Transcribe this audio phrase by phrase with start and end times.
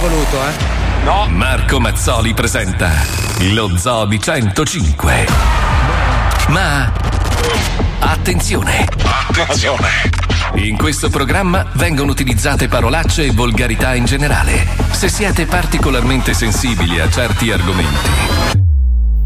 [0.00, 0.52] voluto, eh?
[1.04, 1.26] No.
[1.28, 2.90] Marco Mazzoli presenta
[3.52, 5.26] lo Zoo di 105.
[6.48, 6.90] Ma
[7.98, 8.88] attenzione!
[9.02, 9.88] Attenzione!
[10.54, 14.66] In questo programma vengono utilizzate parolacce e volgarità in generale.
[14.90, 18.10] Se siete particolarmente sensibili a certi argomenti,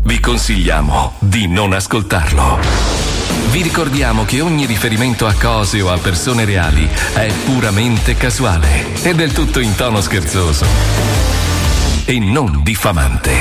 [0.03, 3.14] vi consigliamo di non ascoltarlo.
[3.51, 9.15] Vi ricordiamo che ogni riferimento a cose o a persone reali è puramente casuale e
[9.15, 10.65] del tutto in tono scherzoso
[12.05, 13.33] e non diffamante.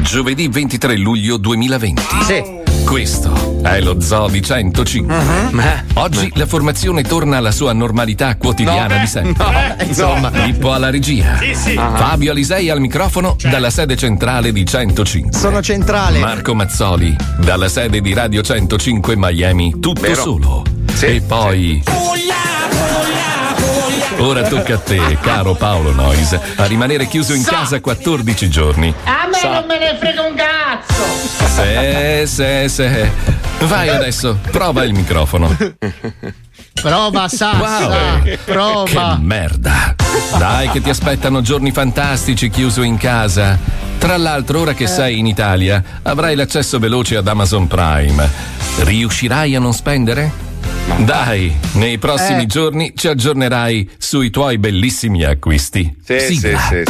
[0.00, 2.02] Giovedì 23 luglio 2020.
[2.24, 2.42] Sì.
[2.84, 5.16] Questo è lo Zoo di 105.
[5.16, 5.60] Uh-huh.
[5.94, 9.44] Oggi la formazione torna alla sua normalità quotidiana no, di sempre.
[9.44, 11.38] No, Insomma, Pippo alla regia.
[11.38, 11.74] Sì, sì.
[11.76, 11.96] Uh-huh.
[11.96, 13.50] Fabio Alisei al microfono cioè.
[13.50, 15.38] dalla sede centrale di 105.
[15.38, 16.18] Sono centrale.
[16.18, 20.22] Marco Mazzoli dalla sede di Radio 105 Miami, tutto Vero.
[20.22, 20.62] solo.
[20.94, 21.82] Sì, e poi.
[21.84, 21.96] Sì.
[24.18, 28.92] Ora tocca a te, caro Paolo Nois, a rimanere chiuso in casa 14 giorni.
[29.04, 31.04] A me non me ne frega un cazzo!
[31.54, 33.10] Se, se, se.
[33.60, 35.56] Vai adesso, prova il microfono.
[36.72, 37.86] Prova Sassa,
[38.22, 38.36] Wow.
[38.44, 39.16] prova.
[39.16, 39.94] Che merda.
[40.36, 43.56] Dai che ti aspettano giorni fantastici chiuso in casa.
[43.98, 48.28] Tra l'altro, ora che sei in Italia, avrai l'accesso veloce ad Amazon Prime.
[48.78, 50.46] Riuscirai a non spendere?
[50.96, 52.46] Dai, nei prossimi Eh.
[52.46, 55.96] giorni ci aggiornerai sui tuoi bellissimi acquisti.
[56.04, 56.58] Sì, sì, Sigla.
[56.60, 56.82] sì.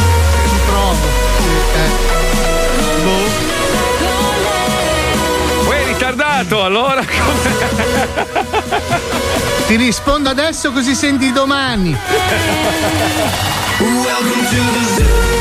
[5.67, 7.03] Uè, ritardato, allora
[9.67, 11.95] Ti rispondo adesso così senti domani.
[13.77, 15.38] Fabio che spinge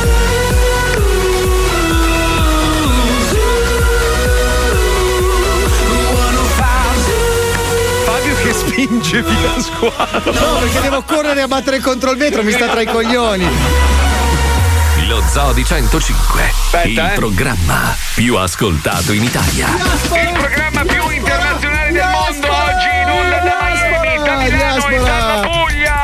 [8.86, 10.30] via squadra.
[10.30, 13.46] No, perché devo correre a battere contro il vetro, mi sta tra i coglioni.
[15.06, 17.12] Lo Zoo di 105, Aspetta, il eh.
[17.14, 19.66] programma più ascoltato in Italia.
[19.68, 25.40] Il programma più internazionale del mondo oggi in onda da Miami, da Milano e dalla
[25.40, 26.02] Puglia.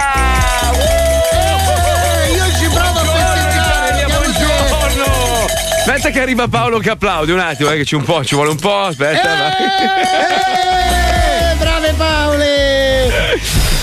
[2.35, 5.45] Io ci provo a festeggiare, Buongiorno.
[5.79, 8.51] Aspetta che arriva Paolo che applaude un attimo, eh, che c'è un po', ci vuole
[8.51, 9.29] un po', aspetta.
[9.29, 10.63] vai.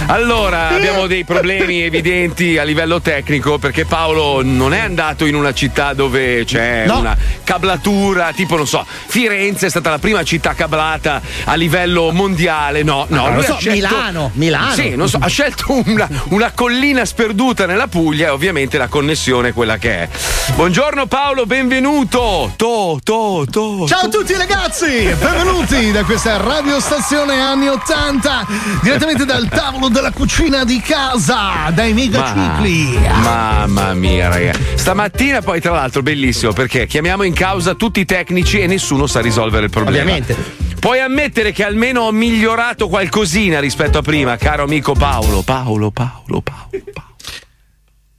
[0.07, 5.53] Allora, abbiamo dei problemi evidenti a livello tecnico perché Paolo non è andato in una
[5.53, 6.99] città dove c'è No.
[6.99, 12.83] una cablatura, tipo non so, Firenze è stata la prima città cablata a livello mondiale.
[12.83, 14.73] No, no, non lo lui so, scelto- Milano, Milano.
[14.73, 19.49] Sì, non so, ha scelto una, una collina sperduta nella Puglia e ovviamente la connessione
[19.49, 20.09] è quella che è.
[20.55, 22.51] Buongiorno Paolo, benvenuto.
[22.57, 23.87] To, to, to.
[23.87, 28.45] Ciao a tutti ragazzi, benvenuti da questa radiostazione anni 80,
[28.81, 32.97] direttamente dal tavolo della cucina di casa, dai megacicli.
[33.21, 34.53] Mamma mia, raga.
[34.75, 39.19] Stamattina, poi, tra l'altro, bellissimo perché chiamiamo in causa tutti i tecnici e nessuno sa
[39.19, 39.99] risolvere il problema.
[39.99, 40.35] Ovviamente.
[40.79, 45.43] Puoi ammettere che almeno ho migliorato qualcosina rispetto a prima, caro amico Paolo.
[45.43, 46.71] Paolo, Paolo, Paolo.
[46.93, 47.10] Paolo.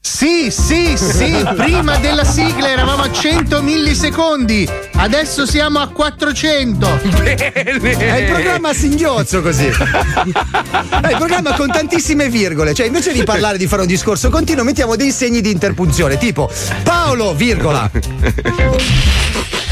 [0.04, 7.00] Sì, sì, sì, prima della sigla eravamo a 100 millisecondi, adesso siamo a 400.
[7.22, 9.66] È il programma a singhiozzo così.
[9.66, 9.70] È
[11.08, 12.74] il programma con tantissime virgole.
[12.74, 16.50] Cioè, invece di parlare di fare un discorso continuo, mettiamo dei segni di interpunzione, tipo
[16.82, 17.88] Paolo, virgola.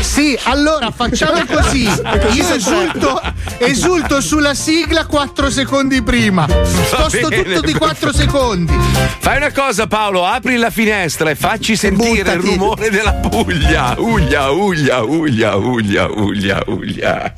[0.01, 1.85] Sì, allora facciamo così.
[2.35, 3.21] Io esulto,
[3.59, 6.49] esulto sulla sigla 4 secondi prima.
[6.65, 8.77] Sposto bene, tutto di 4 secondi.
[9.19, 13.95] Fai una cosa, Paolo, apri la finestra e facci sentire il rumore della Puglia.
[13.99, 17.35] Uglia, uglia, uglia, uglia, uglia, uglia.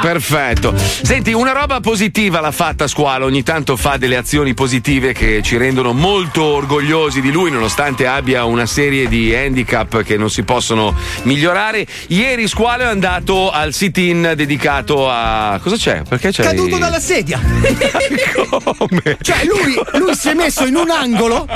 [0.00, 0.74] Perfetto.
[0.76, 5.56] Senti, una roba positiva l'ha fatta Squalo, ogni tanto fa delle azioni positive che ci
[5.56, 10.96] rendono molto orgogliosi di lui, nonostante abbia una serie di handicap che non si possono
[11.22, 11.86] migliorare.
[12.08, 15.60] Ieri Squalo è andato al sit-in dedicato a.
[15.62, 16.02] Cosa c'è?
[16.08, 16.42] Perché c'è?
[16.44, 17.38] Caduto dalla sedia.
[18.48, 19.18] Come?
[19.20, 21.46] Cioè, lui, lui si è messo in un angolo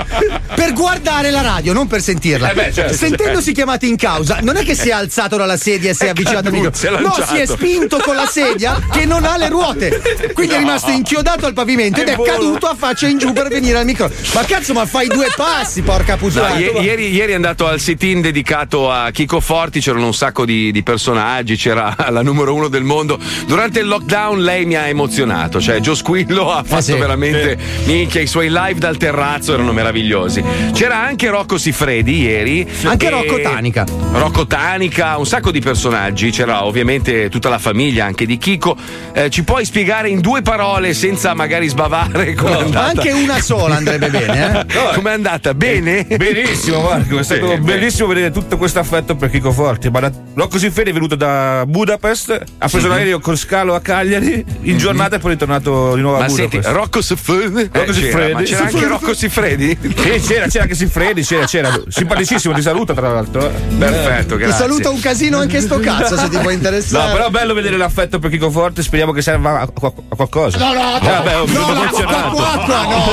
[0.54, 2.50] per guardare la radio, non per sentirla.
[2.50, 5.90] Eh beh, certo, Sentendosi chiamati in causa, non è che si è alzato dalla sedia
[5.90, 9.24] e si è È avvicinato è No, si è spinto con la sedia che non
[9.24, 10.00] ha le ruote.
[10.32, 10.64] Quindi è No.
[10.64, 13.84] rimasto inchiodato al pavimento ed È è caduto a faccia in giù per venire al
[13.84, 14.18] microfono.
[14.34, 16.56] Ma cazzo, ma fai due passi, porca No, puttana.
[16.56, 20.72] ie- ieri, ieri è andato al sit-in dedicato a Chico Forti, c'erano un sacco di,
[20.72, 23.18] di personaggi, c'era la numero uno del mondo.
[23.46, 26.92] Durante il lockdown lei mi ha emozionato, cioè Gio Squillo ha fatto sì.
[26.94, 30.42] veramente minchia, i suoi live dal terrazzo erano meravigliosi.
[30.72, 32.66] C'era anche Rocco Siffredi ieri.
[32.84, 33.84] Anche Rocco Tanica.
[34.12, 38.76] Rocco Tanica, un sacco di personaggi, c'era ovviamente tutta la famiglia anche di Chico.
[39.12, 42.86] Eh, ci puoi spiegare in due parole, senza magari sbavare, come è No, andata?
[43.00, 44.74] anche una sola andrebbe bene, eh?
[44.94, 45.52] Come è andata?
[45.54, 46.04] Bene?
[46.04, 49.90] Benissimo, Marco, è stato Bene, bellissimo vedere tutto questo affetto per Chico Forti.
[49.90, 54.44] Ma da- Rocco Siffredi è venuto da Budapest, ha preso l'aereo con scalo a Cagliari
[54.62, 56.74] in giornata e poi è ritornato di nuovo a Ma senti, Budapest.
[56.76, 57.68] Rocco Siffredi?
[57.72, 58.32] Rocco Eh, c'era, Siffredi.
[58.32, 59.78] ma c'era anche Rocco Siffredi?
[59.80, 61.80] Sì, c'era, c'era anche Siffredi, c'era, c'era.
[61.88, 63.48] Simpaticissimo, ti saluta tra l'altro.
[63.48, 63.52] eh.
[63.78, 64.58] Perfetto, Ti grazie.
[64.58, 67.12] saluta un casino anche sto cazzo se ti può No, interessare.
[67.12, 69.68] però è bello vedere l'affetto per Chico Forte, speriamo che serva a,
[70.16, 70.58] qualcosa.
[70.58, 72.28] No, no, Eh, vabbè, ho no, la emozionato.
[72.30, 73.10] quacqua, no,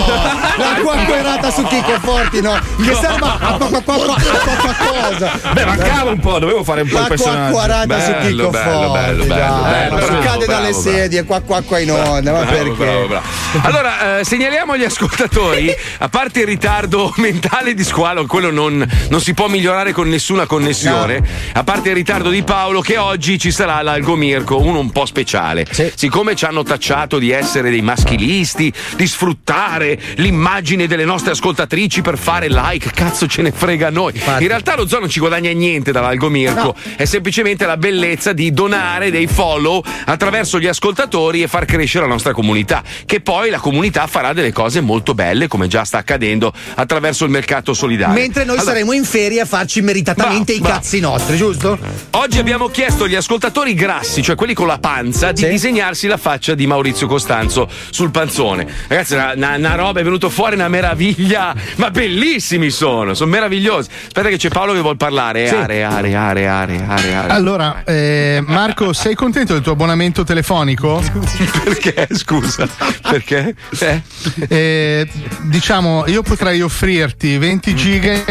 [0.58, 5.32] la quacquerata su Chico Forti, no, che serva a qualcosa.
[5.54, 7.52] Beh, mancava un po', dovevo fare un po' il La personaggio.
[7.54, 11.62] quacquarata su Bello, Chico bello, Forti, bello, bello, bello, bravo, cade dalle sedie, qua qua
[11.62, 13.20] qua in onda, ma perché?
[13.62, 19.22] Allora, eh, segnaliamo agli ascoltatori, a parte il ritardo mentale di Squalo, quello non, non
[19.22, 21.22] si può migliorare con nessuna connessione,
[21.54, 25.68] a parte il ritardo di Paolo, che oggi ci sarà l'Algomirco, uno un po' speciale.
[25.70, 25.92] Sì.
[25.94, 32.18] Siccome ci hanno tacciato di essere dei maschilisti, di sfruttare l'immagine delle nostre ascoltatrici per
[32.18, 34.14] fare like, cazzo ce ne frega a noi.
[34.16, 34.42] Infatti.
[34.42, 39.12] In realtà lo zoo non ci guadagna niente dall'Algomirco, è semplicemente la bellezza di donare
[39.12, 44.08] dei follow attraverso gli ascoltatori e far crescere la nostra comunità, che poi la comunità
[44.08, 48.20] farà delle cose molto belle, come già sta accadendo attraverso il mercato solidale.
[48.20, 50.76] Mentre noi Allora, saremo in ferie a farci meritatamente Bravo, i bravo.
[50.76, 51.78] cazzi nostri, giusto?
[52.12, 55.50] Oggi abbiamo chiesto agli ascoltatori grassi, cioè quelli con la panza, di Sì.
[55.50, 58.68] disegnarsi la faccia di Maurizio Costanzo sul panzone.
[58.88, 63.90] Ragazzi, una, una- una roba è venuto fuori una meraviglia, ma bellissimi sono, sono meravigliosi.
[64.08, 65.50] Aspetta che c'è Paolo che vuol parlare.
[65.50, 67.30] Are, are, are, are, are, are.
[67.32, 71.02] Allora, eh, Marco, sei contento del tuo abbonamento telefonico?
[71.64, 72.08] Perché?
[72.12, 72.68] Scusa.
[73.10, 73.56] Perché?
[73.80, 74.02] Eh?
[74.50, 75.08] Eh,
[75.44, 78.24] diciamo, io potrei offrirti 20 giga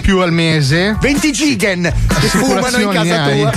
[0.00, 0.96] più al mese.
[1.00, 3.40] 20 gigan che fumano in casa hai?
[3.40, 3.52] tua.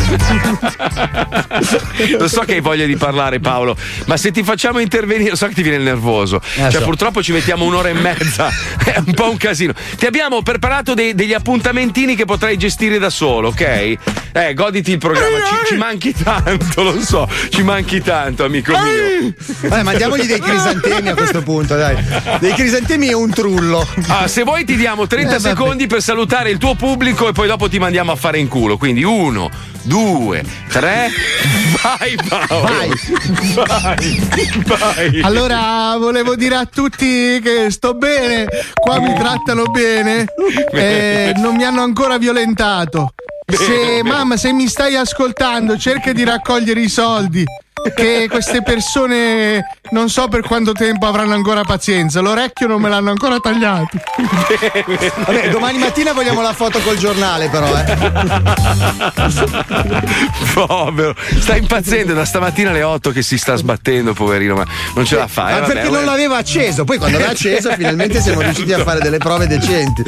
[2.20, 3.76] Lo so che hai voglia di parlare, Paolo,
[4.06, 6.42] ma se ti facciamo intervenire, lo so che ti viene nervoso.
[6.56, 6.82] cioè, so.
[6.82, 8.50] purtroppo ci mettiamo un'ora e mezza.
[8.84, 9.74] È un po' un casino.
[9.98, 13.96] Ti abbiamo preparato dei- degli appuntamentini che potrai gestire da solo, ok?
[14.34, 15.38] Eh, goditi il programma.
[15.38, 17.30] Ci, ci manchi tanto, lo so.
[17.50, 19.34] Ci manchi tanto, amico mio.
[19.70, 21.96] Vabbè, mandiamogli dei crisantemi a questo punto, dai.
[22.40, 23.88] Dei crisantemi e un trullo.
[24.08, 27.48] Ah, se vuoi ti diamo 30 Eh, secondi per salutare il tuo pubblico e poi
[27.48, 28.78] dopo ti mandiamo a fare in culo.
[28.78, 29.52] Quindi uno,
[29.84, 31.12] due, tre.
[31.82, 32.66] Vai Paolo.
[32.66, 32.90] Vai.
[33.66, 34.22] Vai.
[34.66, 35.22] Vai.
[35.22, 40.26] Allora, volevo dire a tutti che sto bene, qua mi trattano bene,
[40.74, 43.14] e non mi hanno ancora violentato.
[43.46, 47.46] Se, mamma, se mi stai ascoltando, cerca di raccogliere i soldi.
[47.96, 52.22] Che queste persone non so per quanto tempo avranno ancora pazienza.
[52.22, 53.98] L'orecchio non me l'hanno ancora tagliato.
[55.26, 57.96] Vabbè, domani mattina vogliamo la foto col giornale, però, eh.
[60.54, 64.66] Povero, sta impazzendo da stamattina alle 8 che si sta sbattendo, poverino, ma
[64.96, 65.50] non ce la fa.
[65.50, 66.06] eh, Ma vabbè, perché non vabbè.
[66.06, 66.84] l'aveva acceso?
[66.84, 70.04] Poi quando l'ha acceso, finalmente siamo riusciti a fare delle prove decenti.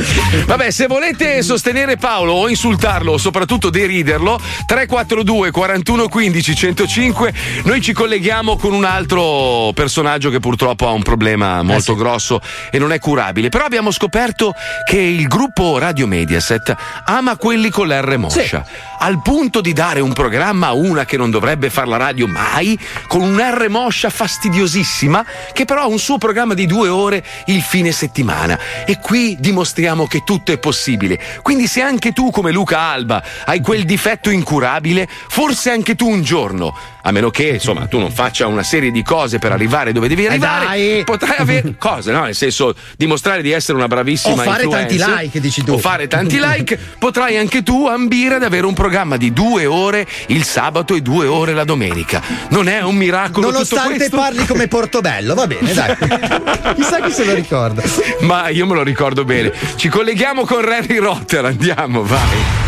[0.45, 7.33] Vabbè, se volete sostenere Paolo o insultarlo o soprattutto deriderlo, 342 41 15 105,
[7.65, 12.39] noi ci colleghiamo con un altro personaggio che purtroppo ha un problema molto grosso
[12.69, 13.49] e non è curabile.
[13.49, 14.53] Però abbiamo scoperto
[14.87, 16.75] che il gruppo Radio Mediaset
[17.05, 18.65] ama quelli con l'R moscia,
[18.99, 22.77] al punto di dare un programma a una che non dovrebbe fare la radio mai,
[23.07, 27.61] con un R moscia fastidiosissima, che però ha un suo programma di due ore il
[27.61, 28.59] fine settimana.
[28.85, 31.19] E qui dimostriamo che tutto è possibile.
[31.41, 36.21] Quindi se anche tu, come Luca Alba, hai quel difetto incurabile, forse anche tu un
[36.21, 40.07] giorno, a meno che insomma tu non faccia una serie di cose per arrivare dove
[40.07, 41.03] devi arrivare, dai.
[41.03, 42.23] potrai avere cose, no?
[42.23, 45.73] Nel senso dimostrare di essere una bravissima O fare tanti like, dici tu.
[45.73, 50.07] O fare tanti like, potrai anche tu ambire ad avere un programma di due ore
[50.27, 52.21] il sabato e due ore la domenica.
[52.49, 55.95] Non è un miracolo Nonostante parli come Portobello, va bene, dai.
[56.75, 57.83] Chissà chi se lo ricorda.
[58.21, 59.53] Ma io me lo ricordo bene.
[59.75, 62.64] Ci colleghiamo con Harry Rotter, andiamo, vai.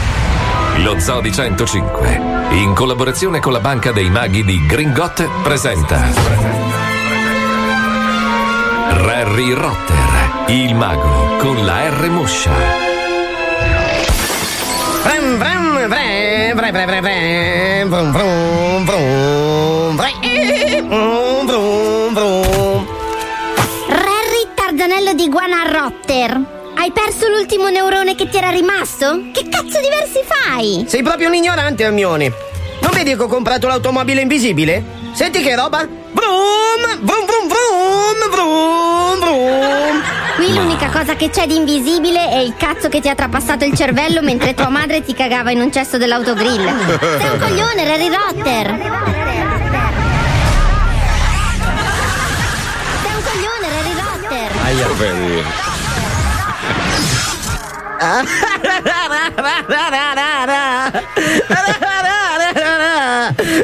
[0.83, 5.99] Lo Zoodi 105, in collaborazione con la Banca dei Maghi di Gringot, presenta
[8.89, 9.95] Rarry Rotter,
[10.47, 12.51] il mago con la R moscia.
[15.03, 20.11] Vram, vram, vre, vre, vre, vre, vre, vrum, vrum, vrum, vre,
[20.83, 22.87] vrum, vrum, vrum.
[23.87, 26.56] Rarry Tarzanello di Guana Rotter.
[26.79, 29.29] Hai perso l'ultimo neurone che ti era rimasto?
[29.33, 30.85] Che cazzo di versi fai?
[30.87, 32.31] Sei proprio un ignorante, Hermione.
[32.81, 34.83] Non vedi che ho comprato l'automobile invisibile?
[35.11, 35.79] Senti che roba?
[35.79, 40.03] Vroom, vroom, vroom, vroom, vroom, vroom.
[40.35, 43.75] Qui l'unica cosa che c'è di invisibile è il cazzo che ti ha trapassato il
[43.75, 46.61] cervello mentre tua madre ti cagava in un cesso dell'autogrill.
[47.17, 48.77] Sei un coglione, Harry Rotter!
[54.99, 55.66] Sei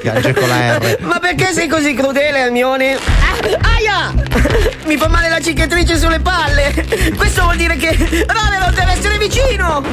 [0.01, 0.97] Piange con la R.
[1.01, 2.97] Ma perché sei così crudele, Almione?
[3.43, 4.13] Ah, aia!
[4.85, 6.73] Mi fa male la cicatrice sulle palle!
[7.15, 9.83] Questo vuol dire che Ronald deve essere vicino!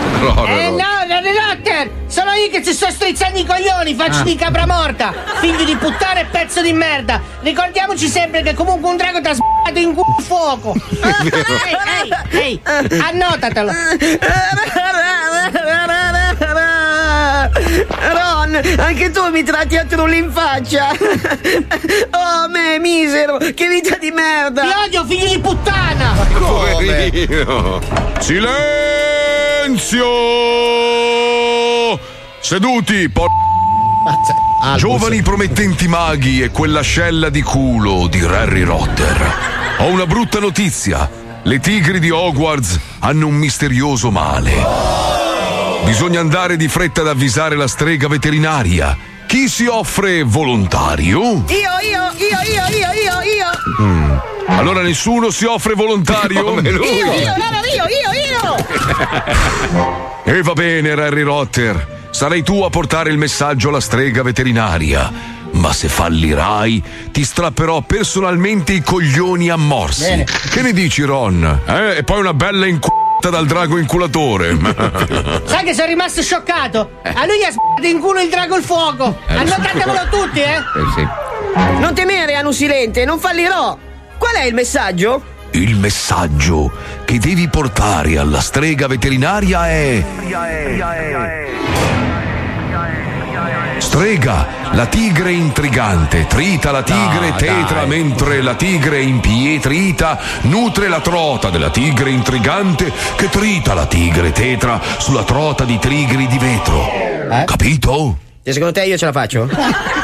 [0.47, 1.91] Eh no, Harry Rotter!
[2.07, 5.13] Sono io che ti sto strizzando i coglioni, faccio di capra morta!
[5.41, 7.21] Figlio di puttana e pezzo di merda!
[7.41, 10.75] Ricordiamoci sempre che comunque un drago ti ha sbagliato in culo fuoco!
[12.31, 13.71] Ehi, ehi, ehi, annotatelo!
[17.89, 20.89] Ron, anche tu mi tratti a trulli in faccia!
[20.91, 23.39] Oh, me, misero!
[23.39, 24.63] Che vita di merda!
[24.63, 26.13] Ti odio, figlio di puttana!
[26.39, 27.81] Poverino.
[28.19, 30.09] Silenzio!
[32.41, 33.27] Seduti, po-
[34.63, 34.81] Albus.
[34.81, 39.35] giovani promettenti maghi e quell'ascella di culo di Harry Rotter.
[39.79, 41.09] Ho una brutta notizia.
[41.43, 45.30] Le tigri di Hogwarts hanno un misterioso male.
[45.85, 48.97] Bisogna andare di fretta ad avvisare la strega veterinaria.
[49.27, 51.21] Chi si offre volontario?
[51.21, 54.23] Io, io, io, io, io, io, io!
[54.47, 56.61] Allora nessuno si offre volontario?
[56.61, 58.57] Io, io, no, io, io, io!
[60.25, 61.99] E va bene, Harry Rotter.
[62.11, 65.39] Sarai tu a portare il messaggio alla strega veterinaria.
[65.53, 70.25] Ma se fallirai, ti strapperò personalmente i coglioni a morsi.
[70.51, 71.61] Che ne dici, Ron?
[71.67, 71.99] Eh?
[71.99, 72.67] E poi una bella
[73.21, 74.57] inculata dal drago inculatore.
[75.45, 77.01] Sai che sono rimasto scioccato?
[77.03, 79.19] A lui gli ha sbagliato in culo il drago il fuoco!
[79.27, 80.63] Annotatevelo tutti, eh!
[81.79, 83.77] Non temere, Anu Silente, non fallirò!
[84.17, 85.23] Qual è il messaggio?
[85.51, 86.73] Il messaggio
[87.05, 90.05] che devi portare alla strega veterinaria è.
[93.79, 97.89] Strega, la tigre intrigante, trita la tigre No, tetra dai.
[97.89, 104.81] mentre la tigre impietrita nutre la trota della tigre intrigante che trita la tigre tetra
[104.99, 106.89] sulla trota di tigri di vetro.
[107.47, 108.17] Capito?
[108.43, 109.49] E secondo te io ce la faccio?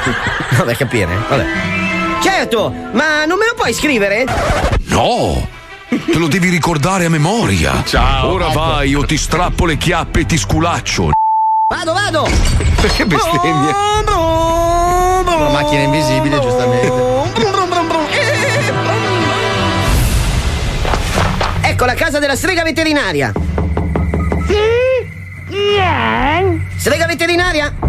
[0.49, 1.45] No, per capire, vabbè.
[2.23, 4.25] Certo, ma non me lo puoi scrivere?
[4.85, 5.47] No!
[5.89, 7.83] Te lo devi ricordare a memoria.
[7.85, 8.31] Ciao.
[8.33, 11.11] Ora vai o ti strappo le chiappe e ti sculaccio.
[11.69, 12.29] Vado, vado!
[12.81, 13.73] Perché bestemmie?
[15.25, 16.93] La macchina invisibile, giustamente.
[21.63, 23.33] Ecco la casa della strega veterinaria.
[26.77, 27.75] Strega veterinaria?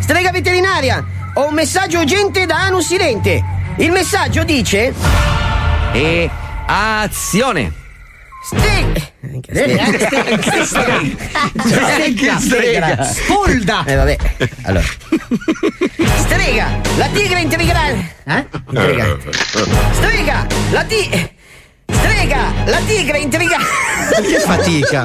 [0.00, 1.02] Strega veterinaria,
[1.34, 3.42] ho un messaggio urgente da Anu Silente.
[3.76, 4.92] Il messaggio dice:
[5.92, 6.28] E
[6.66, 7.80] azione!
[8.42, 9.10] Ste-
[11.62, 12.38] Strega!
[12.38, 13.02] strega.
[13.04, 13.84] Spolda!
[13.86, 14.16] Eh vabbè,
[14.62, 14.84] allora.
[16.18, 18.14] Strega, la tigre intrigante.
[18.24, 18.46] Eh?
[18.68, 19.32] Intrigante.
[19.92, 21.30] Strega, la ti.
[21.92, 23.66] Strega, la tigre intrigante.
[24.22, 25.04] Che fatica.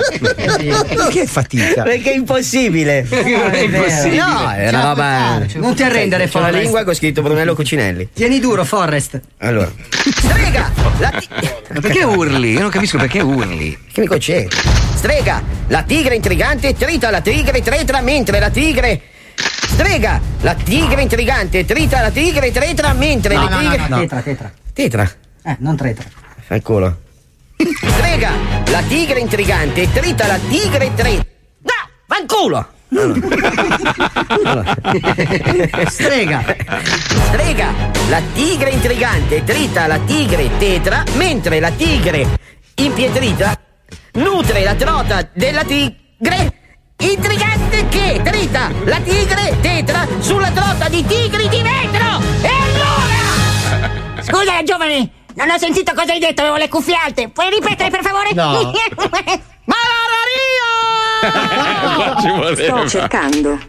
[1.09, 1.83] Che fatica.
[1.83, 3.05] Perché è impossibile.
[3.07, 4.15] È impossibile.
[4.17, 5.45] No, è una roba.
[5.55, 6.61] Non ti arrendere, C'è la Forrest.
[6.61, 8.09] lingua con scritto Brunello Cucinelli.
[8.13, 9.19] Tieni duro, Forrest.
[9.39, 9.71] Allora.
[9.89, 11.27] Strega, la ti-
[11.73, 12.51] Ma perché urli?
[12.53, 13.77] Io non capisco perché urli.
[13.91, 14.45] Che mica c'è?
[14.95, 19.01] Strega, la tigre intrigante trita la tigre tretra mentre la tigre.
[19.35, 23.87] Strega, la tigre intrigante trita la tigre tretra mentre No, le no, no, tigre.
[23.89, 24.51] no, tetra, tetra.
[24.73, 25.11] Tetra.
[25.43, 26.05] Eh, non tretra.
[26.63, 26.95] Culo.
[27.57, 28.31] Strega,
[28.71, 31.15] la tigre intrigante trita la tigre tre.
[31.15, 31.73] No,
[32.07, 32.65] va in culo!
[35.89, 36.55] Strega.
[37.27, 37.73] Strega,
[38.07, 42.39] la tigre intrigante trita la tigre tetra, mentre la tigre
[42.75, 43.59] impietrita
[44.13, 46.53] nutre la trota della tigre
[46.97, 52.21] intrigante che trita la tigre tetra sulla trota di tigri di vetro.
[52.41, 54.21] E allora?
[54.21, 57.29] Scusa, giovane, non ho sentito cosa hai detto, avevo le cuffie alte.
[57.29, 58.33] Puoi ripetere, per favore?
[58.33, 58.73] No.
[59.65, 60.65] Malaria!
[62.55, 63.59] Sto cercando.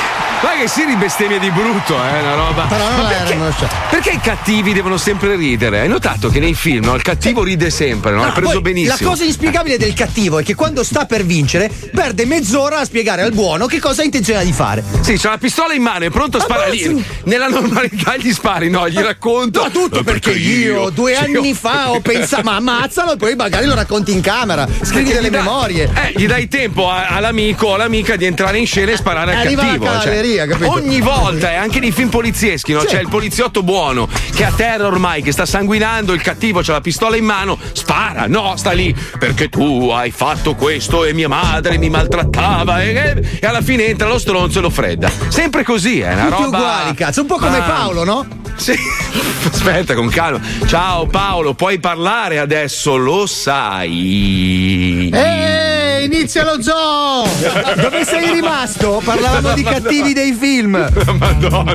[0.42, 2.62] Ma che si ribestemmia di brutto, eh, una roba.
[2.64, 5.80] Però non la perché, perché i cattivi devono sempre ridere?
[5.80, 8.24] Hai notato che nei film no, il cattivo ride sempre, no?
[8.24, 8.96] No, preso poi benissimo.
[8.98, 13.20] La cosa inspiegabile del cattivo è che quando sta per vincere perde mezz'ora a spiegare
[13.20, 14.82] al buono che cosa ha intenzione di fare.
[15.02, 16.70] Sì, c'ha la pistola in mano, è pronto a sparare.
[16.70, 16.88] Ammazza.
[16.88, 19.60] Lì, Nella normalità gli spari, no, gli racconto.
[19.60, 23.16] Ma tutto Eh, perché io due Sì, anni io- fa ho pensato, ma ammazzalo e
[23.16, 25.90] poi magari lo racconti in camera, scrivi Perché delle memorie.
[25.94, 29.38] Eh, gli dai tempo a- all'amico o all'amica di entrare in scena e sparare al
[29.40, 29.84] Arriva la cattivo.
[30.00, 30.28] cioè.
[30.30, 30.70] Via, capito?
[30.72, 32.80] Ogni volta, e anche nei film polizieschi, no?
[32.80, 32.86] Sì.
[32.86, 36.80] C'è il poliziotto buono che a terra ormai, che sta sanguinando, il cattivo c'ha la
[36.80, 41.78] pistola in mano, spara, no, sta lì perché tu hai fatto questo e mia madre
[41.78, 45.10] mi maltrattava e, e alla fine entra lo stronzo e lo fredda.
[45.28, 46.56] Sempre così, è una Tutti roba.
[46.58, 47.62] uguali, cazzo, un po' come Ah.
[47.62, 48.26] Paolo, no?
[48.56, 48.74] Sì.
[49.50, 50.40] Aspetta, con calma.
[50.66, 55.10] Ciao Paolo, puoi parlare adesso, lo sai.
[55.12, 57.28] Ehi, inizia lo zoo!
[57.80, 59.00] Dove sei rimasto?
[59.04, 60.88] Parlavamo di cattivi dei film.
[61.18, 61.74] Madonna.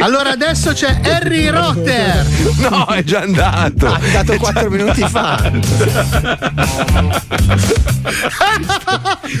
[0.00, 2.26] Allora adesso c'è Harry Rotter.
[2.58, 3.86] No, è già andato.
[3.86, 5.50] Ha dato 4 minuti fa.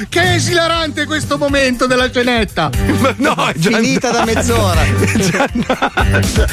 [0.08, 2.70] che esilarante questo momento della cenetta.
[2.98, 4.82] Ma no, è già Finita da mezz'ora.
[4.84, 6.46] È già andato.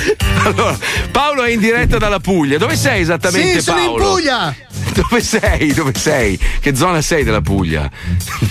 [0.44, 0.78] Allora,
[1.12, 2.58] Paolo è in diretta dalla Puglia.
[2.58, 4.12] Dove sei esattamente Sì, sono in Paolo?
[4.12, 4.56] Puglia.
[4.94, 5.74] Dove sei?
[5.74, 6.40] Dove sei?
[6.60, 7.90] Che zona sei della Puglia?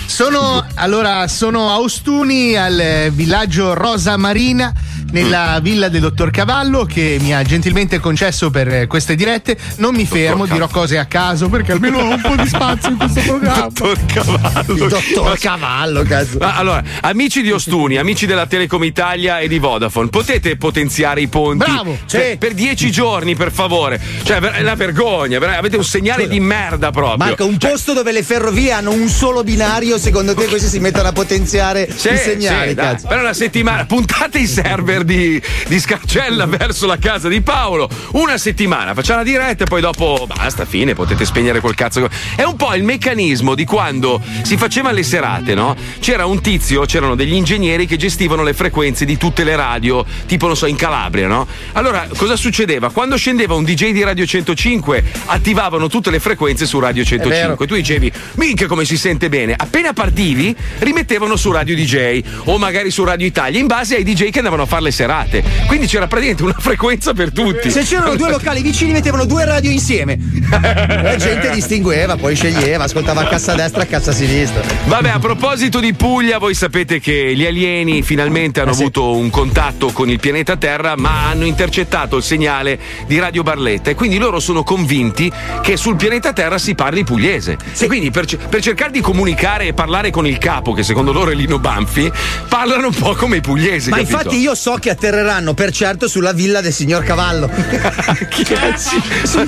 [0.05, 4.71] Sono allora sono a Ostuni al eh, villaggio Rosa Marina
[5.11, 9.57] nella villa del dottor Cavallo che mi ha gentilmente concesso per eh, queste dirette.
[9.77, 12.97] Non mi fermo, dirò cose a caso perché almeno ho un po' di spazio in
[12.97, 13.67] questo programma.
[13.67, 14.73] Dottor Cavallo.
[14.73, 16.37] Il dottor Cavallo, cazzo.
[16.39, 21.65] Allora, amici di Ostuni, amici della Telecom Italia e di Vodafone, potete potenziare i ponti?
[21.69, 23.99] Bravo, Per, per dieci giorni, per favore.
[24.23, 27.17] Cioè, è una vergogna, ver- avete un segnale di merda proprio.
[27.17, 31.07] Marco, un posto dove le ferrovie hanno un solo binario, secondo te questi si mettono
[31.07, 33.07] a potenziare Sì, i segnali, sì, cazzo?
[33.07, 37.89] Per una settimana, puntate i server di, di Scarcella verso la casa di Paolo.
[38.13, 42.07] Una settimana, facciamo la diretta e poi dopo basta, fine, potete spegnere quel cazzo.
[42.35, 45.75] È un po' il meccanismo di quando si faceva le serate, no?
[45.99, 50.47] C'era un tizio, c'erano degli ingegneri che gestivano le frequenze di tutte le radio, tipo,
[50.47, 51.47] non so, in Calabria, no?
[51.73, 52.89] Allora, cosa succedeva?
[52.91, 57.67] Quando scendeva un DJ di Radio 105, attivavano tutte le frequenze su Radio 105.
[57.67, 59.53] Tu dicevi, minchia come si sente bene.
[59.55, 64.29] Appena partivi, rimettevano su Radio DJ o magari su Radio Italia, in base ai DJ
[64.29, 65.43] che andavano a fare le serate.
[65.67, 67.69] Quindi c'era praticamente una frequenza per tutti.
[67.69, 70.17] Se c'erano due locali vicini, mettevano due radio insieme.
[70.49, 74.61] La gente distingueva, poi sceglieva, ascoltava a cassa destra e a cassa sinistra.
[74.85, 79.91] Vabbè, a proposito di Puglia, voi sapete che gli alieni finalmente hanno avuto un contatto
[79.91, 84.39] con il pianeta Terra, ma hanno intercettato il segnale di Radio Barletta e quindi loro
[84.39, 87.57] sono convinti che sul pianeta Terra si parli pugliese.
[87.77, 91.31] E quindi per, per cercare di comunicare e parlare con il capo, che secondo loro
[91.31, 92.11] è Lino Banfi,
[92.47, 93.89] parlano un po' come i pugliesi.
[93.89, 94.15] Ma capito?
[94.17, 97.49] infatti io so che atterreranno per certo sulla villa del signor Cavallo.
[98.29, 98.73] Chi è?
[98.85, 99.01] Sì,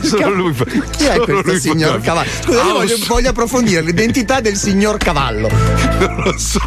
[0.07, 0.53] solo lui.
[0.55, 2.01] Chi è questo lui signor.
[2.01, 2.29] Cavallo?
[2.43, 5.49] Scusa, io voglio, voglio approfondire l'identità del signor Cavallo.
[5.97, 6.61] Non lo so.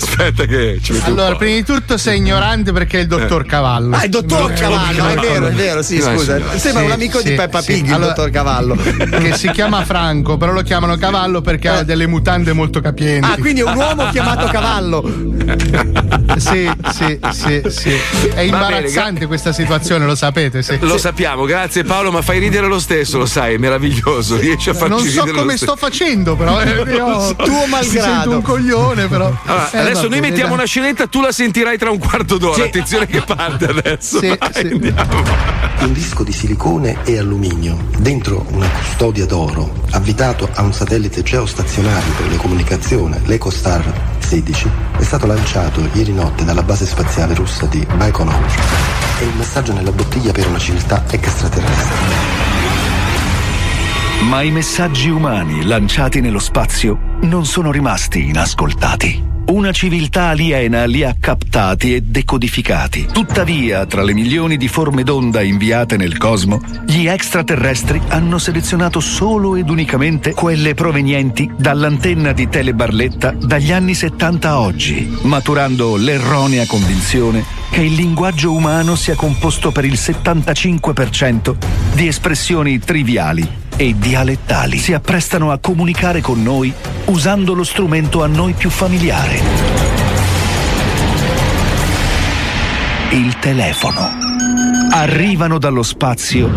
[0.00, 1.38] Aspetta che ci metto un Allora, po'.
[1.38, 3.96] prima di tutto sei ignorante perché è il dottor Cavallo.
[3.96, 6.38] Ah, il dottor Cavallo, è vero, è vero, sì, No, scusa.
[6.52, 7.72] sì, Sembra sì, un amico di sì, Peppa sì.
[7.72, 8.76] Pig, il Allora- dottor Cavallo.
[9.12, 13.28] Che si chiama Franco, però lo chiamano Cavallo perché ha delle mutande molto capienti.
[13.30, 15.04] Ah, quindi è un uomo chiamato Cavallo.
[16.38, 17.96] Sì, sì, sì, sì.
[18.34, 20.78] È imbarazzante questa situazione, lo sapete, sì.
[20.80, 24.36] Lo sappiamo, grazie Paolo, ma fai ridere lo stesso, lo sai, è meraviglioso.
[24.38, 26.60] Riesci a farci Non so come sto facendo, però.
[26.60, 28.10] eh, io- Tuo Mi malgrado.
[28.12, 29.26] sento un coglione, però.
[29.44, 30.58] Allora, Eh, adesso vabbè, noi mettiamo dai.
[30.58, 32.54] una scenetta, tu la sentirai tra un quarto d'ora.
[32.54, 32.60] Sì.
[32.62, 34.18] Attenzione che parte adesso.
[34.18, 34.66] Sì, Vai, sì.
[34.72, 35.22] andiamo.
[35.80, 42.12] Un disco di silicone e alluminio dentro una custodia d'oro avvitato a un satellite geostazionario
[42.14, 43.82] per le comunicazioni, l'EcoStar
[44.18, 48.46] 16, è stato lanciato ieri notte dalla base spaziale russa di Baikonur.
[49.18, 52.40] È il messaggio nella bottiglia per una civiltà extraterrestre.
[54.28, 59.31] Ma i messaggi umani lanciati nello spazio non sono rimasti inascoltati.
[59.46, 63.06] Una civiltà aliena li ha captati e decodificati.
[63.12, 69.56] Tuttavia, tra le milioni di forme d'onda inviate nel cosmo, gli extraterrestri hanno selezionato solo
[69.56, 77.44] ed unicamente quelle provenienti dall'antenna di Telebarletta dagli anni 70 a oggi, maturando l'erronea convinzione
[77.70, 81.56] che il linguaggio umano sia composto per il 75%
[81.94, 84.78] di espressioni triviali e dialettali.
[84.78, 86.72] Si apprestano a comunicare con noi
[87.06, 89.40] usando lo strumento a noi più familiare.
[93.10, 94.20] Il telefono.
[94.92, 96.48] Arrivano dallo spazio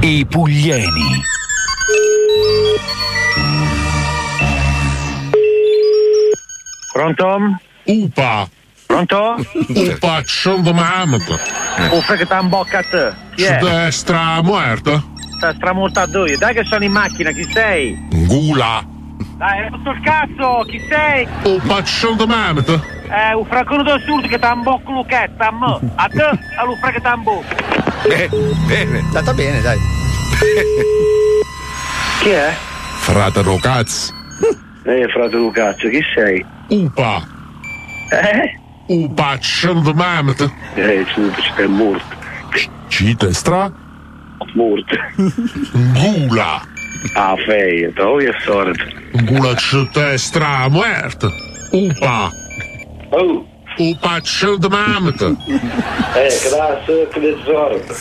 [0.00, 1.24] i puglieni.
[6.92, 7.58] Pronto?
[7.84, 8.48] Upa,
[8.86, 9.44] Pronto?
[9.66, 11.36] upa, sono domamato.
[11.90, 13.12] Uffa che t'ha in bocca a te.
[13.34, 13.58] Chi è?
[13.58, 15.11] Destra muerto?
[15.42, 16.38] Sta stramortato io.
[16.38, 17.98] Dai che sono in macchina, chi sei?
[18.28, 18.86] Gula.
[19.38, 21.26] Dai, hai rotto il cazzo, chi sei?
[21.42, 22.74] Upa, ci sono domamato.
[23.10, 25.90] Eh, un fraccone assurdo che t'ha in bocca Lucchetta, a me.
[25.96, 27.56] A te, a l'uffra che t'ha in bocca.
[28.06, 28.28] Bene,
[28.68, 28.98] bene.
[29.00, 29.78] Andata bene, dai.
[32.20, 32.54] Chi è?
[33.00, 34.14] Frate Rocaz.
[34.84, 36.46] Eh, fratello cazzo, chi sei?
[36.68, 37.20] Upa.
[38.10, 38.60] Eh?
[38.86, 40.48] Upa, scendo mamata.
[40.74, 42.14] Eh, tu sei morto.
[42.86, 43.81] Cita stra.
[44.54, 44.96] Morto.
[45.92, 46.62] Gula.
[47.14, 48.84] Ah, feia, tu è sordo.
[49.24, 51.28] Gula cita stra muerta.
[51.70, 52.30] Upa.
[53.10, 53.46] Oh.
[53.78, 55.28] Upa, scendo mamata.
[56.14, 57.94] Eh, grazie, che ne sordo.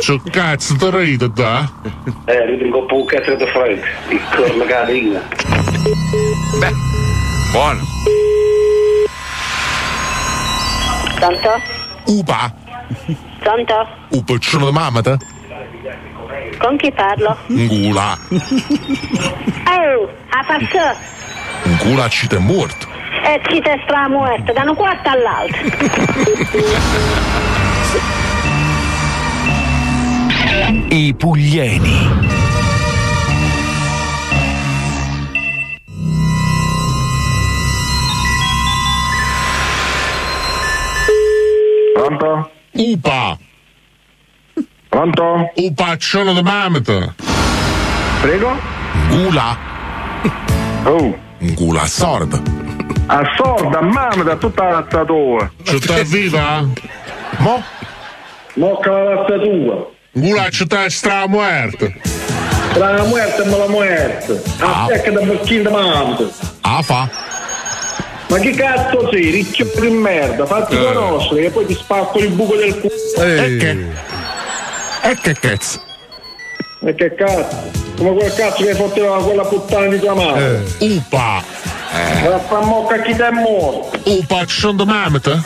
[0.00, 1.70] C'ho cazzo da ride da?
[2.24, 3.86] Eh, ridi un po' un cazzo di frente.
[4.08, 5.20] Il corno cadina.
[6.58, 6.72] Beh,
[7.52, 7.84] buono.
[11.18, 11.50] Pronto?
[12.06, 12.64] Upa.
[13.38, 13.88] Pronto?
[14.10, 15.16] Upa, scendo mamata.
[16.58, 17.36] Con chi parlo?
[17.46, 18.18] Gula.
[18.30, 20.96] Oh, a passò.
[21.82, 22.86] Gula cita morto.
[23.24, 25.62] E ci te stra muerto, da un quarto all'altro.
[30.88, 32.34] I Puglieni.
[41.94, 42.55] Pronto?
[42.76, 43.38] Upa.
[44.88, 45.50] Pronto?
[45.54, 47.14] Upaccione di mamata.
[48.20, 48.56] Prego?
[49.08, 49.56] Gula.
[50.84, 51.18] Oh.
[51.38, 52.40] Gula sorda.
[53.06, 55.50] A sorda, mamma, da tutta la razza tua.
[55.62, 56.66] Città viva?
[57.38, 57.62] Mo?
[58.54, 59.90] Mocca la razza tua.
[60.12, 61.86] Gula città stra muerta.
[62.76, 64.42] La muerte me la muerte.
[64.60, 66.16] A secca da bocchino di mamma.
[66.62, 67.08] Ah fa?
[68.28, 70.44] Ma che cazzo sei, ricchio di merda?
[70.46, 70.78] Fatti Eh.
[70.82, 72.92] conoscere che poi ti spacco il buco del culo.
[73.24, 73.76] E che?
[75.08, 75.80] E che cazzo?
[76.84, 77.70] E che cazzo?
[77.96, 80.64] Come quel cazzo che fotteva quella puttana di tua madre.
[80.80, 81.42] Upa.
[81.94, 82.28] Eh.
[82.28, 83.98] La fa mocca chi ti è morto.
[84.04, 85.42] Upa, ci sono di mamata?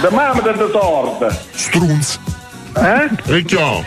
[0.00, 1.38] Da mamma te te sorda.
[1.52, 2.18] Strunz.
[2.76, 3.08] Eh?
[3.24, 3.84] Ricchio.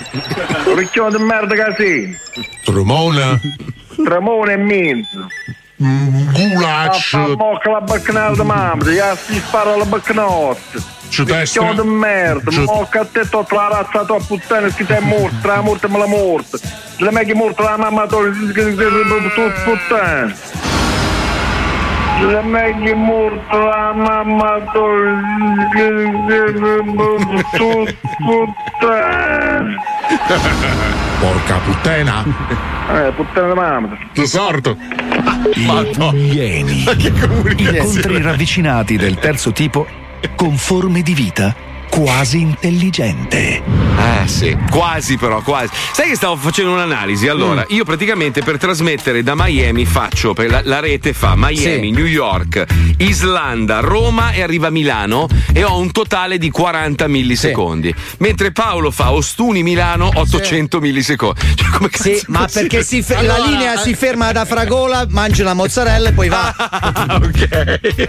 [0.75, 2.15] Ricchio di merda casino.
[2.65, 3.39] Tremona.
[4.03, 5.27] Tremone e mezzo.
[5.81, 10.97] Gula A fa mocca la baccanella di mamma, gli si spara la baccanotte.
[11.07, 14.91] Ci Ricchio di merda, Ci- mocca a te tutta la razza tua puttana che ti
[14.91, 16.57] è morta, la morte me la morta.
[16.97, 18.29] La me che è morta la mamma tua
[19.63, 20.35] puttana.
[22.21, 24.87] La me che è morta la mamma tua
[28.17, 29.75] puttana.
[31.19, 32.23] Porca puttana.
[32.91, 33.97] Eh, puttana di mamma.
[34.13, 34.75] Tesoro.
[35.53, 36.85] I Puglieni.
[37.57, 39.87] Incontri ravvicinati del terzo tipo
[40.35, 41.55] con forme di vita
[41.89, 43.61] quasi intelligente.
[43.99, 45.69] Eh sì, quasi però, quasi.
[45.91, 47.27] Sai che stavo facendo un'analisi?
[47.27, 52.05] Allora, io praticamente per trasmettere da Miami faccio, per la, la rete fa Miami, New
[52.05, 52.65] York,
[52.97, 57.93] Islanda, Roma e arriva a Milano e ho un totale di 40 millisecondi.
[58.19, 61.39] Mentre Paolo fa Ostuni Milano 800 millisecondi.
[61.59, 65.43] Cioè, come cazzo Sì, ma perché si fe- la linea si ferma ad Afragola, mangia
[65.43, 66.55] la mozzarella e poi va.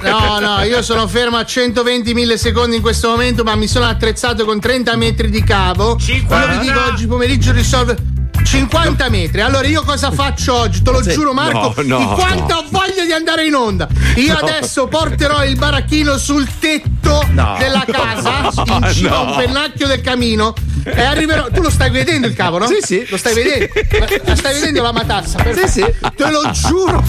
[0.02, 4.44] No, no, io sono fermo a 120 millisecondi in questo momento, ma mi sono attrezzato
[4.44, 5.96] con 30 metri di cavo.
[6.00, 7.96] Io vi dico oggi pomeriggio risolve
[8.44, 9.40] 50 metri.
[9.40, 10.82] Allora io cosa faccio oggi?
[10.82, 11.10] Te lo Sì.
[11.12, 12.58] giuro, Marco, No, no, di quanto no.
[12.60, 13.88] ho voglia di andare in onda.
[14.16, 17.24] Io adesso porterò il baracchino sul tetto
[17.58, 20.54] della casa, in cima a un pennacchio del camino.
[20.82, 21.48] E arriverò.
[21.52, 22.66] Tu lo stai vedendo il cavo, no?
[22.66, 23.06] Sì, sì.
[23.10, 23.68] Lo stai vedendo?
[23.98, 25.38] La- la stai vedendo la matassa?
[25.54, 25.84] Sì, sì.
[26.16, 27.04] Te lo giuro,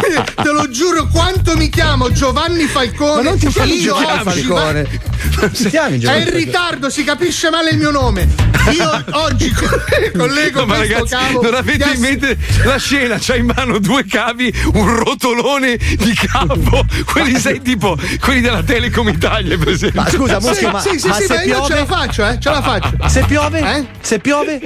[0.00, 3.22] te, te lo giuro quanto mi chiamo Giovanni Falcone.
[3.22, 5.00] Ma non ti chiami Io Giovanni Falcone.
[5.40, 6.44] Non si chiami È Giovanni in Falcone.
[6.44, 8.28] ritardo, si capisce male il mio nome.
[8.72, 9.66] Io oggi co-
[10.18, 11.42] collego No, ma ragazzi, cavo.
[11.42, 13.16] non avete in mente la scena?
[13.20, 19.08] C'hai in mano due cavi, un rotolone di cavo, quelli sai tipo quelli della Telecom
[19.08, 20.00] Italia, per esempio.
[20.02, 21.66] Ma scusa, Sì, Muschio, ma, sì, sì, ma sì, se ma io piove?
[21.66, 22.38] ce la faccio, eh?
[22.40, 23.08] Ce la faccio.
[23.08, 23.58] Se piove?
[23.76, 23.86] Eh?
[24.00, 24.60] Se piove?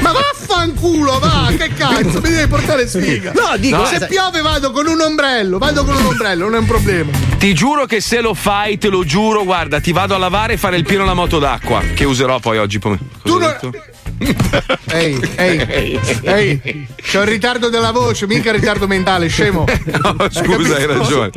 [0.00, 3.32] Ma vaffanculo, va, che cazzo, mi devi portare sfiga.
[3.32, 6.58] No, dico, se sai- piove vado con un ombrello, vado con un ombrello, non è
[6.58, 7.10] un problema.
[7.38, 10.56] Ti giuro che se lo fai, te lo giuro, guarda, ti vado a lavare e
[10.56, 13.08] fare il pieno alla moto d'acqua, che userò poi oggi pomeriggio.
[13.22, 13.58] Tu non-
[14.92, 19.64] Ehi, ehi, ehi, c'ho il ritardo della voce, mica ritardo mentale, scemo.
[20.02, 21.30] No, scusa, hai ragione.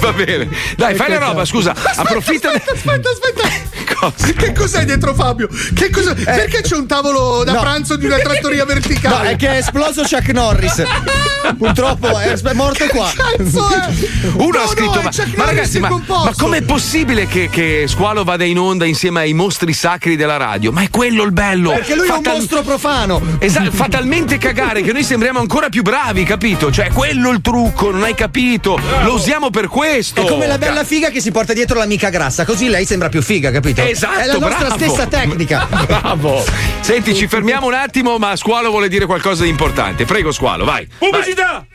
[0.00, 0.48] Va bene.
[0.76, 1.74] Dai, fai la roba, scusa.
[1.96, 2.50] Approfitta.
[2.50, 3.73] Aspetta, aspetta, aspetta.
[4.34, 5.48] Che cos'hai dietro Fabio?
[5.74, 6.14] Che cosa...
[6.14, 7.60] Perché c'è un tavolo da no.
[7.60, 9.30] pranzo di una trattoria No, verticale?
[9.30, 10.82] è che è esploso Chuck Norris.
[11.58, 13.12] Purtroppo è morto qua.
[13.14, 13.88] Cazzo è?
[14.34, 17.84] Uno No, ha scritto: no, Ma, ma ragazzi, ma, composto." ma com'è possibile che, che
[17.86, 20.72] Squalo vada in onda insieme ai mostri sacri della radio?
[20.72, 21.70] Ma è quello il bello.
[21.70, 23.20] Perché lui è un Fa mostro profano.
[23.38, 26.70] Esatto, fa talmente cagare che noi sembriamo ancora più bravi, capito?
[26.70, 28.78] Cioè, quello il trucco, non hai capito?
[29.02, 30.22] Lo usiamo per questo.
[30.22, 33.22] È come la bella figa che si porta dietro l'amica grassa, così lei sembra più
[33.22, 33.82] figa, capito?
[33.82, 34.76] Esatto, È la nostra bravo.
[34.76, 35.66] stessa tecnica.
[35.86, 36.44] Bravo.
[36.80, 40.04] Senti, ci fermiamo un attimo, ma Squalo vuole dire qualcosa di importante.
[40.04, 40.86] Prego, Squalo, vai.
[40.98, 41.66] Pubblicità!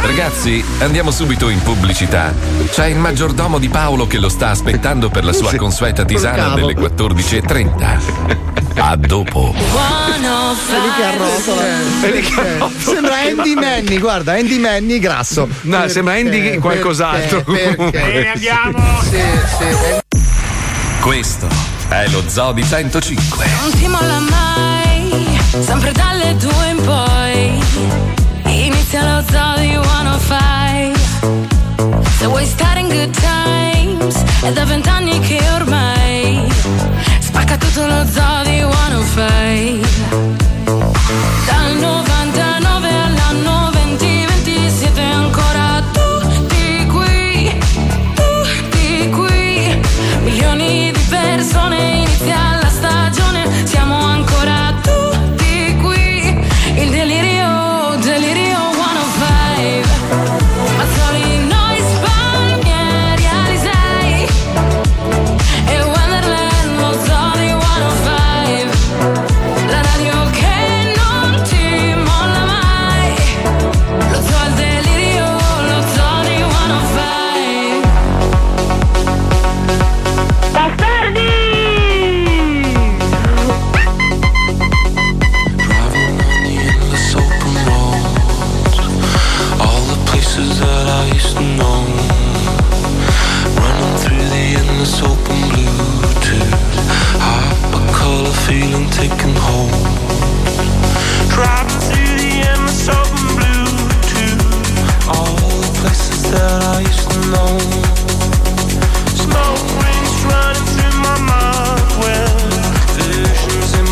[0.00, 2.32] Ragazzi, andiamo subito in pubblicità.
[2.70, 6.74] C'è il maggiordomo di Paolo che lo sta aspettando per la sua consueta tisana delle
[6.74, 8.55] 14.30.
[8.78, 9.52] A dopo.
[9.52, 12.70] Vedi che arrotola.
[12.78, 15.48] Sembra Andy Manny, guarda, Andy Manny grasso.
[15.62, 16.58] No, sembra Andy Perché?
[16.58, 17.42] qualcos'altro.
[17.42, 17.90] Perché?
[17.90, 19.00] Bene, andiamo.
[19.02, 19.20] Sì,
[19.58, 19.66] sì.
[21.00, 21.46] Questo
[21.88, 23.46] è lo Zoo di 105.
[23.60, 27.64] Non ti molla mai, sempre dalle due in poi.
[28.52, 30.92] Inizia lo zoo di 105.
[32.18, 35.94] Se vuoi stare in good times, è da vent'anni che ormai
[37.54, 39.80] tutto lo zoo di 105.
[41.46, 47.58] Dal 99 all'anno 2020 siete ancora tutti qui,
[48.14, 49.80] tutti qui.
[50.22, 52.05] Milioni di persone, inizia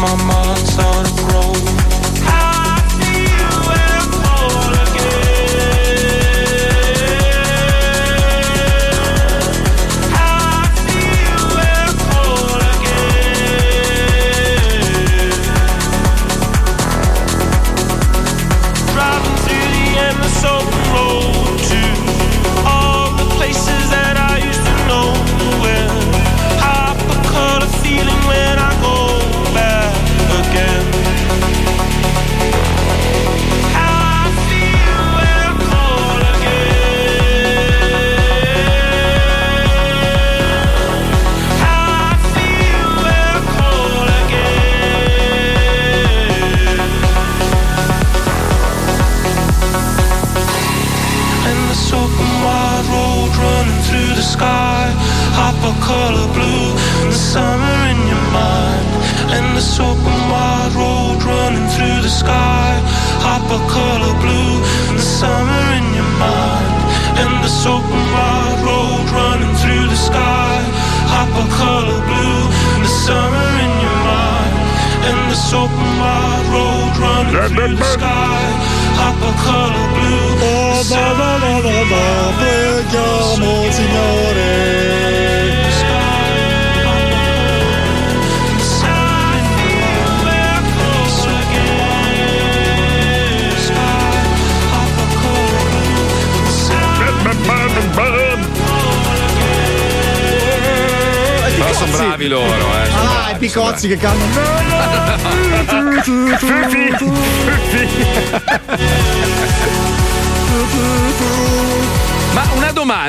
[0.05, 1.04] my mind's on
[103.85, 104.64] i picozzi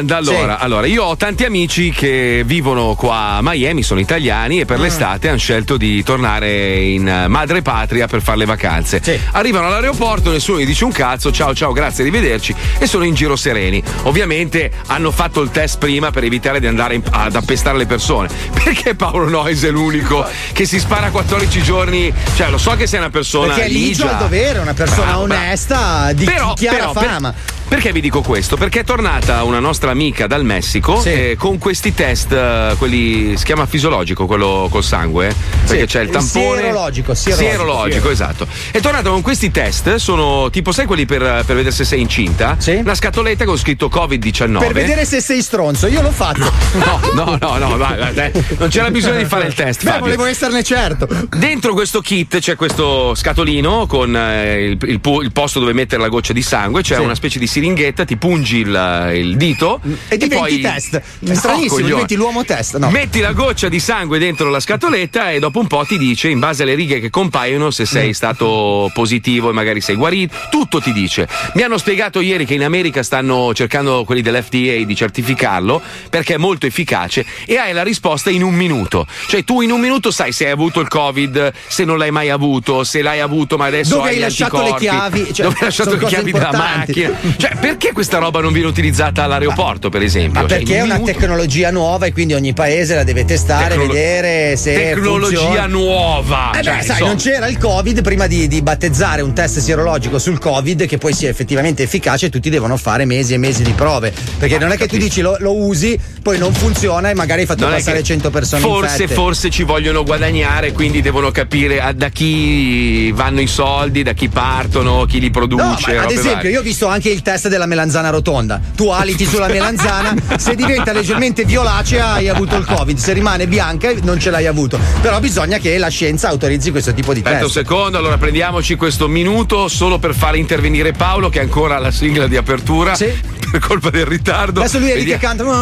[0.02, 4.66] domanda allora, allora, io ho tanti amici che vivono qua a Miami, sono italiani e
[4.66, 9.02] per l'estate hanno scelto di tornare in eh, madre patria per fare le vacanze.
[9.32, 13.36] Arrivano all'aeroporto, nessuno gli dice un cazzo, ciao ciao, grazie, arrivederci e sono in giro
[13.36, 13.82] sereni.
[14.04, 18.28] Ovviamente hanno fatto il test prima per evitare di andare in- ad appestare le persone.
[18.64, 22.14] Perché Paolo Noyes è l'unico che si spara 14 giorni?
[22.36, 24.12] Cioè, lo so che sei una persona Perché è ligio ligia.
[24.18, 25.22] al dovere, una persona bravo.
[25.24, 27.34] onesta, di Però- chiara però, per- fama.
[27.68, 28.58] Perché vi dico questo?
[28.58, 33.44] Perché è tornata una nostra amica dal Messico eh, con questi test, eh, quelli si
[33.44, 35.36] chiama fisiologico, quello col sangue, eh?
[35.68, 36.62] perché c'è il tampone.
[36.62, 38.14] sierologico, sierologico, Sierologico, sì.
[38.14, 38.48] esatto.
[38.72, 42.58] È tornata con questi test, sono tipo, sai quelli per, per vedere se sei incinta?
[42.66, 44.60] Una scatoletta con scritto Covid-19.
[44.60, 46.52] Per vedere se sei stronzo, io l'ho fatto.
[46.86, 48.32] No, no, no, no, vai, vai, dai.
[48.58, 49.84] non c'era bisogno di fare il test.
[49.84, 50.04] Beh, Fabio.
[50.06, 51.08] volevo esserne certo.
[51.36, 56.10] Dentro questo kit c'è questo scatolino con eh, il, il il posto dove mettere la
[56.10, 57.02] goccia di sangue, c'è Sì.
[57.02, 61.02] una specie di siringhetta, ti pungi il, il dito E diventi poi test.
[61.20, 61.92] No, Stranissimo, coglione.
[61.94, 62.78] diventi l'uomo test.
[62.78, 62.90] No.
[62.90, 66.40] Metti la goccia di sangue dentro la scatoletta e dopo un po' ti dice, in
[66.40, 67.86] base alle righe che compaiono, se Mm.
[67.86, 70.36] sei stato positivo e magari sei guarito.
[70.50, 71.28] Tutto ti dice.
[71.54, 76.38] Mi hanno spiegato ieri che in America stanno cercando quelli dell'FDA di certificarlo perché è
[76.38, 79.06] molto efficace e hai la risposta in un minuto.
[79.28, 82.30] Cioè tu in un minuto sai se hai avuto il Covid, se non l'hai mai
[82.30, 85.66] avuto, se l'hai avuto ma adesso Dove hai hai lasciato le chiavi, cioè, dove hai
[85.66, 87.12] lasciato le chiavi della macchina.
[87.38, 90.42] Cioè perché questa roba non viene utilizzata all'aeroporto per esempio?
[90.42, 93.04] Ma Cioè, perché in è un una minuto- tecnologia nuova e quindi ogni paese la
[93.04, 95.66] deve testare, Tecnolo- vedere se Tecnologia funziona.
[95.68, 96.52] nuova.
[96.52, 97.08] Eh beh, Cioè, sai, insomma.
[97.08, 101.14] non c'era il Covid prima di, di battezzare un test sierologico sul Covid che poi
[101.14, 104.14] sia effettivamente efficace, tutti devono fare mesi e mesi di prove.
[104.40, 107.48] Perché non è che tu dici lo, lo usi, poi non funziona e magari hai
[107.48, 109.14] fatto Non passare che 100 persone Forse, infette.
[109.14, 115.06] forse ci vogliono guadagnare, quindi devono capire da chi vanno i soldi, da chi partono,
[115.06, 115.94] chi li produce.
[115.94, 116.52] No, ad esempio, varie.
[116.52, 118.60] io ho visto anche il test della melanzana rotonda.
[118.76, 123.92] Tu aliti sulla melanzana, se diventa leggermente violacea hai avuto il Covid, se rimane bianca
[124.04, 124.80] non ce l'hai avuto.
[125.02, 127.58] Però bisogna che la scienza autorizzi questo tipo di Aspetta un test.
[127.58, 132.28] secondo, allora prendiamoci questo minuto solo per fare intervenire Paolo, che è ancora alla sigla
[132.28, 132.96] di apertura.
[132.96, 134.62] Per colpa del ritardo.
[134.62, 135.44] Adesso lui è lì che canta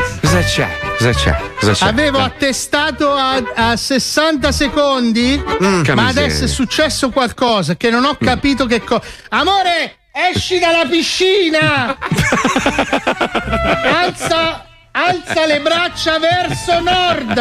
[0.30, 0.68] Cosa c'è?
[0.96, 1.36] Cosa c'è?
[1.58, 1.86] Cosa c'è?
[1.88, 5.42] Avevo attestato a, a 60 secondi,
[5.82, 9.02] che ma adesso è successo qualcosa che non ho capito che cosa.
[9.30, 11.98] Amore, esci dalla piscina!
[13.92, 17.34] alza, alza le braccia verso nord!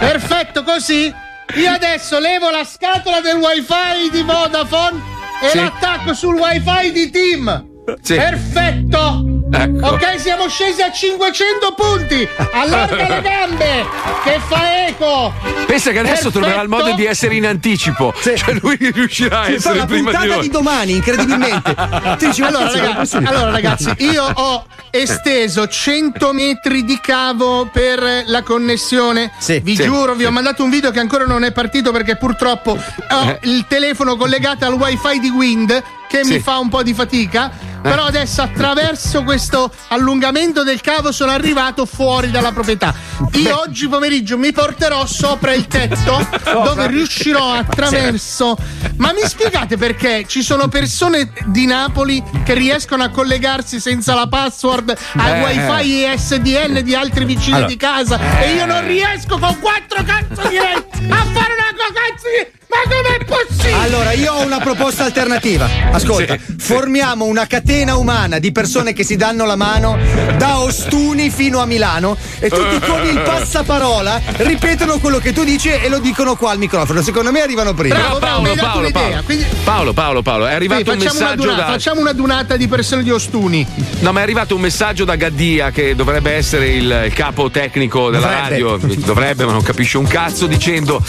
[0.00, 1.14] Perfetto, così.
[1.54, 5.00] Io adesso levo la scatola del wifi di Vodafone
[5.40, 5.56] e Sì.
[5.58, 7.64] l'attacco sul wifi di Team.
[8.02, 8.16] Sì.
[8.16, 9.31] Perfetto!
[9.54, 9.86] Ecco.
[9.86, 12.26] Ok, siamo scesi a 500 punti!
[12.52, 13.86] Allarga le gambe!
[14.24, 15.32] Che fa eco!
[15.66, 16.38] Pensa che adesso Perfetto.
[16.40, 18.14] troverà il modo di essere in anticipo.
[18.22, 20.40] Cioè lui riuscirà a Sì, fa essere la prima di noi.
[20.40, 21.74] di domani, incredibilmente.
[22.18, 29.32] Dici, allora, ragazzi, allora, ragazzi, io ho esteso 100 metri di cavo per la connessione.
[29.62, 30.32] vi sì, giuro, vi ho sì.
[30.32, 33.38] mandato un video che ancora non è partito perché purtroppo ho Eh.
[33.42, 35.82] il telefono collegato al wifi di Wind
[36.12, 36.32] che Sì.
[36.34, 37.70] mi fa un po' di fatica.
[37.82, 42.94] Però adesso attraverso questo allungamento del cavo sono arrivato fuori dalla proprietà.
[43.32, 48.56] Io oggi pomeriggio mi porterò sopra il tetto dove riuscirò attraverso.
[48.98, 54.28] Ma mi spiegate perché ci sono persone di Napoli che riescono a collegarsi senza la
[54.28, 55.42] password al Eh.
[55.42, 57.68] wifi ESDN di altri vicini Allora.
[57.68, 62.28] di casa e io non riesco con quattro cazzo di reti a fare una cazzo
[62.28, 62.60] di.
[62.72, 63.72] Ma com'è possibile?
[63.82, 65.68] Allora, io ho una proposta alternativa.
[65.90, 69.98] Ascolta, formiamo una catena umana di persone che si danno la mano
[70.38, 75.68] da Ostuni fino a Milano e tutti con il passaparola ripetono quello che tu dici
[75.68, 77.02] e lo dicono qua al microfono.
[77.02, 77.94] Secondo me arrivano prima.
[77.94, 78.90] Bravo, Paolo, Paolo.
[78.90, 79.22] Paolo.
[79.24, 81.72] Quindi- Paolo, Paolo, Paolo, è arrivato Sì, un facciamo, una messaggio dunata, da.
[81.72, 83.66] facciamo una dunata di persone di Ostuni.
[84.00, 88.10] No, ma è arrivato un messaggio da Gaddia che dovrebbe essere il, il capo tecnico
[88.10, 88.48] della Dovrebbe.
[88.48, 88.76] radio.
[89.04, 91.02] Dovrebbe, ma non capisce un cazzo, dicendo: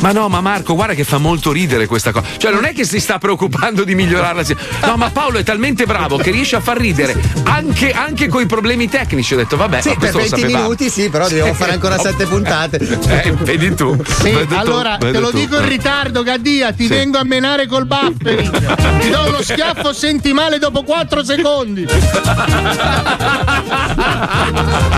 [0.00, 2.26] Ma no, ma Marco, guarda che fa molto ridere questa cosa.
[2.36, 4.42] Cioè, non è che si sta preoccupando di migliorarla.
[4.86, 7.14] No, ma Paolo è talmente bravo che riesce a far ridere
[7.44, 9.34] anche, anche con i problemi tecnici.
[9.34, 10.62] Ho detto, vabbè, Sì, per questo lo 20 sapevamo.
[10.64, 12.78] minuti sì, però dobbiamo fare ancora 7 puntate.
[13.08, 13.96] Eh, vedi tu.
[14.04, 15.36] Sì, Vedi tu, allora vedi te lo tu.
[15.38, 16.72] dico in ritardo, Gaddia.
[16.72, 16.88] Ti Sì.
[16.88, 18.98] vengo a menare col buffering.
[19.00, 21.86] ti do uno schiaffo, senti male dopo 4 secondi.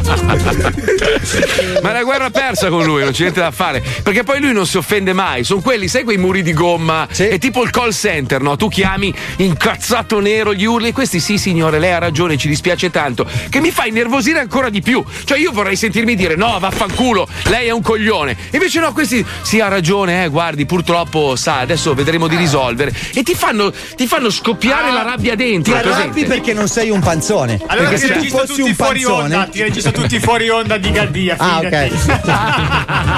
[1.82, 3.82] Ma è una guerra persa con lui, non c'è niente da fare.
[4.02, 5.42] Perché poi lui non si offende mai.
[5.44, 7.08] Sono quelli, sai, quei muri di gomma.
[7.08, 8.56] È tipo il call center, no?
[8.56, 10.92] Tu chiami incazzato nero, gli urli.
[10.92, 13.26] Questi sì, signore, lei ha ragione, ci dispiace tanto.
[13.48, 15.04] Che mi fa innervosire ancora di più.
[15.24, 18.36] Cioè, io vorrei sentirmi dire: no, vaffanculo, lei è un coglione.
[18.52, 22.92] Invece no, questi sì, ha ragione, eh, guardi, purtroppo sa, adesso vedremo di risolvere.
[23.12, 25.72] E ti fanno, ti fanno scoppiare la rabbia dentro.
[25.72, 27.60] Ti arrabbi perché non sei un panzone.
[27.66, 29.22] Allora perché ti se tu fossi tutti un fuori panzone.
[29.22, 31.36] onda, ti registro tutti fuori onda di Gaddia.
[31.38, 31.94] Ah, fidati.
[31.94, 33.16] ok.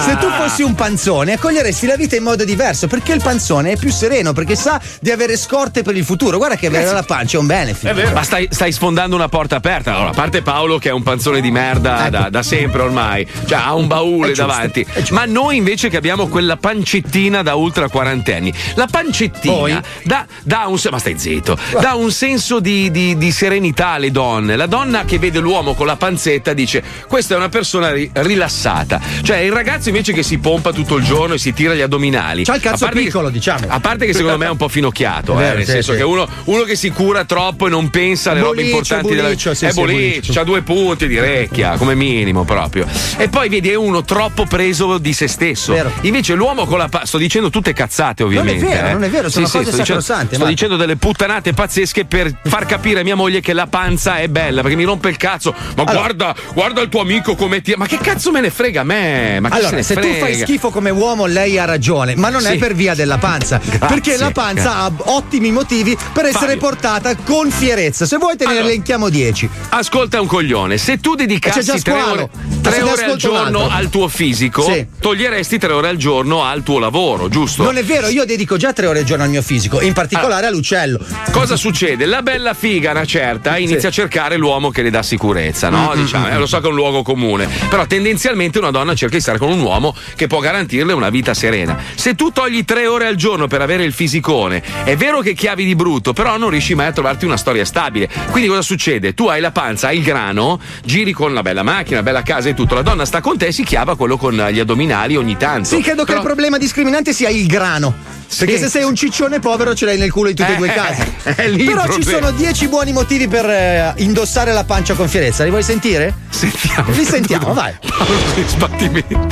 [0.04, 3.76] Se tu fossi un panzone, accoglieresti la vita in modo diverso perché il panzone è
[3.76, 6.36] più sereno perché sa di avere scorte per il futuro.
[6.36, 8.12] Guarda che avere la pancia è un benefit.
[8.12, 9.94] Ma stai, stai sfondando una porta aperta.
[9.94, 13.58] Allora, a parte Paolo che è un panzone di merda da, da sempre ormai, cioè
[13.58, 14.86] ha un baule È giusto, davanti.
[15.10, 18.52] Ma noi invece che abbiamo quella pancettina da ultra quarantenni.
[18.74, 23.88] La pancettina dà, dà un ma stai zitto, dà un senso di, di- di serenità
[23.88, 24.56] alle donne.
[24.56, 29.00] La donna che vede l'uomo con la panzetta dice: Questa è una persona ri- rilassata.
[29.22, 32.44] Cioè, il ragazzo invece che si pompa tutto il giorno e si tira gli addominali.
[32.44, 33.66] C'ha il cazzo parte che- piccolo, diciamo.
[33.68, 35.92] A parte che secondo me è un po' finocchiato, È eh, vero, nel sì, senso
[35.92, 35.98] sì.
[35.98, 39.22] che uno, uno che si cura troppo e non pensa alle robe Boliccio, importanti della
[39.22, 42.86] boliccio, sì, È boliccio, c'ha due punti di recchia, come minimo proprio.
[43.16, 45.74] E poi vedi, è uno troppo preso di se stesso.
[46.02, 48.66] Invece l'uomo con la pa- sto dicendo tutte cazzate, ovviamente.
[48.66, 48.92] vero, eh.
[48.92, 52.04] non è vero, sono Sì, sì, cose sto dicendo- sacrosante, Sto dicendo delle puttanate pazzesche
[52.04, 55.16] per far capire a mia moglie che la panza è bella, perché mi rompe il
[55.16, 55.54] cazzo.
[55.76, 57.74] Ma guarda, guarda il tuo amico come ti.
[57.76, 59.38] Ma che cazzo me ne frega a me?
[59.40, 60.18] Ma se Allora, se tu frega?
[60.18, 62.56] fai schifo come uomo, lei ha ragione, ma non è Sì.
[62.58, 63.58] per via della panza.
[63.58, 66.58] Perché la panza ha ottimi motivi per essere Fabio.
[66.60, 68.06] portata con fierezza.
[68.06, 69.48] Se vuoi te ne elenchiamo 10.
[69.70, 72.10] Ascolta un coglione, se tu dedicassi già tre squalo.
[72.12, 72.28] ore,
[72.62, 74.86] Ma tre ore al giorno al tuo fisico, Sì.
[75.00, 77.62] toglieresti tre ore al giorno al tuo lavoro, giusto?
[77.62, 80.46] Non è vero, io dedico già tre ore al giorno al mio fisico, in particolare
[80.46, 80.98] all'uccello.
[81.30, 82.06] Cosa succede?
[82.06, 85.89] La bella figa, una certa, inizia a cercare l'uomo che le dà sicurezza, no?
[85.96, 89.16] Mm, Diciamo, eh, lo so che è un luogo comune, però tendenzialmente una donna cerca
[89.16, 91.78] di stare con un uomo che può garantirle una vita serena.
[91.94, 95.64] Se tu togli tre ore al giorno per avere il fisicone, è vero che chiavi
[95.64, 98.08] di brutto, però non riesci mai a trovarti una storia stabile.
[98.30, 99.14] Quindi cosa succede?
[99.14, 102.48] Tu hai la panza, hai il grano, giri con una bella macchina, una bella casa
[102.48, 105.36] e tutto, la donna sta con te e si chiava quello con gli addominali ogni
[105.36, 105.68] tanto.
[105.68, 108.18] Sì, credo che Però- il problema discriminante sia il grano.
[108.38, 110.70] Perché se sei un ciccione povero ce l'hai nel culo in tutti e due i
[110.70, 111.02] Eh, casi.
[111.34, 115.08] è lì il Però ci sono 10 buoni motivi per eh, indossare la pancia con
[115.08, 115.42] fierezza.
[115.42, 115.79] Li vuoi sentire?
[116.28, 116.90] Sentiamo.
[116.92, 117.74] Li sentiamo, vai.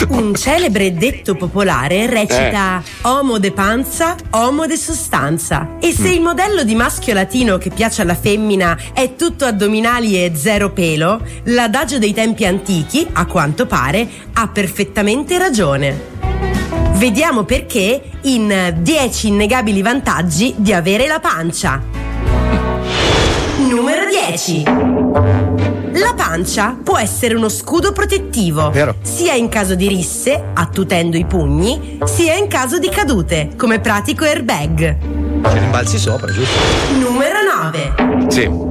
[0.08, 5.76] Un celebre detto popolare recita Homo de panza, homo de sostanza.
[5.78, 10.32] E se il modello di maschio latino che piace alla femmina è tutto addominali e
[10.34, 16.16] zero pelo, l'adagio dei tempi antichi, a quanto pare, ha perfettamente ragione.
[16.92, 21.80] Vediamo perché in 10 innegabili vantaggi di avere la pancia.
[23.58, 25.87] Numero 10.
[26.00, 28.94] La pancia può essere uno scudo protettivo, Vero.
[29.02, 34.24] sia in caso di risse, attutendo i pugni, sia in caso di cadute, come pratico
[34.24, 34.96] airbag.
[35.50, 36.58] Ce rimbalzi sopra, giusto?
[36.98, 37.38] Numero
[38.12, 38.30] 9.
[38.30, 38.67] Sì.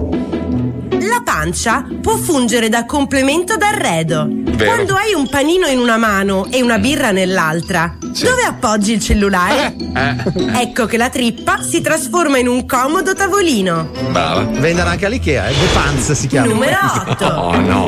[1.09, 4.27] La pancia può fungere da complemento d'arredo.
[4.29, 4.71] Vero.
[4.71, 9.75] Quando hai un panino in una mano e una birra nell'altra, dove appoggi il cellulare?
[9.77, 13.91] Eh, Ecco che la trippa si trasforma in un comodo tavolino.
[14.09, 14.41] brava.
[14.43, 15.53] Vendono anche all'Ikea, eh?
[15.53, 16.47] The Pants si chiama.
[16.47, 16.77] Numero
[17.09, 17.25] 8.
[17.25, 17.87] Oh no.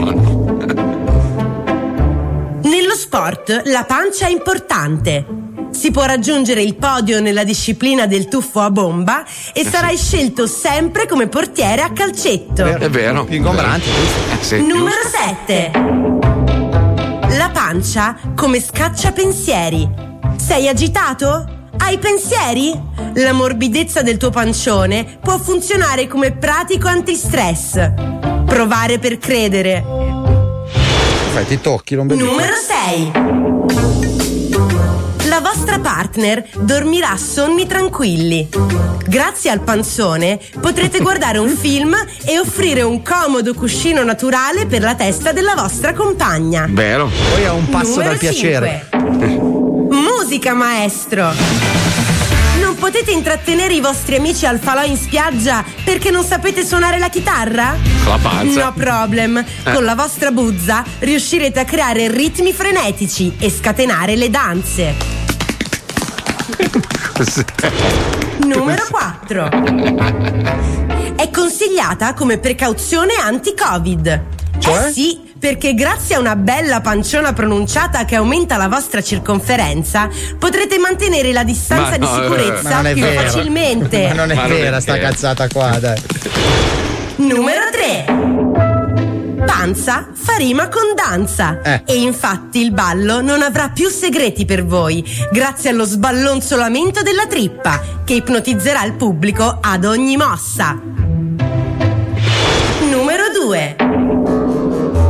[2.64, 5.26] Nello sport la pancia è importante.
[5.80, 9.24] Si può raggiungere il podio nella disciplina del tuffo a bomba
[9.54, 12.66] e sarai scelto sempre come portiere a calcetto.
[12.66, 13.24] È vero.
[13.24, 13.86] Più ingombrante,
[14.50, 15.18] Eh, Numero giusto.
[15.48, 15.72] 7.
[17.38, 19.88] La pancia come scaccia pensieri.
[20.36, 21.48] Sei agitato?
[21.78, 22.78] Hai pensieri?
[23.14, 27.90] La morbidezza del tuo pancione può funzionare come pratico antistress.
[28.46, 29.82] Provare per credere.
[31.32, 32.22] Fai, ti tocchi, non bevi.
[32.22, 33.39] Numero 6.
[35.42, 38.50] La vostra partner dormirà sonni tranquilli.
[39.08, 44.96] Grazie al panzone potrete guardare un film e offrire un comodo cuscino naturale per la
[44.96, 46.66] testa della vostra compagna.
[46.70, 47.10] Vero.
[47.34, 48.90] Poi a un passo Numero dal piacere.
[49.90, 51.32] Musica maestro!
[52.60, 57.08] Non potete intrattenere i vostri amici al falò in spiaggia perché non sapete suonare la
[57.08, 57.78] chitarra?
[58.04, 58.66] La panza.
[58.66, 59.38] No problem.
[59.38, 59.72] Eh.
[59.72, 65.29] Con la vostra buzza riuscirete a creare ritmi frenetici e scatenare le danze.
[68.46, 69.50] Numero 4.
[71.16, 74.22] È consigliata come precauzione anti-Covid.
[74.60, 74.88] Cioè?
[74.88, 80.78] Eh sì, perché grazie a una bella panciona pronunciata che aumenta la vostra circonferenza, potrete
[80.78, 83.22] mantenere la distanza Ma di no, ma sicurezza più vero.
[83.22, 84.08] facilmente.
[84.08, 85.08] Ma non è Ma non è vera sta vero.
[85.10, 86.02] cazzata qua, dai.
[87.18, 88.06] Numero 3.
[89.52, 91.60] Panza fa rima con danza.
[91.64, 91.82] Eh.
[91.88, 97.82] E infatti il ballo non avrà più segreti per voi, grazie allo sballonzolamento della trippa,
[98.06, 100.80] che ipnotizzerà il pubblico ad ogni mossa.
[102.92, 103.76] Numero 2.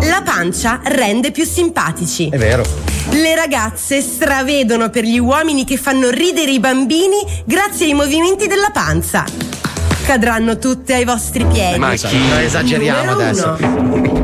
[0.07, 2.29] La pancia rende più simpatici.
[2.29, 2.63] È vero.
[3.11, 8.69] Le ragazze stravedono per gli uomini che fanno ridere i bambini grazie ai movimenti della
[8.71, 9.25] panza.
[10.05, 11.77] Cadranno tutte ai vostri piedi.
[11.77, 12.17] Ma chi?
[12.17, 13.57] Non esageriamo Numero adesso.
[13.59, 14.18] uno.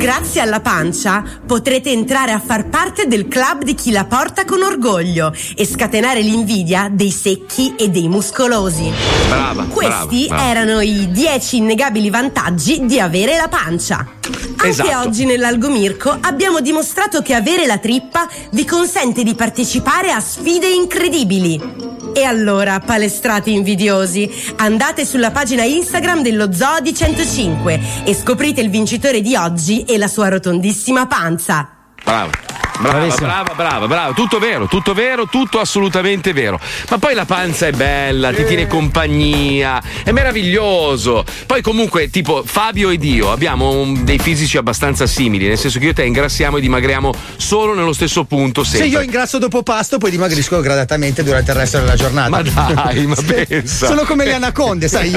[0.00, 4.62] Grazie alla pancia potrete entrare a far parte del club di chi la porta con
[4.62, 8.90] orgoglio e scatenare l'invidia dei secchi e dei muscolosi.
[9.28, 9.64] Brava.
[9.64, 10.50] Questi brava, brava.
[10.50, 14.19] erano i 10 innegabili vantaggi di avere la pancia.
[14.56, 15.08] Anche Esatto.
[15.08, 21.88] oggi nell'Algomirco abbiamo dimostrato che avere la trippa vi consente di partecipare a sfide incredibili.
[22.12, 28.68] E allora, palestrati invidiosi, andate sulla pagina Instagram dello Zoo di 105 e scoprite il
[28.68, 31.70] vincitore di oggi e la sua rotondissima panza.
[32.02, 32.49] Bravo.
[32.80, 33.26] Brava, Bravissimo.
[33.26, 36.58] brava, brava, brava, tutto vero, tutto vero, tutto assolutamente vero.
[36.88, 41.24] Ma poi la panza è bella, ti tiene compagnia, è meraviglioso.
[41.46, 45.84] Poi comunque, tipo Fabio ed io abbiamo un- dei fisici abbastanza simili, nel senso che
[45.86, 48.88] io e te ingrassiamo e dimagriamo solo nello stesso punto Se sempre.
[48.88, 52.30] io ingrasso dopo pasto, poi dimagrisco gradatamente durante il resto della giornata.
[52.30, 53.86] Ma dai, ma pensa.
[53.88, 55.12] Sono come le anaconde, sai,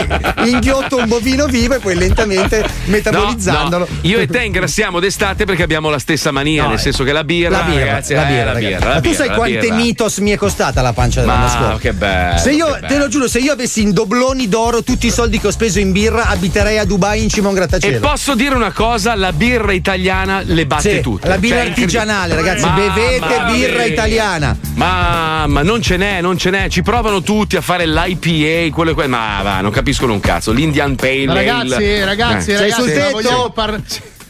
[0.46, 3.88] inghiotto un bovino vivo e poi lentamente metabolizzandolo.
[3.90, 7.04] No, no, Io e te ingrassiamo d'estate perché abbiamo la stessa mania, No, nel senso
[7.04, 8.74] che la birra, La birra, ragazzi, la eh, birra, la ragazzi.
[8.74, 9.76] birra, la Ma tu sai la quante birra.
[9.76, 11.78] mitos mi è costata la pancia dell'anno Ma scorso?
[11.78, 13.00] che bello, Se io, che te bello.
[13.00, 15.92] lo giuro, se io avessi in dobloni d'oro tutti i soldi che ho speso in
[15.92, 18.00] birra, abiterei a Dubai in cima a un E grattacielo.
[18.00, 21.28] posso dire una cosa, la birra italiana le batte Sì, tutte.
[21.28, 23.86] la birra Cioè, artigianale, ragazzi, Mamma bevete birra mia.
[23.86, 24.58] italiana.
[24.76, 26.68] Ma, ma non ce n'è, non ce n'è.
[26.70, 29.10] Ci provano tutti a fare l'IPA, quello e quello.
[29.10, 30.52] Ma va, non capiscono un cazzo.
[30.52, 32.60] L'Indian Pale ragazzi, ragazzi, Eh.
[32.60, 33.80] ragazzi, ma vogliamo, par-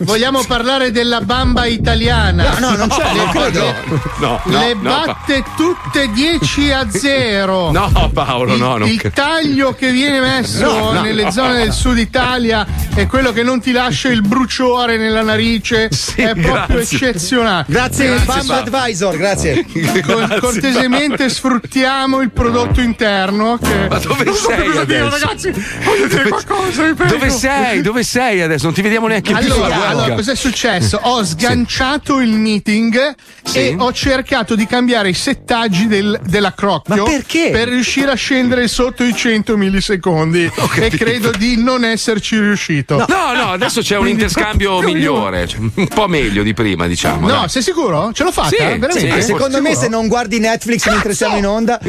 [0.04, 2.58] vogliamo parlare della bamba italiana.
[2.60, 3.74] No, no, non c'è, non credo.
[4.18, 7.72] No, no, Le no, batte tutte 10 a 0.
[7.84, 9.16] No, Paolo, il, no, non il credo.
[9.16, 11.32] taglio che viene messo No, no, nelle no.
[11.32, 15.89] zone del sud Italia è quello che non ti lascia il bruciore nella narice.
[16.16, 16.97] è proprio grazie.
[17.10, 17.66] eccezionale.
[17.68, 19.66] Grazie, Eh, Bamba Advisor, grazie.
[20.06, 23.58] Con- cortesemente sfruttiamo il prodotto interno.
[23.62, 23.88] Che...
[23.89, 25.26] Ma dove Non so sei cosa dire, adesso?
[25.26, 25.51] ragazzi?
[25.84, 27.14] Voglio dire qualcosa, vi prego.
[27.14, 27.82] Dove sei?
[27.82, 28.66] Dove sei adesso?
[28.66, 29.51] Non ti vediamo neanche più.
[29.51, 31.00] Allora, sulla allora, cos'è successo?
[31.04, 33.16] Ho sganciato il meeting
[33.54, 37.50] e ho cercato di cambiare i settaggi del- della crocchio Ma perché?
[37.52, 42.98] per riuscire a scendere sotto i 100 millisecondi e credo di non esserci riuscito.
[43.08, 47.28] No, no, adesso c'è un interscambio migliore, cioè, un po' meglio di prima, diciamo.
[47.28, 47.50] No, dai.
[47.50, 48.12] sei sicuro?
[48.14, 48.50] Ce l'ho fatta?
[48.50, 49.00] Sì, Veramente?
[49.00, 49.82] sì, Secondo me, Sicuro?
[49.86, 51.80] se non guardi Netflix mentre siamo in onda,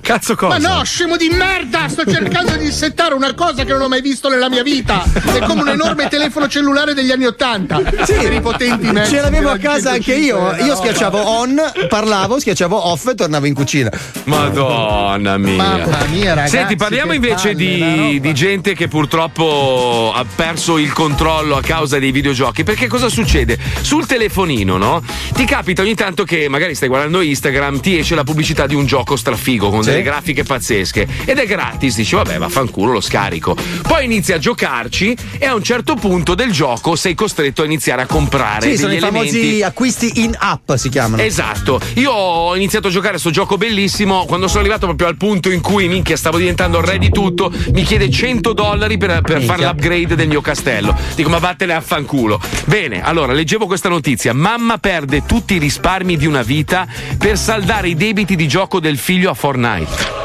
[0.00, 0.58] Cazzo cosa?
[0.58, 1.88] Ma no, scemo di merda!
[1.88, 5.02] Sto cercando di settare una cosa che non ho mai visto nella mia vita!
[5.02, 7.78] È come un enorme telefono cellulare degli anni Ottanta!
[7.80, 10.64] Per i potenti mezzi ce l'avevo a casa anche 105 io.
[10.66, 13.90] Io schiacciavo on, parlavo, schiacciavo off e tornavo in cucina.
[14.24, 15.54] Madonna mia.
[15.56, 21.56] Mamma mia, ragazzi, Senti, parliamo invece di, di gente che purtroppo ha perso il controllo
[21.56, 22.64] a causa dei videogiochi.
[22.64, 23.58] Perché cosa succede?
[23.80, 25.02] Sul telefonino, no?
[25.32, 28.86] Ti capita ogni tanto che magari stai guardando Instagram, ti esce la pubblicità di un
[28.86, 29.90] gioco strafigo con Sì.
[29.90, 31.96] delle grafiche pazzesche ed è gratis.
[31.96, 33.56] Dici, vabbè, vaffanculo, lo scarico.
[33.86, 38.02] Poi inizi a giocarci e a un certo punto del gioco sei costretto a iniziare
[38.02, 41.20] a comprare Sì, sono i famosi acquisti in app, si chiamano.
[41.20, 45.16] Esatto, io ho iniziato a giocare a sto gioco bellissimo quando sono arrivato proprio al
[45.16, 49.20] punto in cui minchia stavo diventando il re di tutto, mi chiede 100 dollari per,
[49.20, 50.96] per fare l'upgrade del mio castello.
[51.14, 52.40] Dico ma vattene a fanculo.
[52.66, 56.86] Bene, allora leggevo questa notizia, mamma perde tutti i risparmi di una vita
[57.18, 60.22] per saldare i debiti di gioco del figlio a Fortnite.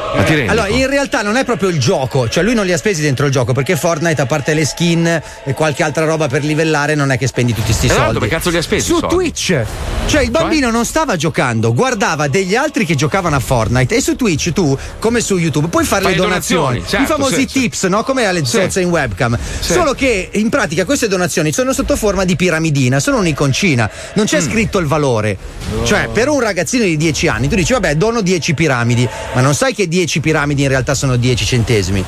[0.48, 3.26] Allora, in realtà non è proprio il gioco, cioè lui non li ha spesi dentro
[3.26, 7.10] il gioco perché Fortnite, a parte le skin e qualche altra roba per livellare, non
[7.10, 8.12] è che spendi tutti sti Eh, no, soldi.
[8.14, 9.14] dove cazzo li ha spesi Su soldi?
[9.14, 9.62] Twitch.
[10.06, 14.16] Cioè, il bambino non stava giocando, guardava degli altri che giocavano a Fortnite e su
[14.16, 16.78] Twitch tu, come su YouTube, puoi fare Fai le donazioni.
[16.78, 17.60] donazioni, certo, I famosi sì, sì.
[17.60, 18.02] tips, no?
[18.02, 18.58] Come alle Sì.
[18.80, 19.38] in webcam.
[19.60, 19.72] Sì.
[19.72, 24.28] Solo che in pratica queste donazioni sono sotto forma di piramidina, sono un'iconcina, non Mm.
[24.28, 25.36] c'è scritto il valore.
[25.84, 29.54] Cioè, per un ragazzino di 10 anni, tu dici, vabbè, dono 10 piramidi, ma non
[29.54, 32.04] sai che 10 piramidi in realtà sono 10 centesimi.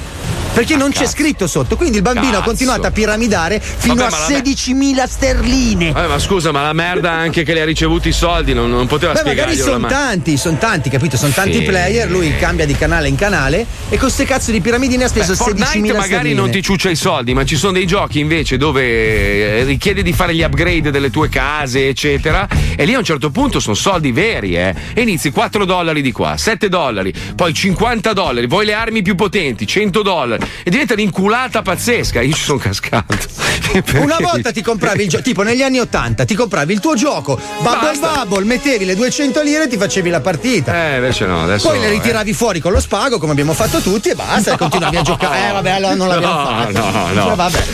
[0.52, 2.44] Perché non c'è scritto sotto, quindi il bambino ha Cazzo.
[2.48, 5.92] continuato a piramidare fino Vabbè, a ma la- 16.000 sterline.
[5.92, 8.86] Vabbè, ma scusa, ma la merda anche che le ha ricevuto i soldi non, non
[8.86, 11.16] poteva Beh, magari sono tanti, sono tanti, capito?
[11.16, 11.62] Sono tanti Sì.
[11.62, 15.32] player, lui cambia di canale in canale e con queste cazzo di piramidine ha speso
[15.32, 16.34] Beh, 16.000 Fortnite magari sterline.
[16.34, 18.82] non ti ciuccia i soldi, ma ci sono dei giochi invece dove
[19.60, 22.46] eh, richiede di fare gli upgrade delle tue case, eccetera.
[22.76, 24.74] E lì a un certo punto sono soldi veri, eh.
[24.92, 29.14] E inizi 4 dollari di qua, 7 dollari, poi 50 dollari, vuoi le armi più
[29.14, 30.41] potenti, 100 dollari.
[30.62, 32.20] E diventa un'inculata pazzesca.
[32.20, 33.16] Io ci sono cascato.
[33.96, 37.38] Una volta ti compravi il gioco, tipo negli anni 80, ti compravi il tuo gioco,
[37.60, 38.24] Bubble Basta.
[38.24, 40.90] Bubble, mettevi le 200 lire e ti facevi la partita.
[40.92, 41.68] Eh, invece no, adesso.
[41.68, 44.96] Poi le ritiravi fuori con lo spago, come abbiamo fatto tutti, e basta, e continuavi
[44.96, 45.48] a giocare.
[45.48, 46.72] Eh, vabbè, allora non l'abbiamo No, fatto.
[46.72, 47.34] no, no.
[47.34, 47.64] Vabbè.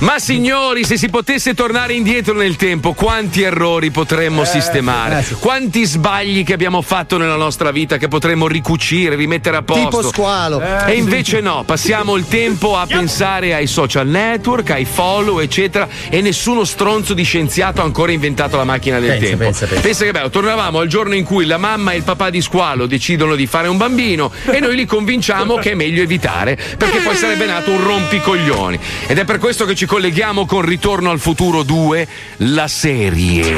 [0.00, 5.20] Ma signori, se si potesse tornare indietro nel tempo, quanti errori potremmo sistemare?
[5.20, 5.34] eh, sì.
[5.34, 9.84] Quanti sbagli che abbiamo fatto nella nostra vita che potremmo ricucire, rimettere a posto?
[9.84, 10.60] Tipo squalo.
[10.86, 16.20] e invece no, passiamo il tempo a pensare ai social network, ai follow, eccetera, e
[16.20, 19.44] nessuno stronzo di scienziato ha ancora inventato la macchina del Pensa, tempo.
[19.44, 20.04] pensa, pensa.
[20.04, 23.34] che bello, tornavamo al giorno in cui la mamma e il papà di squalo decidono
[23.34, 27.46] di fare un bambino e noi li convinciamo che è meglio evitare, perché poi sarebbe
[27.46, 28.78] nato un rompicoglioni.
[29.06, 32.08] Ed è per questo che ci colleghiamo con Ritorno al futuro 2,
[32.38, 33.54] la serie.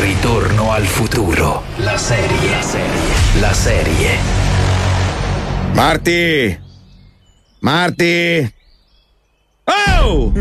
[0.00, 1.64] Ritorno al futuro.
[1.76, 2.50] La serie.
[2.50, 3.40] La serie.
[3.40, 4.18] La serie.
[5.74, 6.68] Marti!
[7.60, 8.54] Marti!
[9.64, 10.32] Oh!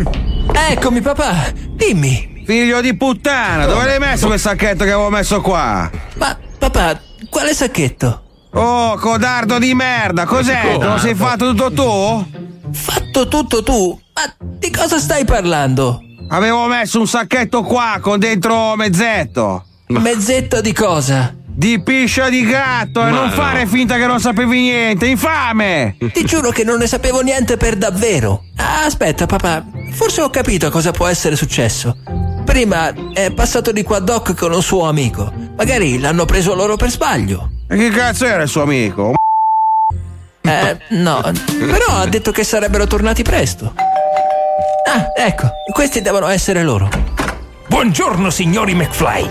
[0.53, 2.43] Eccomi papà, dimmi.
[2.45, 5.89] figlio di puttana, dove l'hai messo quel sacchetto che avevo messo qua?
[6.15, 6.99] Ma papà,
[7.29, 8.23] quale sacchetto?
[8.53, 10.77] Oh, codardo di merda, cos'è?
[10.77, 12.71] Te lo sei fatto tutto tu?
[12.71, 13.99] Fatto tutto tu?
[14.13, 16.01] Ma di cosa stai parlando?
[16.29, 19.65] Avevo messo un sacchetto qua con dentro mezzetto.
[19.87, 21.35] Mezzetto di cosa?
[21.59, 23.31] Di piscia di gatto e Ma non no.
[23.31, 25.97] fare finta che non sapevi niente, infame!
[26.13, 28.45] Ti giuro che non ne sapevo niente per davvero.
[28.55, 31.97] Ah, aspetta, papà, forse ho capito cosa può essere successo.
[32.45, 35.33] Prima è passato di qua Doc con un suo amico.
[35.57, 37.49] Magari l'hanno preso loro per sbaglio.
[37.67, 39.15] E che cazzo era il suo amico?
[40.43, 41.21] Eh, no,
[41.59, 43.73] però ha detto che sarebbero tornati presto.
[43.75, 46.89] Ah, ecco, questi devono essere loro.
[47.67, 49.27] Buongiorno, signori McFly.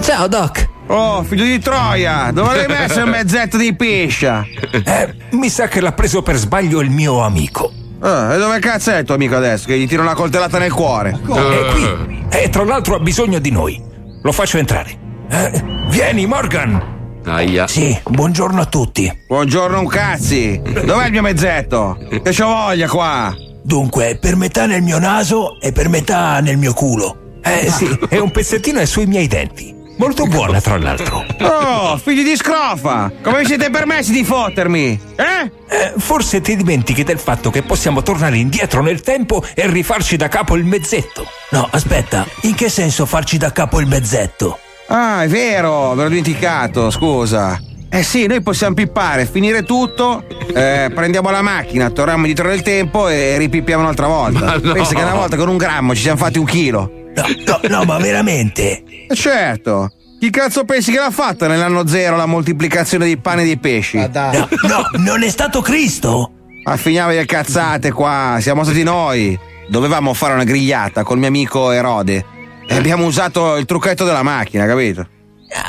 [0.00, 0.68] Ciao, Doc.
[0.92, 4.44] Oh, figlio di Troia, dove l'hai messo il mezzetto di piscia?
[4.72, 7.72] Eh, mi sa che l'ha preso per sbaglio il mio amico.
[8.00, 9.66] Ah, e dove cazzo è il tuo amico adesso?
[9.68, 11.10] Che gli tira una coltellata nel cuore.
[11.10, 12.24] È qui.
[12.30, 13.80] E tra l'altro ha bisogno di noi.
[14.20, 14.98] Lo faccio entrare.
[15.30, 17.20] Eh, vieni, Morgan.
[17.24, 17.68] Aia.
[17.68, 19.16] Sì, buongiorno a tutti.
[19.28, 20.60] Buongiorno un cazzi.
[20.60, 21.98] Dov'è il mio mezzetto?
[22.08, 23.32] Che c'ho voglia qua.
[23.62, 27.38] Dunque, per metà nel mio naso e per metà nel mio culo.
[27.44, 29.78] Eh sì, e un pezzettino è sui miei denti.
[30.00, 31.26] Molto buona, tra l'altro.
[31.42, 33.12] Oh, figli di scrofa!
[33.22, 34.98] Come vi siete permessi di fottermi?
[35.14, 35.50] Eh?
[35.68, 40.28] Eh, forse ti dimentichi del fatto che possiamo tornare indietro nel tempo e rifarci da
[40.28, 41.26] capo il mezzetto.
[41.50, 44.58] No, aspetta, in che senso farci da capo il mezzetto?
[44.86, 47.60] Ah, è vero, me l'ho dimenticato, scusa.
[47.90, 50.24] Eh sì, noi possiamo pippare, finire tutto,
[50.54, 54.56] eh, prendiamo la macchina, torniamo indietro nel tempo e ripippiamo un'altra volta.
[54.62, 54.72] No.
[54.72, 56.99] Pensa che una volta con un grammo ci siamo fatti un chilo.
[57.14, 58.82] No, no, no, ma veramente?
[59.08, 59.90] Eh, Certo.
[60.20, 63.96] Chi cazzo pensi che l'ha fatta nell'anno zero la moltiplicazione di pane e di pesci?
[63.96, 66.32] No, no, non è stato Cristo?
[66.64, 69.38] Ma finiamo le cazzate qua, siamo stati noi.
[69.68, 72.24] Dovevamo fare una grigliata col mio amico Erode.
[72.68, 75.06] E abbiamo usato il trucchetto della macchina, capito?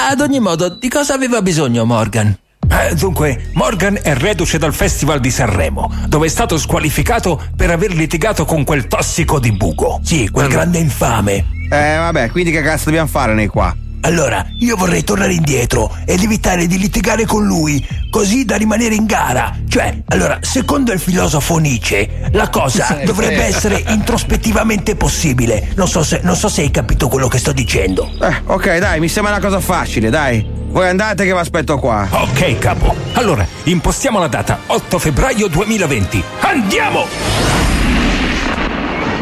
[0.09, 2.37] Ad ogni modo, di cosa aveva bisogno Morgan?
[2.71, 7.93] Eh, dunque, Morgan è reduce dal Festival di Sanremo, dove è stato squalificato per aver
[7.93, 9.99] litigato con quel tossico di Bugo.
[10.03, 11.45] Sì, quel grande infame.
[11.69, 13.75] Eh, vabbè, quindi che cazzo dobbiamo fare noi qua?
[14.01, 19.05] Allora, io vorrei tornare indietro ed evitare di litigare con lui, così da rimanere in
[19.05, 19.55] gara.
[19.67, 25.71] Cioè, allora, secondo il filosofo Nietzsche, la cosa dovrebbe essere introspettivamente possibile.
[25.75, 28.11] Non so, se, non so se hai capito quello che sto dicendo.
[28.21, 30.45] Eh, ok, dai, mi sembra una cosa facile, dai.
[30.69, 32.07] Voi andate che vi aspetto qua.
[32.09, 32.95] Ok, capo.
[33.13, 36.23] Allora, impostiamo la data 8 febbraio 2020.
[36.39, 37.05] Andiamo!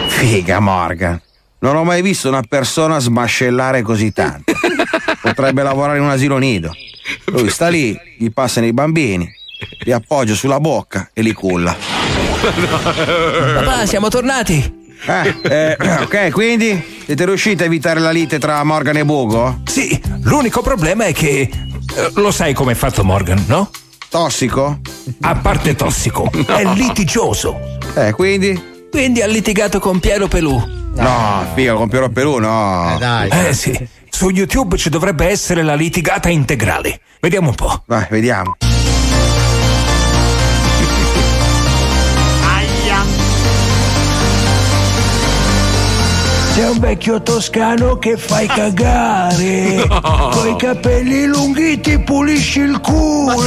[0.07, 1.19] Figa Morgan.
[1.61, 4.53] Non ho mai visto una persona smascellare così tanto.
[5.21, 6.73] Potrebbe lavorare in un asilo nido.
[7.25, 9.29] Lui sta lì, gli passano i bambini,
[9.83, 11.75] li appoggia sulla bocca e li culla.
[13.55, 14.77] Papà, siamo tornati.
[15.05, 19.61] Eh, eh, ok, quindi siete riusciti a evitare la lite tra Morgan e Bugo?
[19.65, 21.49] Sì, l'unico problema è che.
[21.49, 23.69] eh, lo sai com'è fatto Morgan, no?
[24.09, 24.79] Tossico?
[25.21, 27.57] A parte tossico, è litigioso.
[27.95, 28.61] Eh, quindi?
[28.91, 30.77] Quindi ha litigato con Piero Pelù.
[30.95, 32.97] No, figa, con Piero Perù, no.
[33.29, 36.99] Eh sì, su YouTube ci dovrebbe essere la litigata integrale.
[37.19, 37.83] Vediamo un po'.
[37.85, 38.55] Vai, vediamo.
[46.53, 49.87] Sei un vecchio toscano che fai cagare.
[49.99, 50.29] No.
[50.31, 53.41] Coi capelli lunghi ti pulisci il culo.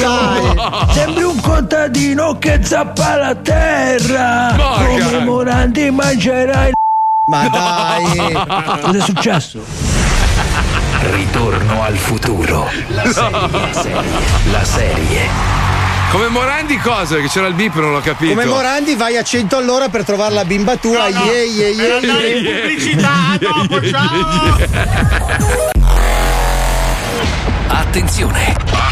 [0.90, 4.54] Sembri un contadino che zappa la terra.
[4.56, 5.02] Morgan.
[5.02, 6.72] Come Morandi mangerai
[7.26, 8.32] Ma dai.
[8.80, 9.60] Cosa è successo?
[11.12, 12.68] Ritorno al futuro.
[12.88, 14.02] La serie.
[14.50, 15.60] La serie.
[16.10, 17.16] Come Morandi cosa?
[17.16, 18.32] Che c'era il bip, non l'ho capito.
[18.34, 21.08] Come Morandi vai a 100 all'ora per trovare la bimba tua.
[21.08, 21.24] No, no.
[21.24, 22.60] Yeah, yeah, yeah, Per andare in yeah.
[22.60, 24.58] pubblicità, dopo, ciao.
[27.68, 28.56] Attenzione!
[28.56, 28.91] Attenzione!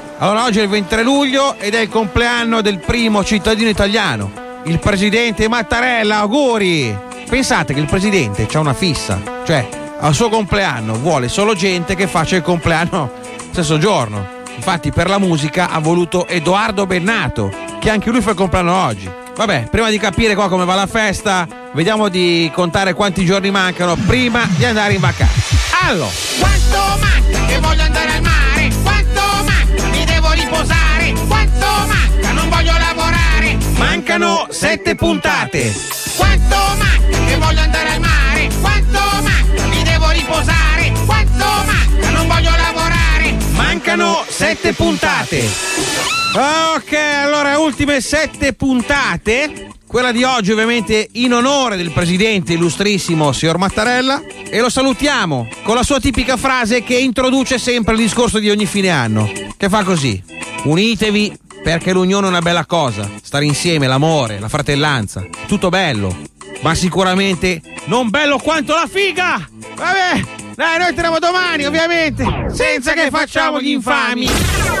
[0.21, 4.31] Allora oggi è il 23 luglio ed è il compleanno del primo cittadino italiano,
[4.65, 6.95] il presidente Mattarella, auguri!
[7.27, 9.67] Pensate che il presidente ha una fissa, cioè
[9.99, 13.11] al suo compleanno vuole solo gente che faccia il compleanno
[13.49, 14.39] stesso giorno.
[14.55, 19.09] Infatti per la musica ha voluto Edoardo Bennato, che anche lui fa il compleanno oggi.
[19.35, 23.95] Vabbè, prima di capire qua come va la festa, vediamo di contare quanti giorni mancano
[23.95, 25.57] prima di andare in vacanza.
[25.81, 28.69] Allora, Quanto manca che voglio andare al mare?
[28.83, 29.60] Quanto manca?
[30.41, 31.13] Riposare?
[31.27, 32.31] Quanto manca?
[32.31, 33.57] Non voglio lavorare?
[33.77, 35.73] mancano sette puntate.
[36.17, 38.49] Quanto manca che voglio andare al mare?
[38.59, 39.65] Quanto manca?
[39.67, 40.91] Mi devo riposare?
[41.05, 42.09] Quanto manca?
[42.09, 43.35] Non voglio lavorare?
[43.51, 45.47] Mancano sette puntate.
[46.33, 49.69] Ok, allora ultime sette puntate.
[49.91, 55.75] Quella di oggi ovviamente in onore del presidente illustrissimo signor Mattarella e lo salutiamo con
[55.75, 59.83] la sua tipica frase che introduce sempre il discorso di ogni fine anno, che fa
[59.83, 60.23] così.
[60.63, 66.17] Unitevi perché l'unione è una bella cosa, stare insieme, l'amore, la fratellanza, tutto bello,
[66.61, 69.45] ma sicuramente non bello quanto la figa!
[69.75, 70.21] Vabbè,
[70.55, 74.80] dai, noi teniamo domani ovviamente, senza che facciamo gli infami.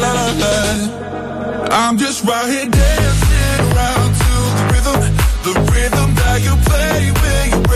[1.73, 4.99] I'm just right here dancing around to the rhythm,
[5.47, 7.70] the rhythm that you play when you're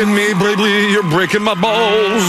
[0.00, 0.39] taking me
[1.20, 2.24] breaking my balls.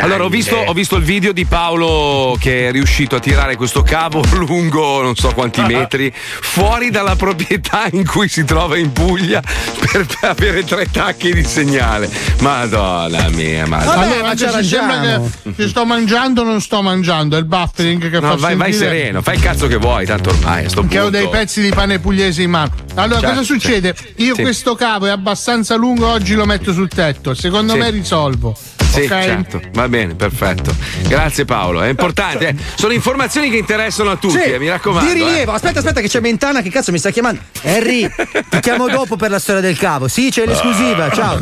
[0.00, 3.82] Allora, ho visto, ho visto il video di Paolo che è riuscito a tirare questo
[3.82, 9.40] cavo lungo non so quanti metri fuori dalla proprietà in cui si trova in Puglia
[9.90, 12.10] per avere tre tacchi di segnale.
[12.40, 14.00] Madonna mia, madonna.
[14.00, 15.20] allora, anche se sembra
[15.54, 19.22] che, sto mangiando, non sto mangiando, è il buffering che No, fa vai, vai sereno,
[19.22, 21.18] fai il cazzo che vuoi, tanto ormai a sto che ho punto.
[21.18, 22.70] dei pezzi di pane pugliese in mano.
[22.94, 23.94] Allora, Certo, cosa succede?
[23.96, 24.24] sì.
[24.24, 24.42] Io Sì.
[24.42, 27.27] questo cavo è abbastanza lungo, oggi lo metto sul tetto.
[27.34, 27.78] Secondo Sì.
[27.78, 28.56] me risolvo.
[28.88, 29.06] Sì, ok?
[29.08, 30.74] certo, va bene, perfetto.
[31.06, 32.48] Grazie Paolo, è importante.
[32.48, 32.54] eh.
[32.74, 35.06] Sono informazioni che interessano a tutti, Sì, eh, mi raccomando.
[35.12, 35.54] Di rilievo, eh.
[35.54, 37.40] aspetta, aspetta, che c'è Mentana che cazzo mi sta chiamando.
[37.62, 38.08] Henry,
[38.48, 40.08] ti chiamo dopo per la storia del cavo.
[40.08, 41.38] Sì, c'è l'esclusiva, ciao.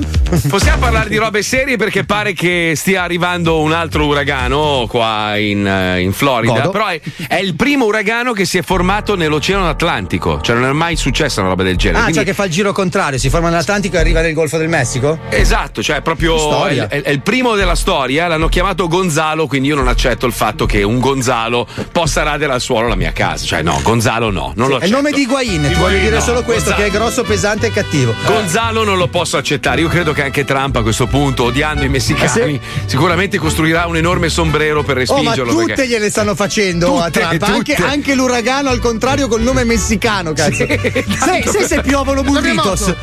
[0.49, 5.67] Possiamo parlare di robe serie perché pare che stia arrivando un altro uragano qua in,
[5.67, 6.55] eh, in Florida.
[6.55, 6.71] Godo.
[6.71, 10.41] Però è, è il primo uragano che si è formato nell'Oceano Atlantico.
[10.41, 11.99] Cioè, non è mai successa una roba del genere.
[11.99, 14.59] Ah, Quindi- cioè che fa il giro contrario, si forma nell'Atlantico e arriva nel Golfo
[14.59, 15.19] del Messico?
[15.31, 19.69] Esatto, cioè proprio è, è- è il primo primo della storia l'hanno chiamato Gonzalo, quindi
[19.69, 23.45] io non accetto il fatto che un Gonzalo possa radere al suolo la mia casa.
[23.45, 26.23] Cioè, no, Gonzalo no, non lo È il nome di Higuain, ti voglio dire no,
[26.23, 26.77] solo questo, Gonzalo.
[26.77, 28.15] che è grosso, pesante e cattivo.
[28.25, 29.83] Gonzalo non lo posso accettare.
[29.83, 34.31] Io credo che anche Trump a questo punto, odiando i messicani, sicuramente costruirà un enorme
[34.31, 35.53] sombrero per Oh, ma respingerlo.
[35.53, 37.43] tutte perché- gliele stanno facendo a Tutte, Trump.
[37.43, 40.65] Anche, anche l'uragano al contrario col nome messicano, cazzo.
[40.67, 42.95] se, se, se piovono La mia burritos.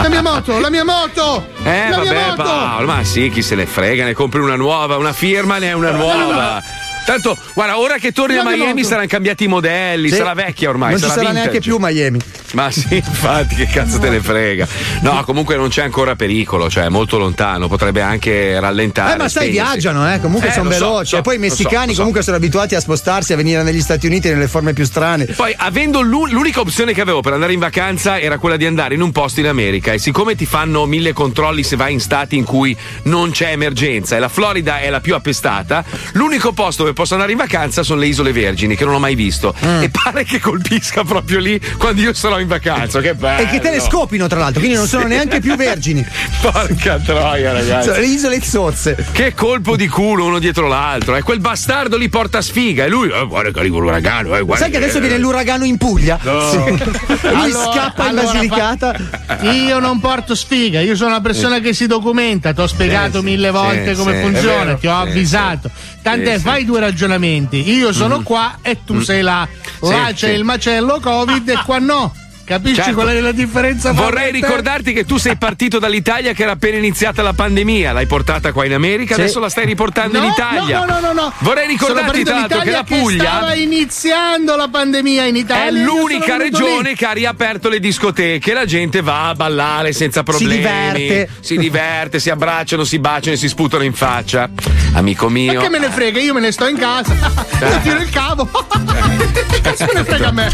[0.00, 1.44] La mia moto, la mia moto!
[1.64, 2.42] Eh, la mia vabbè, moto!
[2.42, 5.72] Paolo, ma sì, chi se ne frega, ne compri una nuova, una firma ne è
[5.72, 6.62] una nuova.
[7.04, 10.16] Tanto, guarda, ora che torni a Miami saranno cambiati i modelli, Sì.
[10.16, 11.48] sarà vecchia ormai, Non ci sarà sarà vintage.
[11.50, 12.20] neanche più Miami.
[12.52, 14.66] Ma sì, infatti, che cazzo te ne frega.
[15.00, 19.14] No, comunque non c'è ancora pericolo, cioè è molto lontano, potrebbe anche rallentare.
[19.14, 19.70] Eh, ma sai, spegnersi.
[19.72, 20.20] viaggiano, eh.
[20.20, 21.06] Comunque Eh, sono lo so, veloci.
[21.08, 21.98] so, e poi i messicani so.
[21.98, 25.24] comunque sono abituati a spostarsi, a venire negli Stati Uniti nelle forme più strane.
[25.26, 28.94] Poi, avendo l'u- l'unica opzione che avevo per andare in vacanza era quella di andare
[28.94, 32.36] in un posto in America e siccome ti fanno mille controlli se vai in stati
[32.36, 36.94] in cui non c'è emergenza e la Florida è la più appestata, l'unico posto dove
[36.94, 39.82] posso andare in vacanza sono le Isole Vergini che non ho mai visto Mm.
[39.82, 43.00] e pare che colpisca proprio lì quando io sarò in vacanza.
[43.00, 43.42] Che bello!
[43.42, 46.04] E che te le scopino, tra l'altro, quindi non sono neanche più vergini.
[46.40, 47.88] Porca troia, ragazzi.
[47.88, 49.06] Sono le isole zozze.
[49.12, 51.16] Che colpo di culo uno dietro l'altro.
[51.16, 52.84] E quel bastardo li porta sfiga.
[52.84, 54.36] E lui, eh, guarda che arriva l'uragano.
[54.36, 56.18] Eh, guarda Sai che adesso viene l'uragano in Puglia?
[56.22, 56.50] No.
[56.50, 56.56] Sì.
[56.58, 58.94] E lui scappa in allora, Basilicata.
[59.26, 63.18] fa- Io non porto sfiga, io sono una persona che si documenta, ti ho spiegato
[63.18, 63.26] Eh, sì.
[63.26, 64.78] mille volte Sì, come funziona, vero.
[64.78, 65.70] ti ho Sì, avvisato.
[66.02, 66.44] Tant'è, Sì, sì.
[66.44, 67.70] fai due ragionamenti.
[67.72, 69.46] Io sono qua e tu sei là.
[69.80, 70.34] Là Sì, c'è sì.
[70.34, 72.14] il macello Covid e qua no.
[72.44, 72.94] Capisci Certo.
[72.94, 73.92] qual è la differenza?
[73.92, 74.36] Vorrei e te?
[74.40, 78.64] ricordarti che tu sei partito dall'Italia che era appena iniziata la pandemia, l'hai portata qua
[78.64, 79.20] in America, Sì.
[79.20, 80.84] adesso la stai riportando No, in Italia.
[80.84, 81.32] No, no, no, no.
[81.38, 85.66] Vorrei ricordarti tra l'altro che la Puglia stava iniziando la pandemia in Italia.
[85.66, 86.94] è l'unica regione lì.
[86.96, 90.56] che ha riaperto le discoteche, la gente va a ballare senza problemi.
[90.56, 91.28] diverte.
[91.40, 94.50] Si diverte, si abbracciano, si baciano e si sputano in faccia.
[94.94, 95.60] Amico Ma mio.
[95.60, 97.14] che me ne frega, io me ne sto in casa.
[97.62, 98.48] Io tiro il cavo.
[99.62, 100.52] Cazzo me ne frega a me.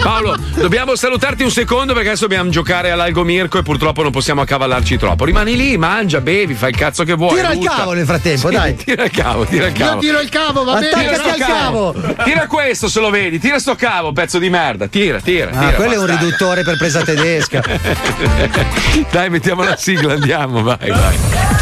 [0.00, 4.98] Paolo, dobbiamo salutarti un secondo perché adesso dobbiamo giocare all'algomirco e purtroppo non possiamo accavallarci
[4.98, 5.24] troppo.
[5.24, 7.34] Rimani lì, mangia, bevi, fai il cazzo che vuoi.
[7.34, 7.74] Tira il rutta.
[7.76, 8.74] cavo nel frattempo, Sì, dai.
[8.84, 10.00] Tira il cavo, tira il Io cavo.
[10.00, 10.88] tiro il cavo, va bene.
[10.88, 11.94] Attaccati Tira al cavo.
[12.24, 14.86] Tira questo se lo vedi, tira sto cavo, pezzo di merda.
[14.86, 15.48] Tira, tira.
[15.50, 17.62] Ah, tira, quello è un riduttore per presa tedesca.
[19.10, 21.57] Dai, mettiamo la sigla, andiamo, vai, vai.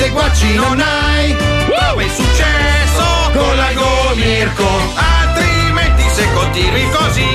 [0.00, 1.36] Seguaci non hai,
[1.66, 3.04] dove è successo?
[3.34, 4.66] Con l'algo Mirko.
[4.94, 7.28] Altrimenti se continui così,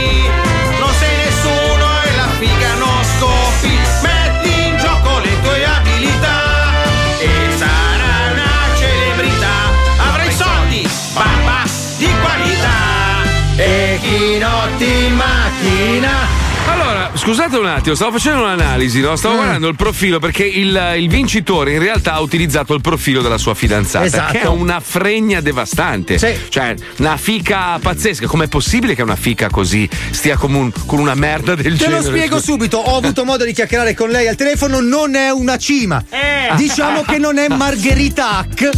[17.25, 19.11] scusate un attimo, stavo facendo un'analisi, no?
[19.11, 19.15] Mm.
[19.15, 23.39] stavo guardando il profilo perché il, il vincitore in realtà ha utilizzato il profilo della
[23.39, 24.31] sua fidanzata, Esatto.
[24.33, 26.19] che è una fregna devastante.
[26.49, 28.27] Cioè, una fica pazzesca.
[28.27, 31.97] Com'è possibile che una fica così stia come un- con una merda del Te lo
[31.97, 32.03] genere?
[32.03, 36.03] spiego subito, ho avuto modo di chiacchierare con lei al telefono, non è una cima.
[36.55, 38.69] Diciamo che non è Margherita Hack,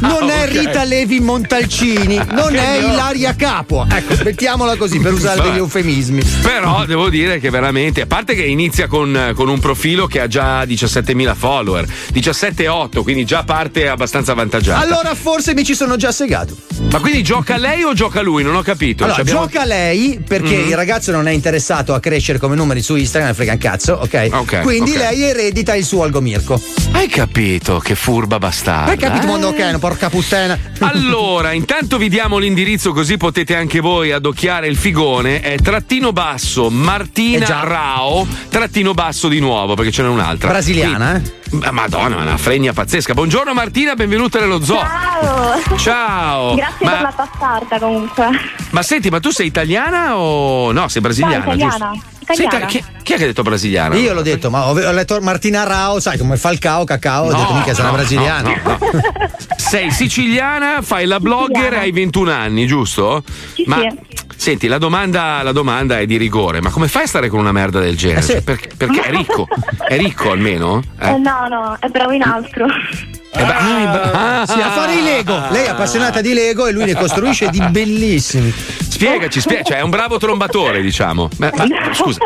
[0.00, 0.50] non è ok.
[0.50, 2.92] Rita Levi Montalcini, non Che è no.
[2.94, 3.86] Ilaria Capua.
[3.88, 6.20] Ecco, mettiamola così per usare degli eufemismi.
[6.42, 10.26] Però devo dire che veramente, a parte che inizia con, con un profilo che ha
[10.26, 14.80] già 17.000 follower, 17,8, quindi già parte abbastanza avvantaggiata.
[14.80, 16.56] Allora forse mi ci sono già segato.
[16.90, 18.42] Ma quindi gioca lei o gioca lui?
[18.42, 19.04] Non ho capito.
[19.04, 20.68] Allora, abbiamo- gioca lei perché Mhm.
[20.68, 24.28] il ragazzo non è interessato a crescere come numeri su Instagram, frega un cazzo, ok?
[24.32, 24.96] Ok, Quindi ok.
[24.96, 26.60] lei eredita il suo algomirco.
[26.92, 28.90] Hai capito che furba bastarda.
[28.92, 29.26] Hai capito, eh?
[29.26, 30.58] mondoccheno, porca puttana.
[30.82, 35.40] Allora, intanto vi diamo l'indirizzo così potete anche voi adocchiare il figone.
[35.40, 37.48] È trattino basso Martina Eh
[37.86, 40.50] Rao, trattino basso di nuovo perché ce n'è un'altra.
[40.50, 41.20] Brasiliana,
[41.50, 43.12] Qui- Ma Madonna, una fregna pazzesca.
[43.12, 44.78] Buongiorno Martina, benvenuta nello zoo.
[44.78, 45.76] Ciao!
[45.78, 46.54] Ciao.
[46.54, 48.28] Grazie ma, per la passata comunque.
[48.70, 50.86] ma senti, ma tu sei italiana o no?
[50.86, 51.90] Sei brasiliana, No, italiana.
[51.92, 52.10] giusto?
[52.44, 53.96] Ita- chi, chi è che ha detto brasiliana?
[53.96, 57.36] Io l'ho detto, ma ho ho letto Martina Rao, sai come Falcao, Cacao, ho No,
[57.36, 58.48] detto mica sarà no, brasiliana.
[58.48, 59.00] no, no, no.
[59.58, 61.82] Sei siciliana, fai la blogger e Siciliana.
[61.82, 63.24] hai 21 anni, giusto?
[63.54, 64.21] Sì, ma sì.
[64.42, 67.52] Senti, la domanda, la domanda è di rigore, ma come fai a stare con una
[67.52, 68.18] merda del genere?
[68.18, 68.32] Eh sì.
[68.32, 69.46] Cioè, perché, perché è ricco?
[69.86, 70.82] È ricco almeno?
[70.98, 71.10] Eh.
[71.10, 72.66] Eh, no, no, è bravo in altro.
[72.66, 75.40] Eh beh, ah, è bra- Sì, a fare i Lego.
[75.50, 78.52] Lei è appassionata di Lego e lui ne costruisce di bellissimi.
[78.52, 81.28] Spiegaci, spie- cioè è un bravo trombatore, diciamo.
[81.38, 82.18] Ma, ma, scusa,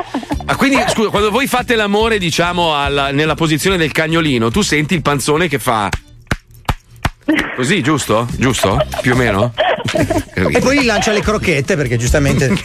[0.47, 4.95] ah, quindi scusa, quando voi fate l'amore, diciamo, alla- nella posizione del cagnolino, tu senti
[4.95, 5.91] il panzone che fa.
[7.55, 8.27] Così, giusto?
[8.39, 8.83] Giusto?
[9.03, 9.53] Più o meno?
[10.35, 12.55] E poi gli lancia le crocchette perché giustamente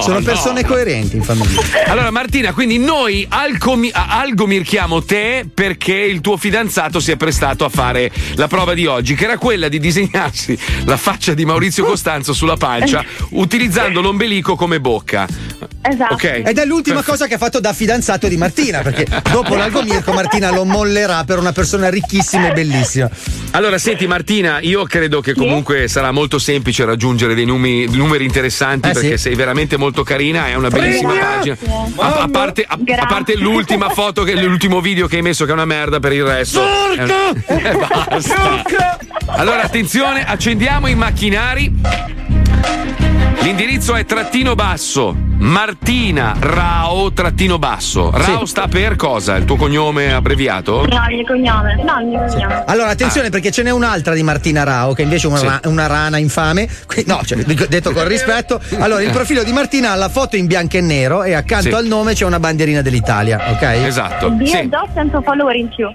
[0.00, 0.22] sono no.
[0.22, 1.60] persone coerenti in famiglia.
[1.86, 7.68] Allora Martina, quindi noi alcomi- algomirchiamo te perché il tuo fidanzato si è prestato a
[7.68, 12.32] fare la prova di oggi, che era quella di disegnarsi la faccia di Maurizio Costanzo
[12.32, 15.26] sulla pancia utilizzando l'ombelico come bocca.
[15.82, 16.14] Esatto.
[16.14, 16.42] Ok.
[16.44, 20.50] Ed è l'ultima cosa che ha fatto da fidanzato di Martina, perché dopo l'algomirco Martina
[20.50, 23.10] lo mollerà per una persona ricchissima e bellissima.
[23.52, 28.88] Allora, senti Martina, io credo che comunque sarà molto semplice raggiungere dei numeri, numeri interessanti
[28.88, 29.24] Eh, perché sì.
[29.24, 31.56] sei veramente molto carina, è una bellissima Grazie.
[31.56, 31.90] pagina.
[31.96, 35.50] A, a parte, a- a parte l'ultima foto, che, l'ultimo video che hai messo che
[35.50, 36.62] è una merda per il resto.
[36.96, 37.10] è un-
[37.46, 37.76] Eh,
[38.08, 38.62] basta.
[39.26, 41.72] Allora, attenzione, accendiamo i macchinari.
[43.42, 48.10] L'indirizzo è trattino basso, Martina Rao trattino basso.
[48.14, 49.34] Rao sta per cosa?
[49.34, 50.86] Il tuo cognome abbreviato?
[50.86, 51.74] No, il mio cognome.
[51.82, 52.62] No, il mio cognome.
[52.66, 55.46] Allora, attenzione perché ce n'è un'altra di Martina Rao, che invece è una, Sì.
[55.46, 56.68] ra- una rana infame.
[57.06, 58.60] No, cioè, detto con rispetto.
[58.78, 61.74] Allora, il profilo di Martina ha la foto in bianco e nero e accanto Sì.
[61.74, 63.62] al nome c'è una bandierina dell'Italia, ok?
[63.62, 64.28] Esatto.
[64.28, 64.68] Dio Sì.
[64.68, 65.88] do 100 follower in più.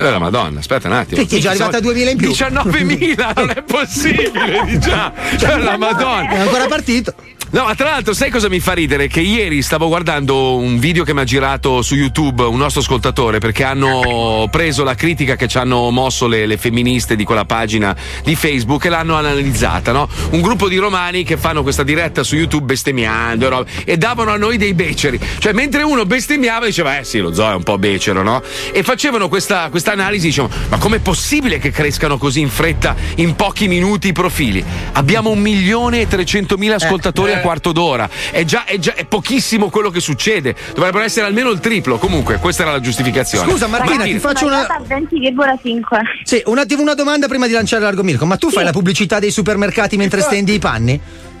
[0.00, 1.22] Eh, la madonna, aspetta un attimo.
[1.26, 2.30] Che è già arrivata a 2000 in più.
[2.30, 5.12] 19.000, non è possibile, di già.
[5.38, 6.30] Cioè, la È madonna.
[6.30, 7.14] ancora partito.
[7.52, 9.08] No, ma tra l'altro, sai cosa mi fa ridere?
[9.08, 13.40] Che ieri stavo guardando un video che mi ha girato su YouTube un nostro ascoltatore
[13.40, 17.96] perché hanno preso la critica che ci hanno mosso le, le femministe di quella pagina
[18.22, 20.08] di Facebook e l'hanno analizzata, no?
[20.30, 24.30] Un gruppo di romani che fanno questa diretta su YouTube bestemmiando e roba, e davano
[24.30, 25.18] a noi dei beceri.
[25.38, 28.44] Cioè, mentre uno bestemmiava diceva, eh sì, lo zoo è un po' becero, no?
[28.70, 33.66] E facevano questa, analisi, dicevano, ma com'è possibile che crescano così in fretta in pochi
[33.66, 34.64] minuti i profili?
[34.92, 38.08] Abbiamo un milione e trecentomila ascoltatori quarto d'ora.
[38.30, 40.54] È già, è già è pochissimo quello che succede.
[40.74, 41.98] Dovrebbero essere almeno il triplo.
[41.98, 43.50] Comunque, questa era la giustificazione.
[43.50, 44.62] Scusa, Martina, ti faccio una.
[44.66, 46.00] Sono andata a 20,5.
[46.24, 48.26] Sì, un attimo una domanda prima di lanciare l'argomirco.
[48.26, 51.00] Ma tu fai la pubblicità dei supermercati mentre stendi i panni?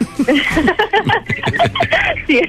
[2.26, 2.40] sì.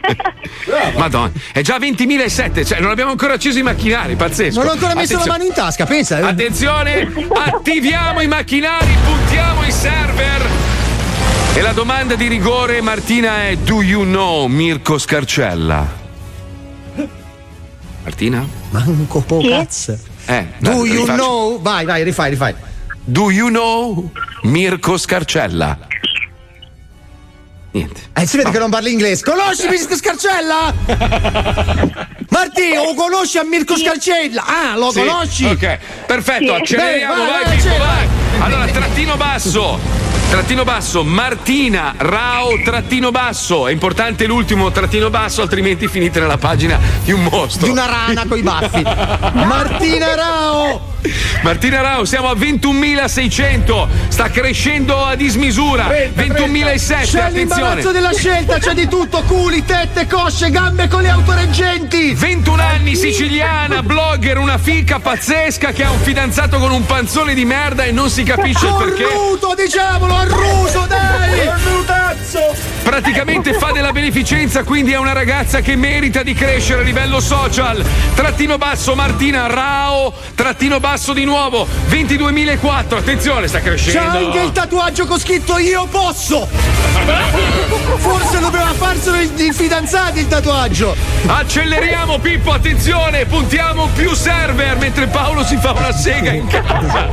[0.95, 4.59] Madonna, è già 20.007, cioè non abbiamo ancora acceso i macchinari, pazzesco.
[4.59, 5.37] Non ho ancora messo la Attenzione.
[5.37, 6.19] mano in tasca, pensa.
[6.19, 6.23] eh.
[6.23, 7.11] Attenzione,
[7.45, 10.49] attiviamo i macchinari, puntiamo i server.
[11.53, 15.99] E la domanda di rigore, Martina, è: Do you know Mirko Scarcella?
[18.03, 18.47] Martina?
[18.69, 19.97] Manco po' cazzo.
[20.25, 21.13] Eh, Do dai, you rifaccio.
[21.21, 21.61] know?
[21.61, 22.55] Vai, vai, rifai, rifai.
[23.03, 24.09] Do you know
[24.43, 25.77] Mirko Scarcella?
[27.71, 28.01] Niente.
[28.13, 29.23] Eh, si vede che non parli inglese.
[29.23, 30.73] Conosci Mirko Scarcella?
[32.29, 34.43] Martì, lo conosci a Mirko Scarcella?
[34.45, 35.45] Ah, lo Sì, conosci?
[35.45, 36.49] Ok, perfetto, Sì.
[36.61, 37.85] acceleriamo, Vai, vai, vai, Pippo, accelera.
[37.85, 38.07] vai.
[38.39, 39.79] Allora, trattino basso.
[40.31, 43.67] Trattino basso, Martina Rao, trattino basso.
[43.67, 47.65] È importante l'ultimo trattino basso, altrimenti finite nella pagina di un mostro.
[47.65, 48.81] Di una rana coi baffi.
[49.43, 50.90] Martina Rao!
[51.43, 53.87] Martina Rao, siamo a 21.600.
[54.07, 55.87] Sta crescendo a dismisura.
[55.87, 57.31] 21.007, C'è attenzione.
[57.31, 62.13] l'imbarazzo della scelta, c'è di tutto, culi, tette, cosce, gambe con le autoreggenti.
[62.13, 67.45] 21 anni, siciliana, blogger, una fica pazzesca che ha un fidanzato con un panzone di
[67.45, 69.03] merda e non si capisce il perché.
[69.03, 71.49] Cornuto, diciamolo, arruso, dai!
[72.83, 77.83] Praticamente fa della beneficenza, quindi è una ragazza che merita di crescere a livello social.
[78.15, 82.97] Trattino basso Martina Rao, trattino basso di nuovo, 22.004.
[82.97, 83.99] Attenzione, sta crescendo.
[83.99, 86.45] C'ha anche il tatuaggio con scritto io posso!
[87.95, 90.93] Forse doveva farselo il, il fidanzato il tatuaggio!
[91.27, 97.07] Acceleriamo Pippo, attenzione, puntiamo più server mentre Paolo si fa una sega in casa.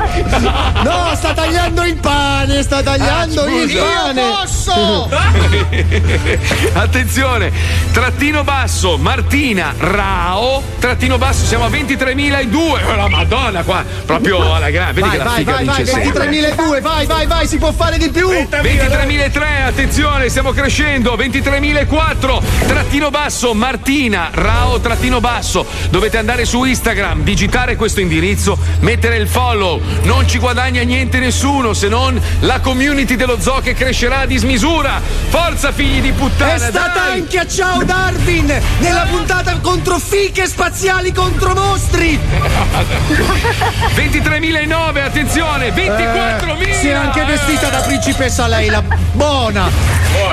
[0.82, 4.20] No, sta tagliando il pane, sta tagliando Ah, il pane!
[4.20, 5.08] Io posso!
[6.74, 7.52] Attenzione,
[7.92, 12.56] trattino basso, Martina Rao, trattino basso, siamo a 23.002.
[12.56, 15.02] Oh, la madonna qua, proprio alla grande.
[15.02, 16.28] Vedi Vai, che la vai, figa vai, vai, vince sempre.
[16.30, 18.30] 23.002, vai, vai, vai, si può fare di più!
[18.30, 21.14] 23.003, attenzione, stiamo crescendo.
[21.14, 25.66] 23.004, trattino basso, Martina, Rao, trattino basso.
[25.90, 29.82] Dovete andare su Instagram, digitare questo indirizzo, mettere il follow.
[30.04, 34.98] Non ci guadagna niente nessuno se non la community dello zoo che crescerà a dismisura.
[35.28, 36.54] Forza, figli di puttana!
[36.54, 37.20] È stata dai!
[37.20, 42.18] anche a Ciao Darwin nella puntata contro fiche spaziali contro mostri!
[43.94, 46.68] 23.009, attenzione, 24.000!
[46.68, 48.82] Eh, si è anche vestita da principessa Leila,
[49.12, 49.68] buona!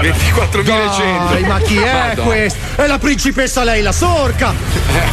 [0.02, 1.30] 24.100.
[1.30, 2.22] Dai, ma chi è Madonna.
[2.22, 2.84] questa?
[2.84, 4.54] È la principessa Leila, sorca!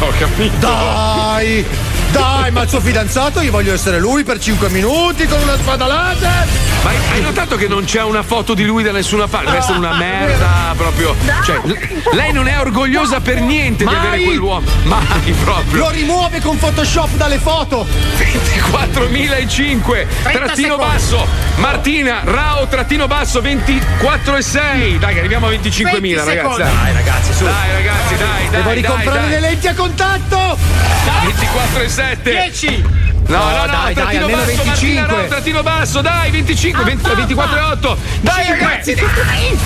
[0.01, 0.55] ho capito.
[0.59, 1.67] Dai!
[2.13, 5.87] Dai, ma il suo fidanzato, io voglio essere lui per 5 minuti con una spada
[5.87, 6.47] laser.
[6.83, 9.47] Ma hai notato che non c'è una foto di lui da nessuna parte?
[9.47, 11.15] Deve essere una merda proprio.
[11.45, 11.61] Cioè,
[12.13, 13.95] lei non è orgogliosa per niente Mai.
[13.95, 14.67] di avere quell'uomo.
[14.83, 15.85] Mai proprio.
[15.85, 17.87] Lo rimuove con Photoshop dalle foto.
[18.19, 20.07] 24.005.
[20.33, 21.27] Trattino basso.
[21.57, 24.99] Martina, Rao, trattino basso, 24,6.
[24.99, 26.59] Dai, arriviamo a 25.000, ragazzi.
[26.59, 27.45] Dai, ragazzi, su.
[27.45, 28.61] Dai, ragazzi, dai, dai.
[28.61, 29.31] Devo ricomprare dai.
[29.31, 30.59] le lenti a contatto.
[31.23, 32.02] 24,6.
[32.03, 32.31] 17.
[32.31, 32.85] 10.
[33.29, 34.67] No, no, no, dai, dai, almeno basso, 25.
[34.67, 37.99] Martina, no, trattino basso, dai, 25, 20, 24 e 8.
[38.21, 39.59] Dai, ragazzi, dai!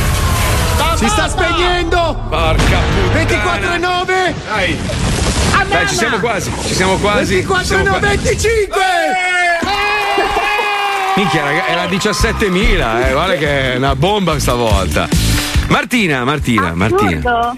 [0.97, 2.21] Si sta spegnendo!
[2.29, 3.13] Porca puttana!
[3.13, 4.35] 24 e 9!
[4.47, 4.79] Dai!
[5.69, 7.35] Dai, ci siamo quasi, ci siamo quasi.
[7.35, 8.77] 24 siamo 9, 25!
[8.79, 9.65] Eh.
[11.17, 13.13] Minchia, raga, era 17.000, eh.
[13.13, 15.26] guarda che è una bomba stavolta.
[15.69, 17.55] Martina, Martina, Martina.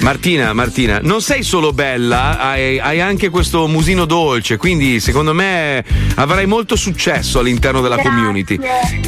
[0.00, 5.82] Martina, Martina, non sei solo bella, hai, hai anche questo musino dolce, quindi secondo me
[6.16, 8.58] avrai molto successo all'interno della community.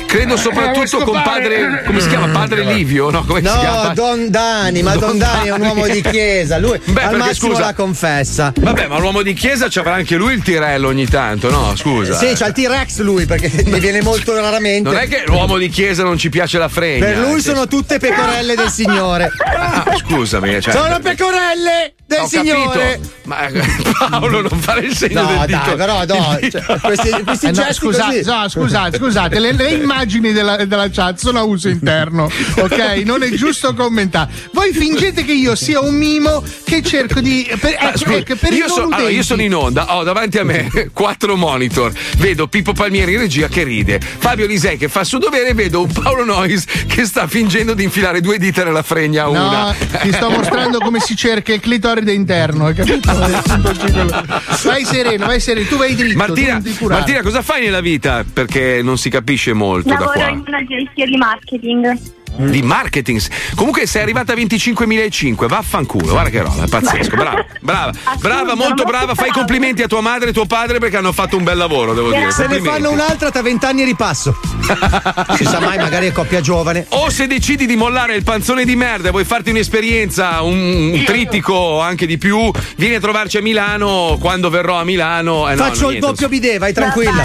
[0.07, 2.29] Credo soprattutto con padre, come si chiama?
[2.29, 3.25] Padre Livio, no?
[3.25, 3.89] Come si No, chiama?
[3.89, 7.17] Don Dani, ma Don, Don Dani è un uomo di chiesa, lui Beh, al perché,
[7.17, 8.53] massimo scusa- la confessa.
[8.57, 11.75] Vabbè, ma l'uomo di chiesa ci avrà anche lui il tirello ogni tanto, no?
[11.77, 12.15] Scusa.
[12.15, 14.89] Sì, c'ha il T-Rex lui perché mi viene molto raramente.
[14.89, 17.05] Non è che l'uomo di chiesa non ci piace la fregna.
[17.05, 19.31] Per lui eh, sono tutte pecorelle del Signore.
[19.57, 22.99] Ah, scusami, cioè, Sono pecorelle del Ho Signore.
[23.01, 23.13] capito.
[23.25, 23.63] Ma eh,
[23.99, 25.77] Paolo, non fare il segno No, del dai, dito.
[25.77, 28.31] però, no, cioè, questi- questi Eh, no, gesti scusate, così.
[28.31, 32.79] no, scusate, scusate, le, le immagini della, della chat sono a uso interno, ok?
[33.05, 34.31] Non è giusto commentare.
[34.53, 37.51] Voi fingete che io sia un mimo che cerco di.
[37.59, 40.39] Per, Ah, ecco, scusa, ecco, per io, so- allora, io sono in onda, ho davanti
[40.39, 41.93] a me quattro monitor.
[42.19, 45.55] Vedo Pippo Palmieri in regia che ride, Fabio Lisei che fa il suo dovere e
[45.55, 49.65] vedo un Paolo Nois che sta fingendo di infilare due dita nella fregna a una.
[49.67, 53.13] No, ti sto mostrando come si cerca il clitoride interno, hai capito?
[54.65, 56.17] Vai sereno, vai sereno, tu vai dritto.
[56.17, 56.63] Martina.
[56.89, 58.25] Martina, cosa fai nella vita?
[58.31, 60.29] Perché non si capisce molto da Lavoro qua.
[60.29, 61.99] in un'agenzia di marketing.
[62.37, 63.21] Di marketing.
[63.55, 67.15] Comunque sei arrivata a 25.005, vaffanculo, guarda che roba, è pazzesco.
[67.15, 69.15] Brava, brava, brava, molto brava.
[69.15, 71.95] Fai i complimenti a tua madre e tuo padre perché hanno fatto un bel lavoro,
[71.95, 72.33] devo dire.
[72.33, 74.37] Se ne fanno un'altra tra vent'anni e ripasso.
[75.37, 76.87] si sa mai, magari è coppia giovane.
[76.91, 81.03] O se decidi di mollare il panzone di merda e vuoi farti un'esperienza, un, un
[81.05, 85.49] trittico anche di più, vieni a trovarci a Milano quando verrò a Milano.
[85.49, 87.25] Eh, no, Faccio no, il niente, doppio bidet, vai tranquilla.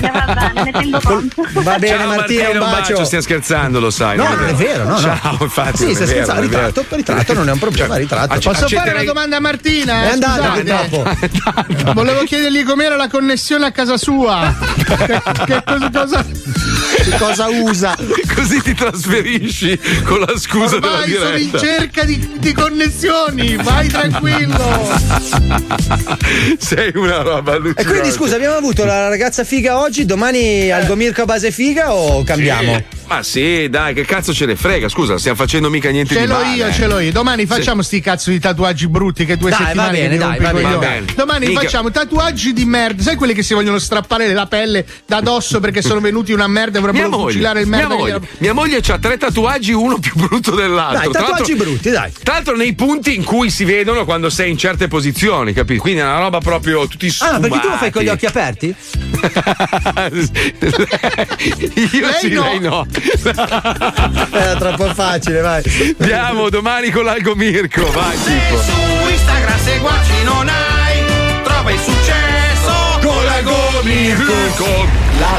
[1.54, 3.04] Va bene, Ciao, Martina, un bacio.
[3.06, 4.18] stiamo scherzando, lo sai.
[4.18, 5.20] No, non è vero, no, no.
[5.22, 5.78] Ciao, infatti.
[5.78, 6.40] Sì, è vero.
[6.40, 8.34] ritratto, ritratto non è un problema, ritratto.
[8.34, 10.04] acc- Posso fare accetterei- una domanda a Martina?
[10.04, 10.10] È eh?
[10.12, 10.88] andata Scusate.
[10.90, 11.94] purtroppo.
[11.94, 14.56] Volevo chiedergli com'era la connessione a casa sua.
[14.76, 16.26] che, che cosa, cosa-
[17.04, 17.96] Che cosa usa?
[18.36, 21.60] Così ti trasferisci con la scusa della Ormai sono in diretta.
[21.60, 24.98] cerca di, di connessioni, vai tranquillo.
[26.58, 27.86] Sei una roba E allucinante.
[27.86, 32.24] quindi scusa, abbiamo avuto la ragazza figa oggi, domani al Gomirco a base figa o
[32.24, 32.76] cambiamo?
[32.76, 32.98] Sì.
[33.10, 34.88] Ma sì, dai, che cazzo ce ne frega?
[34.88, 36.56] Scusa, stiamo facendo mica niente Ce di l'ho male.
[36.56, 37.12] io, ce l'ho io.
[37.12, 40.18] Domani facciamo sti cazzo di tatuaggi brutti che due Dai, va settimane bene, che mi
[40.20, 41.06] dai, va bene, va bene.
[41.16, 43.02] Domani Mica- facciamo tatuaggi di merda.
[43.02, 46.78] Sai quelli che si vogliono strappare la pelle da dosso perché sono venuti una merda
[46.78, 47.96] e Mia vorrebbero moglie, fucilare il mia merda.
[47.96, 51.10] che moglie, gli- mia moglie ha tre tatuaggi, uno più brutto dell'altro.
[51.12, 52.12] Dai, tatuaggi brutti, dai.
[52.22, 55.82] Tra l'altro nei punti in cui si vedono quando sei in certe posizioni, capito?
[55.82, 57.36] Quindi è una roba proprio tutti sfumati.
[57.38, 58.76] Ah, perché tu lo fai con gli occhi aperti?
[61.92, 62.44] Io Lei sì, no.
[62.44, 62.86] lei no.
[64.32, 65.64] Era troppo facile, vai.
[66.00, 68.62] Andiamo domani con l'Algo Mirko, vai Se Pippo.
[68.62, 73.69] su Instagram seguaci non hai, trova il successo con la Gomirko.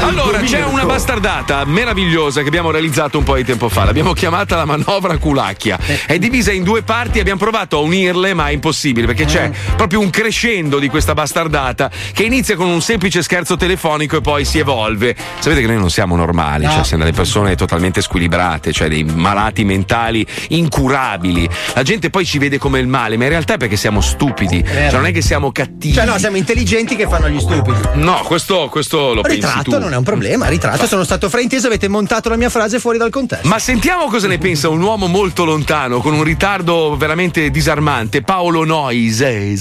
[0.01, 3.83] Allora, c'è una bastardata meravigliosa che abbiamo realizzato un po' di tempo fa.
[3.83, 5.77] L'abbiamo chiamata la manovra culacchia.
[6.07, 7.19] È divisa in due parti.
[7.19, 11.91] Abbiamo provato a unirle, ma è impossibile perché c'è proprio un crescendo di questa bastardata
[12.13, 15.15] che inizia con un semplice scherzo telefonico e poi si evolve.
[15.39, 19.63] Sapete che noi non siamo normali, cioè siamo delle persone totalmente squilibrate, cioè dei malati
[19.63, 21.47] mentali incurabili.
[21.73, 24.63] La gente poi ci vede come il male, ma in realtà è perché siamo stupidi.
[24.65, 25.93] Cioè, non è che siamo cattivi.
[25.93, 27.77] Cioè, no, siamo intelligenti che fanno gli stupidi.
[27.93, 29.77] No, questo, questo lo pensi Ritratto tu.
[29.77, 30.87] non è un problema, ritratto.
[30.87, 33.45] Sono stato frainteso, avete montato la mia frase fuori dal contesto.
[33.45, 38.63] Ma sentiamo cosa ne pensa un uomo molto lontano, con un ritardo veramente disarmante, Paolo
[38.87, 39.59] se.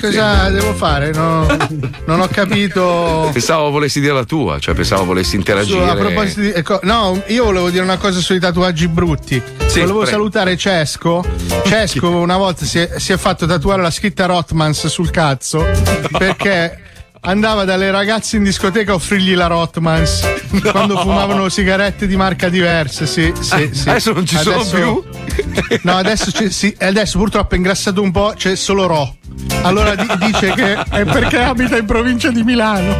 [0.00, 1.12] Cosa devo fare?
[1.12, 1.46] No,
[2.06, 3.28] non ho capito.
[3.34, 5.84] Pensavo volessi dire la tua, cioè pensavo volessi Su, interagire.
[5.84, 9.42] a proposito di, ecco, no, io volevo dire una cosa sui tatuaggi brutti.
[9.66, 10.16] Sì, volevo prego.
[10.16, 11.22] salutare Cesco.
[11.66, 15.66] Cesco una volta si è, si è fatto tatuare la scritta Rotmans sul cazzo
[16.16, 16.78] perché
[17.24, 20.20] andava dalle ragazze in discoteca a offrirgli la Rotmans
[20.70, 23.06] quando fumavano sigarette di marca diverse.
[23.06, 23.88] Sì, sì, sì.
[23.88, 25.04] Adesso non ci sono Adesso-
[25.82, 29.16] No, adesso, sì, adesso purtroppo è ingrassato un po', c'è solo Ro.
[29.62, 32.98] Allora di- dice che è perché abita in provincia di Milano.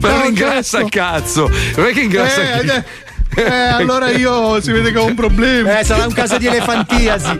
[0.00, 1.50] Ma No, non ingrassa cazzo!
[1.76, 2.84] Non è che ingrassa Eh,
[3.34, 5.78] eh, allora io si vede che ho un problema.
[5.78, 7.38] Eh, sarà un caso di elefantiasi.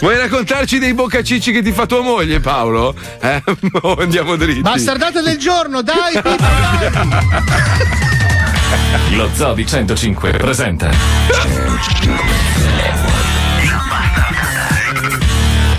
[0.00, 2.94] Vuoi raccontarci dei boccacicci che ti fa tua moglie, Paolo?
[3.20, 3.42] Eh?
[3.82, 4.60] O andiamo dritti.
[4.60, 6.36] Bastardata del giorno, dai, dai.
[9.16, 10.90] Lo Zoo di 105 presenta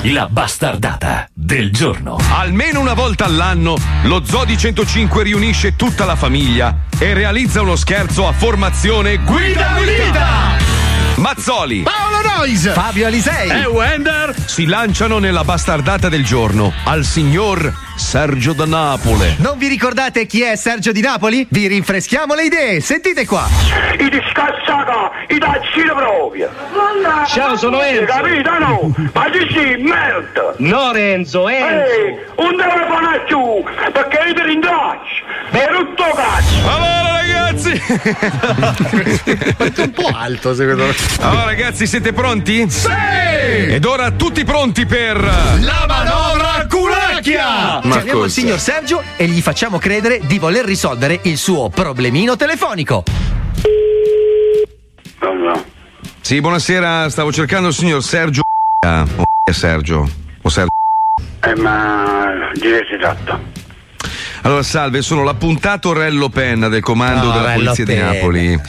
[0.04, 2.18] La bastardata del giorno.
[2.32, 7.76] Almeno una volta all'anno lo Zoo di 105 riunisce tutta la famiglia e realizza uno
[7.76, 10.58] scherzo a formazione Guida Guida!
[11.16, 17.74] Mazzoli, Paolo Nois, Fabio Alisei e Wender si lanciano nella bastardata del giorno al signor
[18.00, 19.36] Sergio da Napoli.
[19.40, 21.46] Non vi ricordate chi è Sergio di Napoli?
[21.50, 23.46] Vi rinfreschiamo le idee, sentite qua.
[24.00, 26.50] I discassata, i tazzino proprio.
[27.28, 28.06] Ciao, sono Enzo.
[28.06, 28.96] Capito, no?
[29.14, 30.56] Ma ci si, merda.
[30.58, 35.26] No Renzo, Ehi, un telefono a tu, perché io ti ringrazio.
[35.52, 36.68] Per tutto cazzo.
[36.68, 37.82] Allora ragazzi!
[39.82, 40.96] un po' alto secondo me.
[41.20, 42.70] Allora ragazzi, siete pronti?
[42.70, 42.88] Sì!
[42.90, 47.82] Ed ora tutti pronti per La manovra culacchia!
[47.90, 52.36] Ma Chiamiamo il signor Sergio e gli facciamo credere di voler risolvere il suo problemino
[52.36, 53.04] telefonico.
[56.22, 58.42] Sì, buonasera, stavo cercando il signor Sergio.
[58.86, 60.08] O Sergio.
[60.44, 60.70] O Sergio.
[61.42, 63.40] Eh, ma di che si tratta?
[64.42, 68.14] Allora, salve, sono l'appuntato Rello Penna del comando No, della Rello Polizia di Penna.
[68.14, 68.62] Napoli.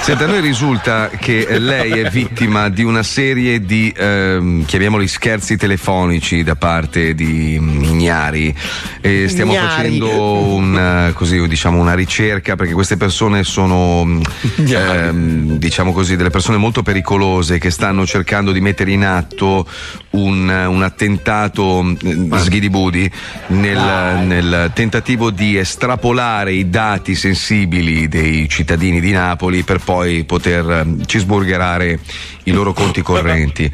[0.00, 5.56] Senta, a noi risulta che lei è vittima di una serie di, ehm, chiamiamoli scherzi
[5.56, 8.54] telefonici da parte di mm, ignari.
[9.00, 9.68] E stiamo Ignari.
[9.68, 14.20] facendo una, così, diciamo, una ricerca perché queste persone sono,
[14.60, 19.66] ehm, diciamo così, delle persone molto pericolose che stanno cercando di mettere in atto
[20.10, 23.10] un, un attentato mm, sghidibudi
[23.48, 30.68] nel, nel tentativo di estrapolare i dati sensibili dei cittadini di Napoli per poi poter
[30.68, 32.00] ehm, cisburgerare
[32.44, 33.70] i loro conti correnti.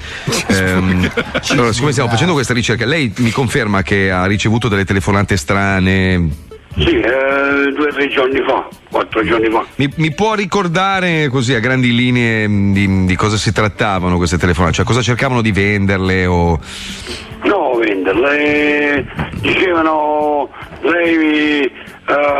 [0.48, 1.10] Ehm,
[1.48, 6.48] allora, siccome stiamo facendo questa ricerca, lei mi conferma che ha ricevuto delle telefonate strane?
[6.80, 9.64] Sì, eh, due o tre giorni fa, quattro giorni fa.
[9.76, 14.38] Mi, mi può ricordare così a grandi linee mh, di, di cosa si trattavano queste
[14.38, 14.76] telefonate?
[14.76, 16.58] Cioè cosa cercavano di venderle o...
[17.42, 19.06] No, venderle.
[19.40, 20.48] Dicevano,
[20.80, 21.72] lei, eh,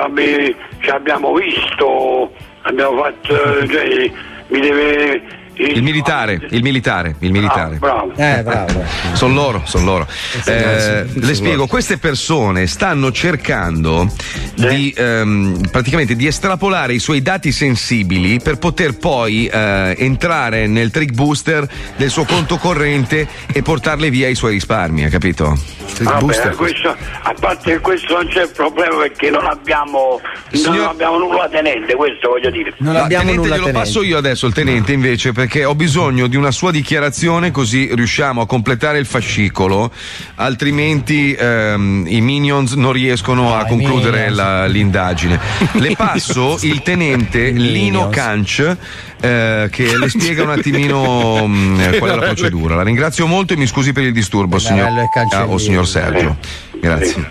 [0.04, 4.12] abbi- ci abbiamo visto, abbiamo fatto, eh, cioè,
[4.48, 5.38] mi deve...
[5.60, 7.76] Il militare, il militare, il militare.
[7.76, 8.12] Bravo.
[8.16, 8.82] Eh, bravo.
[9.12, 10.06] Sono loro, sono loro.
[10.46, 14.10] Eh, le spiego, queste persone stanno cercando
[14.54, 20.90] di ehm, praticamente di estrapolare i suoi dati sensibili per poter poi eh, entrare nel
[20.90, 25.79] trick booster del suo conto corrente e portarle via i suoi risparmi, ha capito?
[26.02, 30.20] Vabbè, questo, a parte che questo non c'è problema perché non abbiamo,
[30.64, 32.72] non abbiamo nulla tenente, questo voglio dire.
[32.78, 36.70] No, tenente, glielo passo io adesso il tenente invece perché ho bisogno di una sua
[36.70, 39.90] dichiarazione così riusciamo a completare il fascicolo,
[40.36, 45.38] altrimenti ehm, i minions non riescono a concludere la- l'indagine.
[45.72, 48.76] Le passo il tenente Lino Canc
[49.20, 52.74] eh, che le spiega un attimino mh, qual è la procedura.
[52.74, 55.86] La ringrazio molto e mi scusi per il disturbo, signor, Bello e ah, o signor
[55.86, 56.36] Sergio.
[56.80, 57.28] Grazie.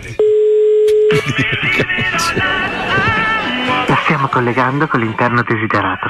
[3.86, 6.08] La stiamo collegando con l'interno desiderato.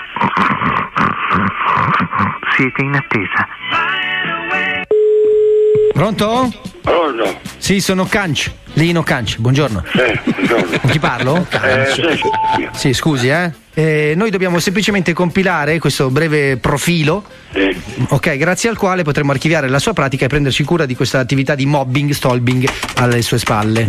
[2.56, 3.48] Siete in attesa.
[5.92, 6.69] Pronto?
[6.80, 7.38] Pronto?
[7.58, 9.84] Sì, sono Canc, Lino Canc, buongiorno.
[10.80, 11.46] Con chi parlo?
[11.50, 12.02] Eh, sì,
[12.72, 13.52] Sì, scusi, eh.
[13.74, 17.24] Eh, Noi dobbiamo semplicemente compilare questo breve profilo,
[18.08, 21.54] ok, grazie al quale potremo archiviare la sua pratica e prenderci cura di questa attività
[21.54, 23.86] di mobbing, stalbing alle sue spalle.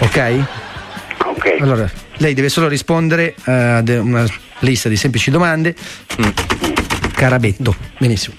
[0.00, 0.44] Ok?
[1.26, 1.56] Ok.
[1.60, 4.24] Allora, lei deve solo rispondere eh, ad una
[4.60, 5.74] lista di semplici domande.
[7.14, 8.34] Carabetto, benissimo.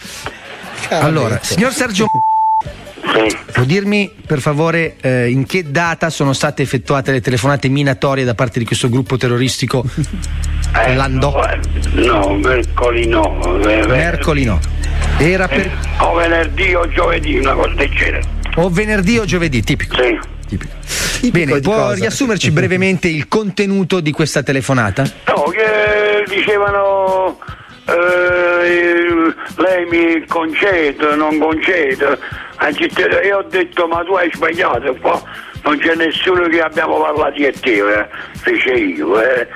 [0.89, 2.07] Allora, signor Sergio,
[3.51, 8.35] può dirmi per favore eh, in che data sono state effettuate le telefonate minatorie da
[8.35, 9.83] parte di questo gruppo terroristico
[10.71, 11.43] Landò?
[11.93, 13.59] No, mercoledì no.
[13.67, 14.59] eh, Mercoledì no.
[15.17, 18.21] Era per eh, O venerdì o giovedì, una cosa del genere.
[18.55, 19.95] o venerdì o giovedì, tipico.
[19.95, 21.29] Sì.
[21.29, 21.95] Bene, di può cosa?
[21.95, 25.03] riassumerci brevemente il contenuto di questa telefonata?
[25.27, 27.37] No, che dicevano
[27.85, 32.17] eh, lei mi concede, non concede.
[32.63, 35.21] Anzi, te- Io ho detto ma tu hai sbagliato, qua
[35.63, 38.07] non c'è nessuno che abbiamo parlato di te, eh.
[38.33, 39.19] fece io.
[39.21, 39.47] Eh.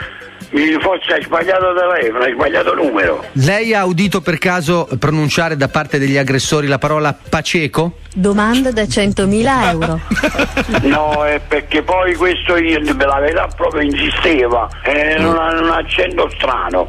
[0.52, 3.26] mi- forse hai sbagliato telefono, hai sbagliato numero.
[3.34, 7.98] Lei ha udito per caso pronunciare da parte degli aggressori la parola paceco?
[8.14, 10.00] Domanda da 100.000 euro.
[10.84, 16.30] No, è perché poi questo io per la verità proprio insisteva, eh, non un accento
[16.36, 16.88] strano.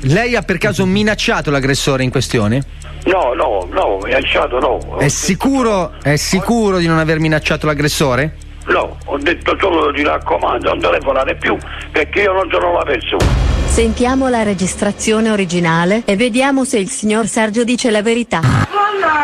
[0.00, 2.62] Lei ha per caso minacciato l'aggressore in questione?
[3.06, 4.98] No, no, no, minacciato no.
[4.98, 8.36] È sicuro, è sicuro di non aver minacciato l'aggressore?
[8.66, 11.56] No, ho detto solo ti raccomando, non telefonare più,
[11.92, 13.24] perché io non sono la persona.
[13.66, 18.40] Sentiamo la registrazione originale e vediamo se il signor Sergio dice la verità.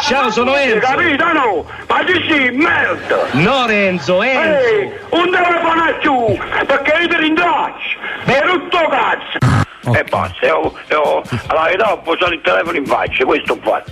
[0.00, 0.78] Ciao, sono Enzo.
[0.78, 1.64] Capito, no?
[1.88, 3.26] Ma sì, merda!
[3.32, 4.68] No Renzo, Enzo.
[4.68, 7.98] Ehi, un telefono a tu, perché io ti ringrazio!
[8.26, 9.70] Mi hai rotto cazzo!
[9.84, 13.90] E basta, io, io alla verità ho posato il telefono in faccia, questo ho fatto.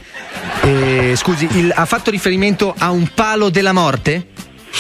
[0.63, 4.27] Eh, scusi, il- ha fatto riferimento a un palo della morte?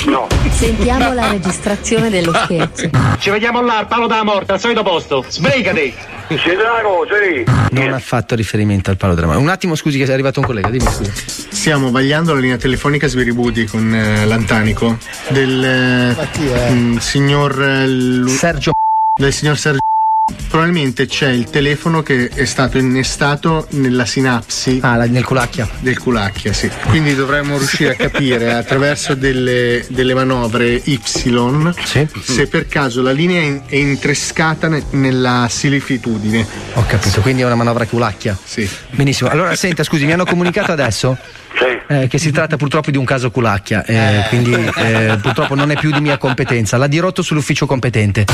[0.06, 0.28] No.
[0.50, 2.88] Sentiamo la registrazione dello scherzo.
[3.18, 5.24] Ci vediamo là al palo della morte, al solito posto.
[5.26, 5.92] Sbrigati.
[6.28, 7.44] Siete una cosa, lì?
[7.72, 9.42] Non ha fatto riferimento al palo della morte.
[9.42, 11.10] Un attimo, scusi, che è arrivato un collega, dimmi scusa.
[11.50, 14.96] Stiamo vagliando la linea telefonica Sviributi con eh, l'Antanico
[15.30, 16.16] del
[16.96, 18.72] eh, signor eh, Lu- Sergio
[19.16, 19.80] del signor Sergio
[20.48, 25.69] Probabilmente c'è il telefono che è stato innestato nella sinapsi ah, nel culacchia.
[25.81, 26.69] del culacchia, sì.
[26.89, 31.01] Quindi dovremmo riuscire a capire attraverso delle, delle manovre Y
[32.23, 36.47] se per caso la linea è in- è intrescata ne- nella silifitudine.
[36.74, 38.36] Ho capito, quindi è una manovra culacchia.
[38.43, 38.69] Sì.
[38.90, 39.31] Benissimo.
[39.31, 41.16] Allora, senta, scusi, mi hanno comunicato adesso
[41.89, 45.77] eh, che si tratta purtroppo di un caso culacchia, eh, quindi eh, purtroppo non è
[45.77, 46.77] più di mia competenza.
[46.77, 48.24] L'ha dirotto sull'ufficio competente.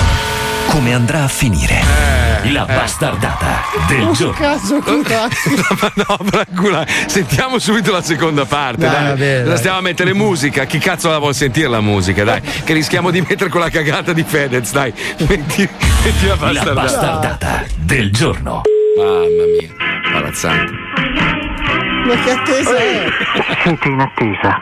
[0.68, 1.80] Come andrà a finire?
[2.50, 4.32] La bastardata del giorno.
[4.38, 9.04] caso La manovra Sentiamo subito la seconda parte, Dai, dai.
[9.06, 9.56] vabbè, La dai.
[9.58, 10.64] stiamo a mettere musica.
[10.64, 12.40] Chi cazzo la vuol sentire la musica, dai?
[12.40, 14.92] Che rischiamo di mettere con la cagata di Fedez, dai.
[15.28, 15.68] Metti,
[16.04, 16.74] metti la La bastardata.
[16.74, 18.62] bastardata del giorno.
[18.96, 19.68] Mamma mia,
[20.04, 21.45] imbarazzante.
[22.06, 23.08] Ma che attesa è?
[23.64, 24.60] Siete in attesa.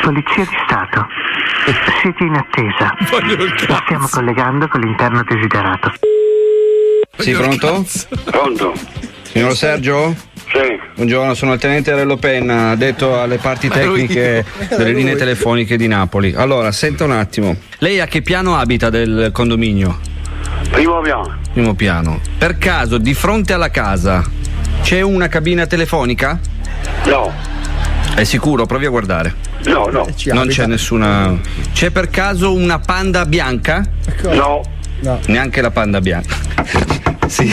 [0.00, 1.06] Polizia di Stato.
[2.00, 2.94] Siete in attesa.
[3.56, 5.92] Ci stiamo collegando con l'interno desiderato.
[7.18, 7.84] Sì, pronto?
[8.24, 8.72] Pronto?
[9.22, 10.14] Signor Sergio?
[10.50, 10.80] Sì.
[10.94, 16.32] Buongiorno, sono il tenente Rello Penna, detto alle parti tecniche delle linee telefoniche di Napoli.
[16.34, 17.54] Allora, senta un attimo.
[17.78, 19.98] Lei a che piano abita del condominio?
[20.70, 21.38] Primo piano.
[21.52, 22.18] Primo piano.
[22.38, 24.24] Per caso, di fronte alla casa
[24.86, 26.38] c'è una cabina telefonica?
[27.06, 27.34] No.
[28.14, 28.66] È sicuro?
[28.66, 29.34] Provi a guardare.
[29.64, 30.06] No, no.
[30.26, 31.36] Non c'è nessuna.
[31.72, 33.84] C'è per caso una panda bianca?
[34.22, 34.62] No.
[35.26, 36.36] Neanche la panda bianca.
[37.26, 37.52] Sì.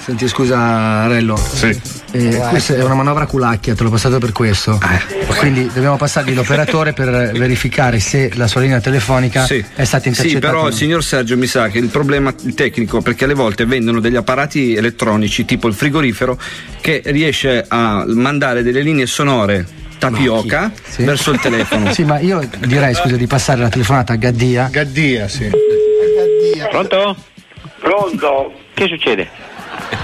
[0.00, 1.36] Senti, scusa, Rello.
[1.36, 1.78] Sì.
[2.14, 4.78] Eh, questa è una manovra culacchia, te l'ho passato per questo.
[5.38, 9.64] Quindi dobbiamo passargli l'operatore per verificare se la sua linea telefonica Sì.
[9.74, 10.46] è stata Sì, intercettata.
[10.48, 10.76] però il no.
[10.76, 15.44] signor Sergio mi sa che il problema tecnico, perché alle volte vendono degli apparati elettronici
[15.44, 16.38] tipo il frigorifero
[16.80, 19.66] che riesce a mandare delle linee sonore
[19.98, 21.04] tapioca Sì.
[21.04, 21.92] verso il telefono.
[21.94, 24.68] Sì, ma io direi, scusa, di passare la telefonata a Gaddia.
[24.70, 25.48] Gaddia, sì.
[26.70, 27.16] Pronto?
[27.78, 28.52] Pronto?
[28.74, 29.28] Che succede?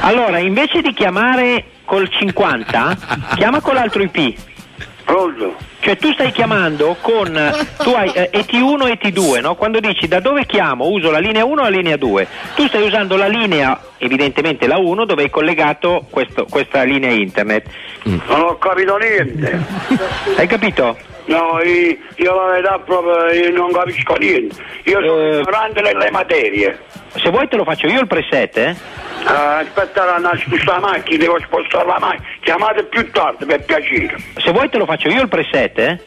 [0.01, 2.97] Allora, invece di chiamare col 50,
[3.37, 4.37] chiama con l'altro IP.
[5.05, 5.57] Pronto?
[5.81, 7.33] Cioè tu stai chiamando con
[7.79, 9.55] tu hai eh, ET1 e ET2, no?
[9.55, 12.27] Quando dici da dove chiamo, uso la linea 1 o la linea 2.
[12.55, 17.67] Tu stai usando la linea, evidentemente la 1, dove hai collegato questo- questa linea internet.
[18.03, 19.59] Non ho capito niente.
[20.37, 20.97] Hai capito?
[21.29, 24.57] No, io, io la verità proprio io non capisco niente.
[24.85, 26.79] Io sono ignorante nelle materie.
[27.15, 28.77] Se vuoi te lo faccio io il preset, eh?
[29.25, 32.29] Ah, aspetta a spostare la macchina, devo spostare la macchina.
[32.41, 34.17] Chiamate più tardi per piacere.
[34.37, 36.01] Se vuoi te lo faccio io il preset, eh?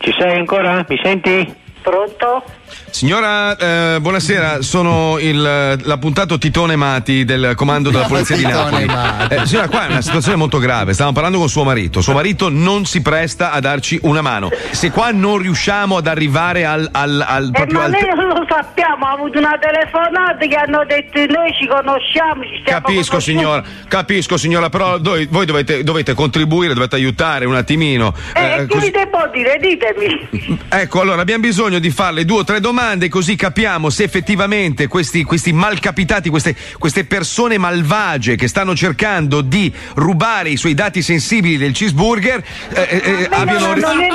[0.00, 0.84] Ci sei ancora?
[0.86, 1.54] Mi senti?
[1.80, 2.44] Pronto?
[2.90, 8.84] Signora, eh, buonasera, sono il, l'appuntato Titone Mati del comando della polizia di Napoli.
[9.28, 10.92] Eh, signora, qua è una situazione molto grave.
[10.94, 12.00] Stavamo parlando con suo marito.
[12.00, 14.50] Suo marito non si presta a darci una mano.
[14.70, 17.90] Se qua non riusciamo ad arrivare al, al, al Eh, proprio ma al.
[17.90, 22.58] noi non lo sappiamo, ha avuto una telefonata che hanno detto noi ci conosciamo, ci
[22.62, 28.14] stiamo Capisco signora, capisco signora, però doi- voi dovete, dovete contribuire, dovete aiutare un attimino.
[28.34, 29.58] Eh, Eh, che così- vi devo dire?
[29.60, 30.58] Ditemi.
[30.68, 35.24] Ecco, allora abbiamo bisogno di farle due o tre domande così capiamo se effettivamente questi,
[35.24, 41.56] questi malcapitati, queste, queste persone malvagie che stanno cercando di rubare i suoi dati sensibili
[41.56, 42.42] del cheeseburger
[42.74, 43.74] eh, eh, eh, No, abbiano...
[43.74, 44.08] no, non è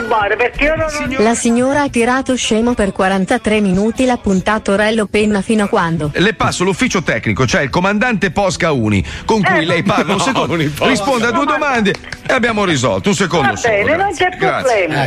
[0.00, 5.06] rubare perché io non La signora ha tirato scemo per 43 minuti, l'ha puntato Rello
[5.06, 6.10] Penna fino a quando?
[6.14, 10.24] Le passo l'ufficio tecnico, cioè il comandante Posca Uni, con cui lei parla un no,
[10.24, 10.86] secondo, Posca.
[10.88, 11.94] risponde a due domande
[12.26, 13.08] e abbiamo risolto.
[13.10, 13.74] Un secondo Va solo.
[13.74, 14.86] bene, non c'è Grazie.
[14.86, 15.04] problema.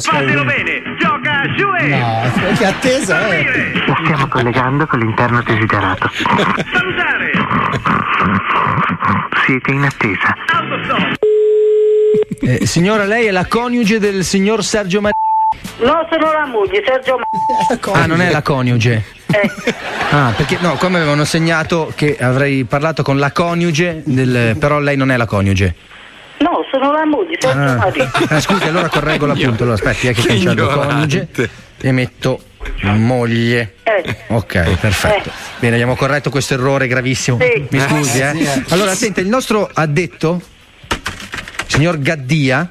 [0.00, 1.42] Fatelo bene, gioca
[1.78, 1.88] e...
[1.98, 3.44] No, che attesa è.
[3.86, 6.10] La stiamo collegando con l'interno desiderato.
[6.12, 7.30] Salutare!
[9.46, 10.34] Siete in attesa.
[12.40, 15.16] Eh, signora, lei è la coniuge del signor Sergio Maria.
[15.78, 19.04] No, sono la moglie, Sergio Ma- Ah, non è la coniuge.
[20.10, 24.96] Ah, perché no, come avevano segnato che avrei parlato con la coniuge, del- però lei
[24.96, 25.74] non è la coniuge.
[26.42, 28.10] No, sono la moglie, Sergio Ah, Maria.
[28.28, 29.62] ah, scusi, allora correggo l'appunto.
[29.62, 31.28] Allora, aspetti, è che Che cancello coniuge
[31.80, 32.40] e metto
[32.82, 33.74] moglie.
[33.84, 34.16] Eh.
[34.28, 35.30] Ok, perfetto.
[35.58, 37.38] Bene, abbiamo corretto questo errore gravissimo.
[37.40, 37.66] Sì.
[37.70, 38.34] Mi scusi, Eh, eh.
[38.34, 38.62] sì, eh.
[38.70, 40.40] Allora, senta, il nostro addetto,
[41.66, 42.68] signor Gaddia,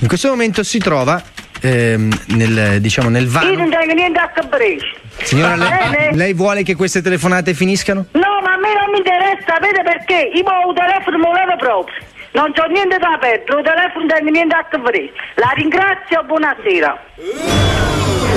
[0.00, 1.22] in questo momento si trova
[1.60, 3.52] ehm, nel, diciamo, nel Io vano.
[3.54, 5.02] non tengo niente a capriccio.
[5.22, 8.06] Signora, lei, lei vuole che queste telefonate finiscano?
[8.12, 10.30] No, ma a me non mi interessa, vede perché?
[10.34, 11.94] Io il telefono me lo levo proprio.
[12.34, 15.12] Non c'ho niente da perdere, il telefono non niente a capriccio.
[15.36, 17.04] La ringrazio, buonasera.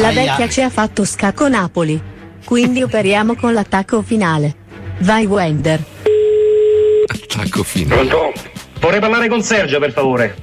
[0.01, 1.99] La vecchia ci ha fatto scacco Napoli.
[2.45, 4.53] Quindi operiamo con l'attacco finale.
[4.99, 5.79] Vai Wender.
[7.07, 8.07] Attacco finale.
[8.07, 8.33] Pronto?
[8.79, 10.35] Vorrei parlare con Sergio, per favore.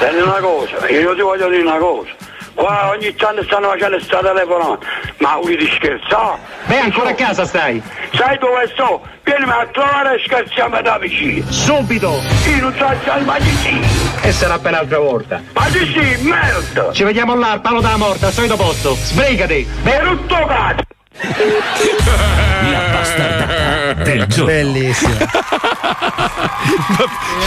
[0.00, 2.10] Senti una cosa, io ti voglio dire una cosa.
[2.58, 4.84] Qua ogni tanto stanno facendo sta telefonata.
[5.18, 6.38] Ma volete scherzare?
[6.66, 7.80] Beh, ancora a casa stai?
[8.12, 9.00] Sai dove sto?
[9.22, 11.48] Vienimi a trovare e scherziamo da vicino.
[11.52, 12.20] Subito!
[12.48, 13.80] Io non so ma di sì.
[14.22, 15.40] E sarà per l'altra volta.
[15.52, 16.92] Ma di sì, merda!
[16.92, 18.94] Ci vediamo là, al palo della morte, al solito posto.
[18.94, 19.64] Sbrigati!
[19.84, 20.87] Per tutto cazzo!
[21.20, 24.52] La bastardata del giorno.
[24.52, 25.16] Bellissimo.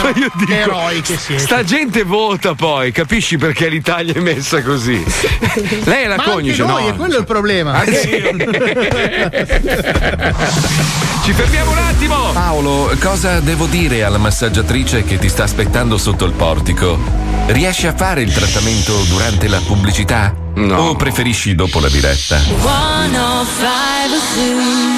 [0.02, 1.42] Cioè, io dico, eroi che siete.
[1.42, 5.02] Sta gente vota poi, capisci perché l'Italia è messa così?
[5.84, 6.90] Lei è la Ma coniuge, anche noi, no?
[6.90, 7.74] è quello il problema.
[7.74, 8.00] Anche
[11.24, 12.32] Ci fermiamo un attimo!
[12.32, 17.00] Paolo, cosa devo dire alla massaggiatrice che ti sta aspettando sotto il portico?
[17.48, 20.41] Riesci a fare il trattamento durante la pubblicità?
[20.54, 20.90] No.
[20.90, 22.40] O preferisci dopo la diretta?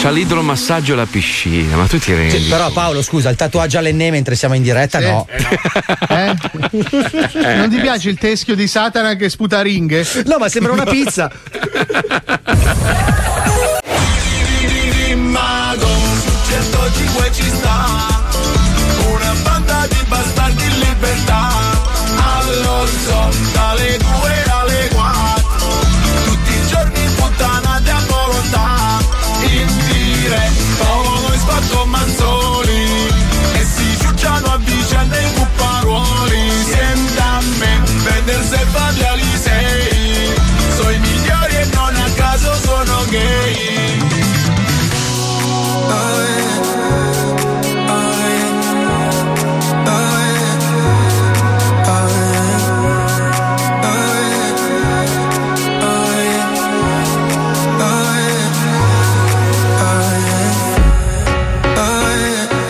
[0.01, 2.41] C'ha l'idromassaggio alla piscina, ma tu ti rendi?
[2.43, 5.05] Sì, però Paolo, scusa, il tatuaggio all'enne mentre siamo in diretta, Sì.
[5.05, 5.27] no.
[6.09, 6.35] Eh?
[7.55, 10.05] Non ti piace il teschio di Satana che sputa ringhe?
[10.25, 11.31] No, ma sembra una pizza.
[15.15, 15.87] Mago,
[16.47, 17.85] 105 ci sta
[19.07, 21.49] Una banda di bastardi in libertà
[22.17, 23.29] Allo zoo,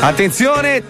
[0.04, 0.84] Attenzione!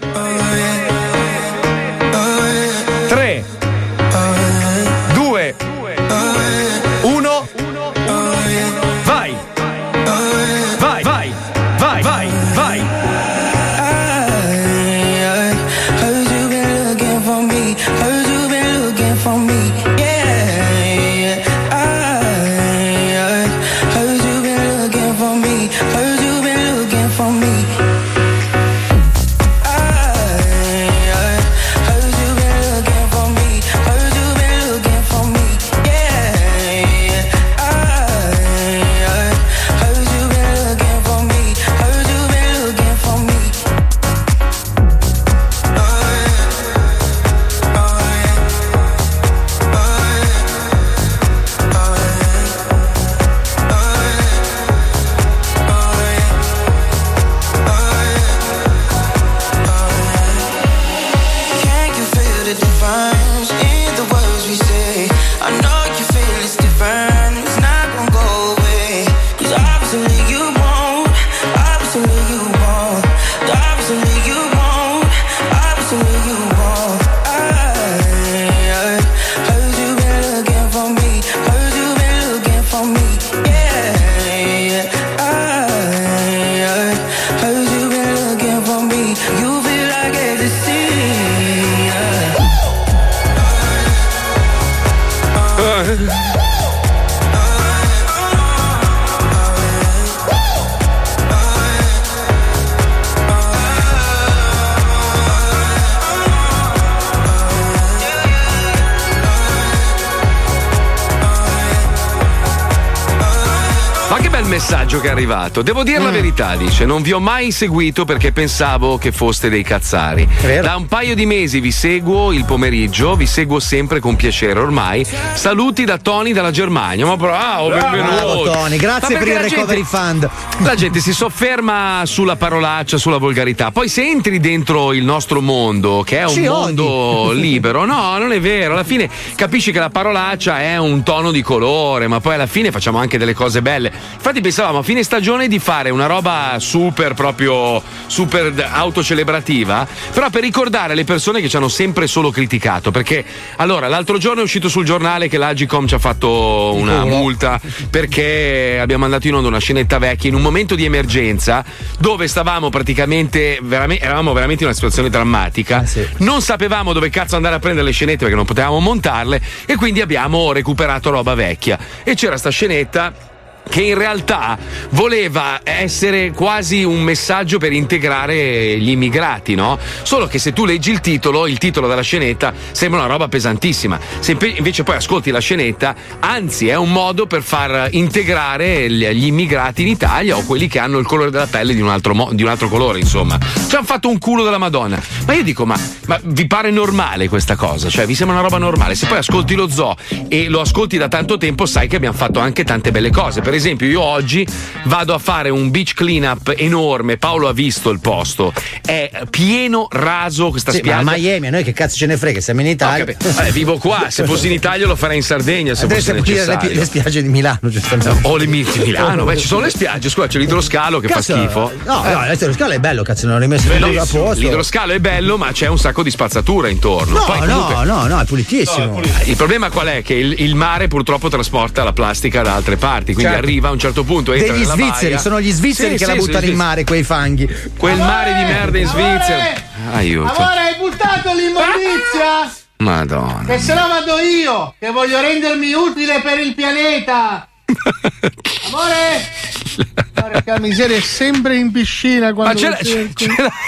[115.14, 115.62] Arrivato.
[115.62, 116.14] Devo dire la Mm.
[116.14, 116.86] verità, dice.
[116.86, 120.28] Non vi ho mai seguito perché pensavo che foste dei cazzari.
[120.62, 125.06] Da un paio di mesi vi seguo il pomeriggio, vi seguo sempre con piacere ormai.
[125.34, 127.06] Saluti da Tony dalla Germania.
[127.06, 128.12] Ma bravo, benvenuto.
[128.14, 130.30] Bravo Tony, grazie per il la recovery gente- fund.
[130.66, 133.72] La gente si sofferma sulla parolaccia, sulla volgarità.
[133.72, 137.40] Poi se entri dentro il nostro mondo, che è un Ci mondo odi.
[137.54, 138.74] libero, no, non è vero.
[138.74, 142.72] Alla fine capisci che la parolaccia è un tono di colore, ma poi alla fine
[142.72, 143.92] facciamo anche delle cose belle.
[144.34, 150.42] Infatti pensavamo a fine stagione di fare una roba super proprio super autocelebrativa, però per
[150.42, 153.24] ricordare le persone che ci hanno sempre solo criticato, perché
[153.58, 157.62] allora l'altro giorno è uscito sul giornale che l'Agicom ci ha fatto una multa
[157.92, 161.64] perché abbiamo mandato in onda una scenetta vecchia in un momento di emergenza
[162.00, 165.86] dove stavamo praticamente veramente, eravamo veramente in una situazione drammatica.
[166.18, 170.02] Non sapevamo dove cazzo andare a prendere le scenette perché non potevamo montarle e quindi
[170.02, 171.78] abbiamo recuperato roba vecchia.
[172.04, 173.30] E c'era sta scenetta
[173.70, 174.58] che in realtà
[174.90, 179.80] voleva essere quasi un messaggio per integrare gli immigrati, no?
[180.04, 184.00] Solo che se tu leggi il titolo, il titolo della scenetta sembra una roba pesantissima.
[184.20, 189.82] Se invece poi ascolti la scenetta, anzi è un modo per far integrare gli immigrati
[189.82, 192.44] in Italia o quelli che hanno il colore della pelle di un altro, mo- di
[192.44, 193.38] un altro colore, insomma.
[193.40, 195.02] Ci hanno fatto un culo della Madonna.
[195.26, 197.90] Ma io dico, ma, ma vi pare normale questa cosa?
[197.90, 198.96] Cioè, vi sembra una roba normale?
[198.96, 199.96] Se poi ascolti lo zoo
[200.28, 203.42] e lo ascolti da tanto tempo, sai che abbiamo fatto anche tante belle cose.
[203.42, 204.46] Per esempio, io oggi
[204.86, 207.18] vado a fare un beach cleanup enorme.
[207.18, 208.54] Paolo ha visto il posto.
[208.86, 211.12] È pieno raso questa Sì, ma spiaggia.
[211.12, 213.06] a Miami, a noi che cazzo ce ne frega, siamo in Italia.
[213.06, 216.40] Eh, vivo qua, se fossi in Italia lo farei in Sardegna se Andresti fosse pulire
[216.46, 216.80] le, necessario.
[216.80, 218.20] le spiagge di Milano, giustamente.
[218.28, 221.34] O le miti di Milano, beh, ci sono le spiagge, scusa, c'è l'idroscalo che Cazzo,
[221.34, 221.72] fa schifo.
[221.86, 222.12] No, Eh.
[222.12, 224.24] no, adesso lo scalo è bello, cazzo, non l'hai messo tutto a Bellissimo.
[224.24, 224.42] posto.
[224.42, 227.20] L'idroscalo è bello, ma c'è un sacco di spazzatura intorno.
[227.20, 229.02] No, Poi no, comunque- no, no, è pulitissimo.
[229.26, 230.02] Il problema qual è?
[230.02, 233.43] Che il, il mare purtroppo trasporta la plastica da altre parti, quindi Certo.
[233.44, 235.18] Arriva a un certo punto, entra Degli svizzeri, baia.
[235.18, 237.48] sono gli svizzeri Sì, che la sì, buttano sì, in mare, quei fanghi.
[237.78, 239.54] Quel mare di merda in Svizzera.
[239.92, 240.34] Aiuto.
[240.34, 242.52] Amore, hai buttato l'immondizia?
[242.78, 243.44] Madonna.
[243.46, 247.48] Che se no vado io, che voglio rendermi utile per il pianeta.
[248.68, 250.12] Amore?
[250.32, 252.78] Porca miseria, è sempre in piscina Ma quando c'è la-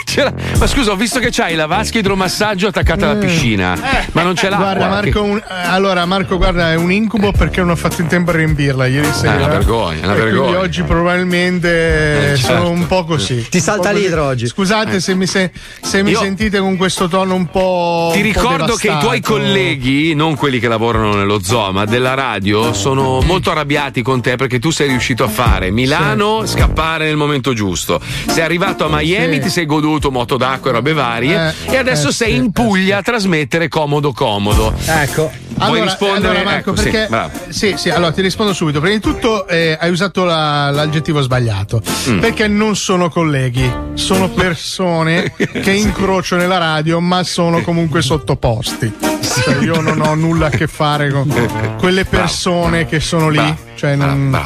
[0.06, 3.20] c'è la- ma scusa, ho visto che c'hai la vasca idromassaggio attaccata alla Mm.
[3.22, 3.78] piscina,
[4.14, 4.74] ma non c'è l'acqua.
[4.74, 8.08] Guarda Marco, un- eh, allora Marco, guarda, è un incubo perché non ho fatto in
[8.08, 9.36] tempo a riempirla ieri sera.
[9.36, 10.60] una vergogna, una E quindi vergogna.
[10.60, 12.56] oggi probabilmente Eh, certo.
[12.58, 13.48] sono un po' così.
[13.50, 14.48] Ti salta po' l'idro oggi.
[14.48, 15.00] Scusate Eh.
[15.00, 15.52] se mi, se-
[15.82, 18.12] se mi Io- sentite con questo tono un po'.
[18.14, 21.86] Ti un po' ricordo che i tuoi colleghi, non quelli che lavorano nello zoo, ma
[21.86, 27.06] della radio, sono molto arrabbiati con te perché tu sei riuscito a fare Milano, scappare
[27.06, 28.00] nel momento giusto.
[28.28, 29.42] Sei arrivato a Miami, Sì.
[29.42, 32.44] ti sei goduto moto d'acqua e robe varie, Eh, e adesso eh, sei sì, in
[32.46, 34.74] eh, Puglia a trasmettere comodo comodo.
[34.86, 35.32] Ecco.
[35.56, 36.28] Vuoi Allora, rispondere?
[36.40, 37.32] allora, Marco, Ecco, sì, perché bravo.
[37.48, 38.82] sì, sì, allora ti rispondo subito.
[38.82, 41.82] Prima di tutto eh, hai usato la- l'aggettivo sbagliato.
[42.10, 42.20] Mm.
[42.20, 48.94] Perché non sono colleghi, sono persone che incrocio nella radio, ma sono comunque sottoposti.
[49.44, 51.34] Cioè, io non ho nulla a che fare con
[51.80, 53.56] quelle persone che sono lì.
[53.76, 54.38] Cioè, non...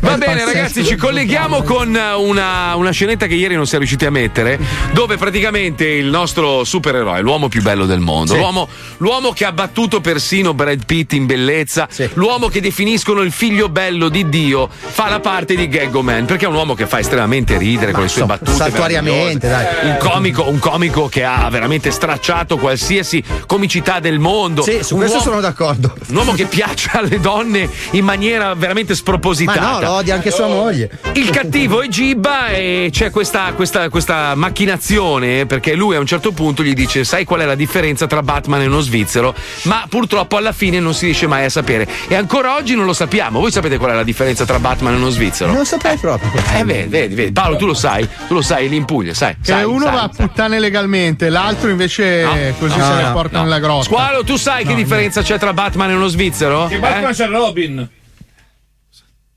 [0.00, 4.06] Va bene, ragazzi, ci colleghiamo con una, una scenetta che ieri non si è riusciti
[4.06, 4.58] a mettere,
[4.92, 8.38] dove praticamente il nostro supereroe, l'uomo più bello del mondo, Sì.
[8.38, 8.68] l'uomo,
[8.98, 14.08] l'uomo che ha battuto persino Brad Pitt in bellezza, l'uomo che definiscono il figlio bello
[14.08, 17.58] di Dio, fa la parte di Gaggo Man, perché è un uomo che fa estremamente
[17.58, 18.52] ridere con le sue battute.
[18.52, 19.66] saltuariamente, dai.
[19.90, 24.62] Un comico, un comico che ha veramente stracciato qualsiasi comicità del mondo.
[24.62, 25.94] Sì, su Un questo uomo- sono d'accordo.
[26.08, 29.60] un uomo che piace alle donne in maniera veramente Ma spropositata.
[29.60, 30.90] no, lo odia anche sua moglie.
[31.14, 36.32] Il cattivo è Gibba e c'è questa, questa- questa macchinazione perché lui a un certo
[36.32, 39.34] punto gli dice sai qual è la differenza tra Batman e uno svizzero
[39.64, 42.92] ma purtroppo alla fine non si riesce mai a sapere e ancora oggi non lo
[42.92, 45.52] sappiamo voi sapete qual è la differenza tra Batman e uno svizzero?
[45.52, 46.30] Non saprei proprio.
[46.56, 47.32] Eh vedi, vedi, vedi.
[47.32, 49.94] Paolo tu lo sai tu lo sai lì in Puglia sai, Che sai, uno sai,
[49.94, 53.42] va a puttane legalmente, l'altro invece No, così no, se ne no, porta no.
[53.44, 53.84] nella grotta.
[53.84, 56.66] Squalo tu sai che differenza c'è tra Batman e uno svizzero?
[56.66, 56.78] Che Eh?
[56.78, 57.88] Batman c'è Robin.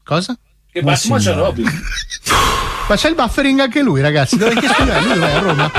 [0.04, 0.38] Cosa?
[0.72, 1.84] Che Batman c'è Robin.
[2.88, 4.38] Ma c'è il buffering anche lui, ragazzi.
[4.38, 5.00] Dove che studia?
[5.00, 5.72] Lui dov'è a Roma?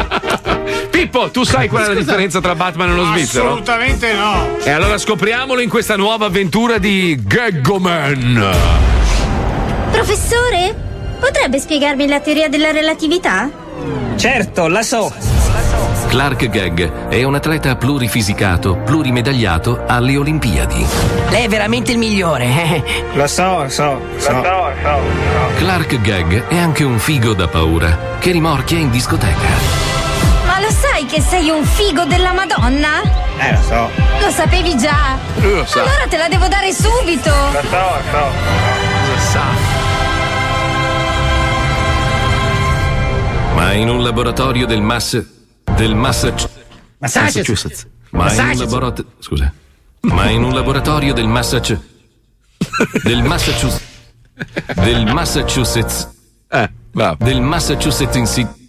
[0.90, 3.46] Pippo tu sai qual è la differenza tra Batman e uno svizzero?
[3.48, 4.58] Assolutamente no.
[4.62, 8.54] E allora scopriamolo in questa nuova avventura di Gaggoman.
[9.90, 10.74] Professore,
[11.18, 13.50] potrebbe spiegarmi la teoria della relatività?
[14.16, 15.33] Certo, la so.
[16.14, 20.86] Clark Gagg è un atleta plurifisicato, plurimedagliato alle Olimpiadi.
[21.30, 22.44] Lei è veramente il migliore.
[22.44, 22.84] eh.
[23.14, 24.42] Lo so, lo so, lo so.
[25.56, 29.48] Clark Gagg è anche un figo da paura che rimorchia in discoteca.
[30.46, 33.02] Ma lo sai che sei un figo della Madonna?
[33.38, 33.90] Eh, lo so.
[34.20, 35.18] Lo sapevi già?
[35.40, 35.80] Lo sa.
[35.80, 37.28] Allora te la devo dare subito.
[37.30, 38.26] Lo so, lo so.
[39.10, 39.42] Cosa sa?
[43.56, 45.33] Ma in un laboratorio del Mass.
[45.76, 46.48] Del Massac-
[46.98, 47.86] Massachusetts.
[48.10, 48.60] Ma in un Massachusetts.
[48.72, 49.10] laboratorio.
[49.18, 49.52] Scusa.
[50.02, 51.78] Ma in un laboratorio del Massac.
[53.02, 53.82] del Massachusetts.
[54.74, 56.08] del Massachusetts.
[56.50, 56.70] Eh,
[57.18, 58.62] Del Massachusetts in City.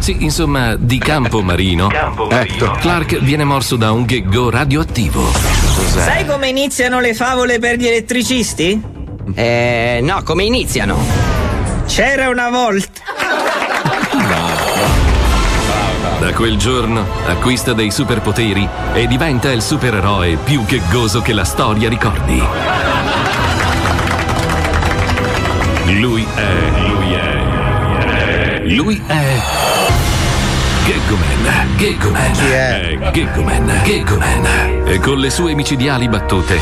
[0.00, 1.90] sì, insomma, di campo marino.
[2.30, 5.22] Ecco, Clark viene morso da un gheggo radioattivo.
[5.22, 6.00] Cos'è?
[6.04, 8.80] Sai come iniziano le favole per gli elettricisti?
[9.34, 10.98] Eh, no, come iniziano?
[11.86, 13.00] C'era una volta.
[16.32, 21.90] Da quel giorno acquista dei superpoteri e diventa il supereroe più gheggoso che la storia
[21.90, 22.42] ricordi.
[26.00, 26.88] Lui è.
[26.88, 28.62] Lui è.
[28.64, 29.42] Lui è.
[30.86, 32.98] Gaggoman, Gaggoman, Chi è?
[33.12, 34.82] Gaggoman, Gaggoman.
[34.86, 36.58] E con le sue micidiali battute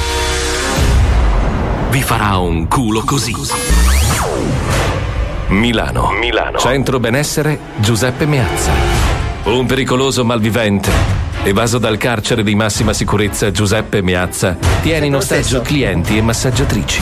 [1.91, 3.37] vi farà un culo così.
[5.47, 6.59] Milano, Milano.
[6.59, 9.20] Centro benessere Giuseppe Meazza.
[9.43, 10.91] Un pericoloso malvivente,
[11.45, 17.01] evaso dal carcere di massima sicurezza Giuseppe Meazza, tiene in ostaggio clienti e massaggiatrici.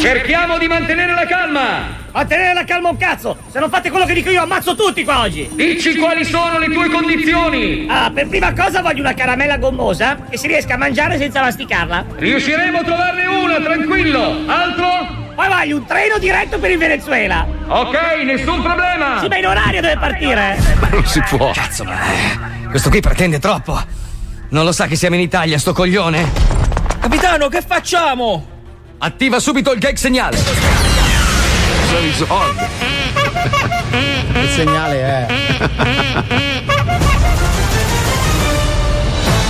[0.00, 2.02] Cerchiamo di mantenere la calma!
[2.10, 3.36] Mantenere la calma un cazzo!
[3.50, 5.50] Se non fate quello che dico io ammazzo tutti qua oggi!
[5.52, 7.86] Dici quali sono le tue condizioni!
[7.88, 12.06] Ah, per prima cosa voglio una caramella gommosa che si riesca a mangiare senza masticarla.
[12.16, 14.36] Riusciremo a trovarne una, tranquillo!
[14.46, 15.23] Altro?
[15.34, 17.46] Poi voglio un treno diretto per il Venezuela!
[17.66, 19.18] Ok, nessun problema!
[19.20, 20.56] Sì, ma in orario deve partire!
[20.80, 21.50] Ma non si può.
[21.50, 21.96] Cazzo, ma.
[22.70, 23.78] Questo qui pretende troppo.
[24.50, 26.30] Non lo sa che siamo in Italia, sto coglione?
[27.00, 28.46] Capitano, che facciamo?
[28.98, 30.36] Attiva subito il gag segnale.
[30.36, 32.64] Sono i soldi.
[34.40, 36.72] Il segnale è.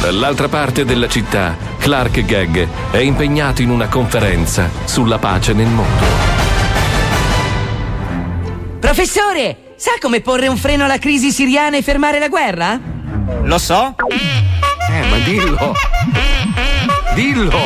[0.05, 6.05] Dall'altra parte della città, Clark Gagg è impegnato in una conferenza sulla pace nel mondo.
[8.81, 12.78] Professore, sa come porre un freno alla crisi siriana e fermare la guerra?
[13.44, 13.94] Lo so.
[14.90, 15.72] Eh, ma dillo.
[17.14, 17.59] Dillo.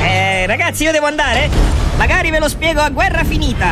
[0.00, 1.50] Eh, ragazzi, io devo andare?
[1.96, 3.70] Magari ve lo spiego a guerra finita.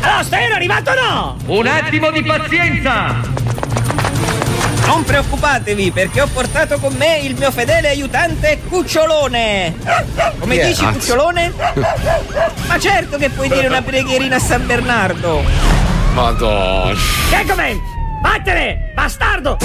[0.00, 1.36] Allora, stai arrivato o no?
[1.46, 3.43] Un attimo di pazienza!
[4.86, 9.74] Non preoccupatevi perché ho portato con me il mio fedele aiutante Cucciolone.
[10.38, 10.66] Come è?
[10.66, 10.84] dici.
[10.84, 11.52] Cucciolone?
[12.66, 15.42] Ma certo che puoi dire una preghierina a San Bernardo.
[16.12, 16.94] Madonna.
[17.28, 17.80] Gentleman,
[18.22, 19.56] vattene, bastardo!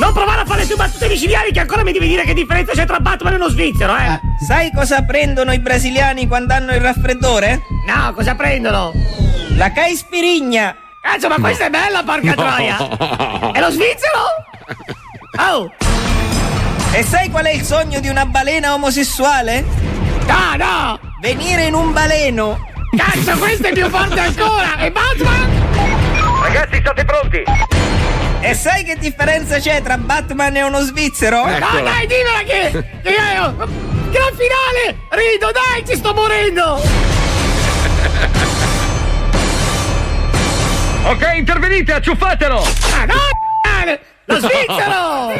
[0.00, 2.72] Non provare a fare le tue battute micidiali che ancora mi devi dire che differenza
[2.72, 4.20] c'è tra Batman e uno svizzero, eh!
[4.46, 7.62] Sai cosa prendono i brasiliani quando hanno il raffreddore?
[7.86, 8.92] No, cosa prendono?
[9.56, 9.72] La
[11.08, 11.12] caispirigna!
[11.12, 13.52] Cazzo, ma questa è bella, porca troia!
[13.52, 14.20] E lo svizzero?
[15.38, 15.72] Oh!
[16.92, 19.64] E sai qual è il sogno di una balena omosessuale?
[20.26, 21.00] No, no!
[21.20, 22.66] Venire in un baleno!
[22.96, 24.78] Cazzo, questo è più forte ancora!
[24.78, 26.42] E Batman?
[26.42, 27.42] Ragazzi, state pronti!
[28.40, 31.44] E sai che differenza c'è tra Batman e uno svizzero?
[31.44, 33.00] No, dai, dimmela che...
[33.02, 33.56] che io...
[34.10, 35.00] Gran finale!
[35.10, 37.07] Rido, dai, ci sto morendo!
[41.08, 42.62] Ok, intervenite, acciuffatelo!
[42.92, 43.14] Ah, no!
[44.26, 45.32] Lo svizzero!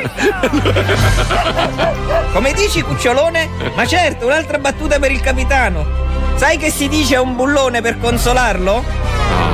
[2.32, 3.50] Come dici, cucciolone?
[3.74, 5.86] Ma certo, un'altra battuta per il capitano.
[6.36, 8.82] Sai che si dice a un bullone per consolarlo?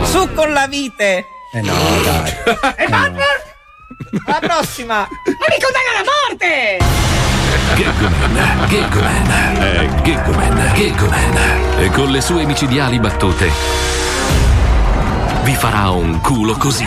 [0.05, 1.27] Su con la vite!
[1.53, 1.75] Eh no,
[2.05, 2.33] dai.
[2.77, 3.27] E Batman?
[4.27, 4.99] Alla prossima!
[4.99, 6.79] Non mi condanna alla morte!
[7.75, 11.81] Gaggoman, Gaggoman, eh, Gaggoman, Gaggoman.
[11.81, 13.51] E con le sue micidiali battute
[15.45, 16.87] vi farà un culo così.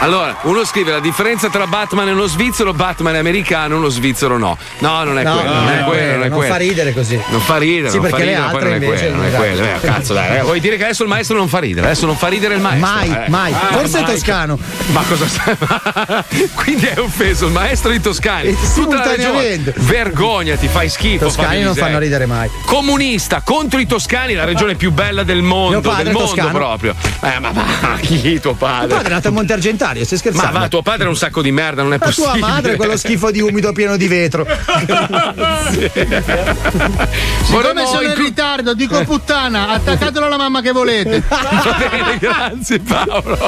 [0.00, 4.36] Allora, uno scrive la differenza tra Batman e uno svizzero, Batman è americano, uno svizzero
[4.36, 4.58] no.
[4.80, 6.52] No, non è No, quello, no, non è no, quello, non è non quello.
[6.52, 7.20] fa ridere così.
[7.28, 9.62] Non fa ridere, Sì, non fa ridere, poi altre non è quello, non è quello.
[9.64, 11.86] Eh, cazzo, dai, ragazzi, vuoi dire che adesso il maestro non fa ridere?
[11.86, 12.90] Adesso non fa ridere il maestro.
[12.90, 13.28] Mai, eh.
[13.30, 13.52] mai.
[13.52, 14.10] Ah, Forse è mai.
[14.12, 14.58] toscano.
[14.92, 15.56] Ma cosa stai?
[16.54, 18.48] Quindi hai offeso il maestro di Toscani.
[18.48, 19.16] E Tutta la regione.
[19.22, 19.74] simultaneamente.
[19.78, 21.24] Vergogna, ti fai schifo.
[21.24, 22.50] Toscani Fabio non fanno ridere mai.
[22.66, 26.50] Comunista contro i toscani, la regione più bella del mondo, del è mondo toscano.
[26.50, 26.94] proprio.
[27.22, 27.62] Eh, ma va,
[27.96, 28.88] chi tuo padre?
[28.88, 30.58] Tuo padre è nato a Monte Argentario, stai Ma scherzando?
[30.58, 32.38] va, tuo padre è un sacco di merda, non è tua possibile.
[32.40, 34.46] madre è quello schifo di umido pieno di vetro.
[37.44, 41.22] Siccome sono in ritardo, dico puttana, attaccatelo alla mamma che volete.
[41.28, 43.38] Va bene, grazie Paolo.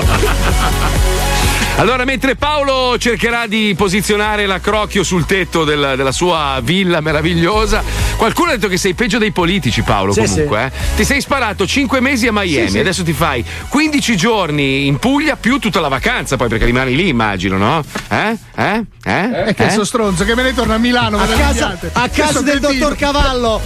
[1.78, 7.82] Allora, mentre Paolo cercherà di posizionare la crocchio sul tetto del- della sua villa meravigliosa,
[8.16, 10.12] qualcuno ha detto che sei peggio dei politici, Paolo.
[10.14, 10.72] Sì, comunque, eh.
[10.96, 12.78] ti sei sparato 5 mesi a Miami, Sì, sì.
[12.78, 17.08] adesso ti fai 15 giorni in Puglia più tutta la vacanza, poi perché rimani lì,
[17.08, 17.84] immagino, no?
[18.08, 18.36] Eh?
[18.56, 18.82] Eh?
[19.04, 19.48] Eh?
[19.48, 19.70] E che Eh?
[19.70, 21.18] so stronzo che me ne torna a Milano.
[21.18, 23.60] A casa, a casa del dottor Cavallo.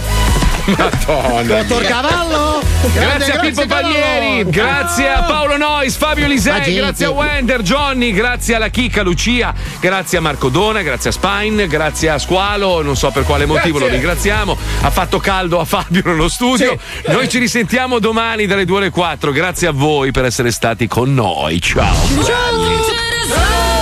[0.65, 1.63] Madonna.
[1.63, 1.83] Dottor.
[1.83, 2.61] Cavallo.
[2.93, 8.55] Grazie a Pippo Palmieri, grazie a Paolo Nois, Fabio Lisei, grazie a Wender, Johnny, grazie
[8.55, 13.11] alla Chicca Lucia, grazie a Marco Dona, grazie a Spine, grazie a Squalo, non so
[13.11, 13.87] per quale motivo Grazie.
[13.87, 14.57] lo ringraziamo.
[14.81, 16.77] Ha fatto caldo a Fabio nello studio.
[17.07, 19.31] Noi ci risentiamo domani dalle 2 alle 4.
[19.31, 21.61] Grazie a voi per essere stati con noi.
[21.61, 21.93] Ciao.
[21.93, 23.80] Fabio, ho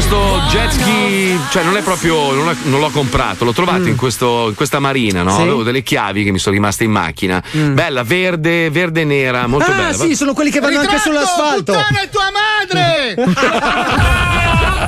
[0.00, 3.96] questo jet ski, cioè non è proprio, non, è- non l'ho comprato, l'ho trovato in,
[3.96, 5.32] questo- in questa marina, no?
[5.32, 5.34] Mm.
[5.34, 5.40] Sì.
[5.42, 7.42] Avevo delle chiavi che mi sono rimaste in macchina.
[7.50, 9.92] Bella, verde, verde e nera, molto ah, bella.
[9.92, 11.72] sì, sono quelli che vanno anche Ritratto, sull'asfalto.
[11.74, 13.14] Puttana è tua madre!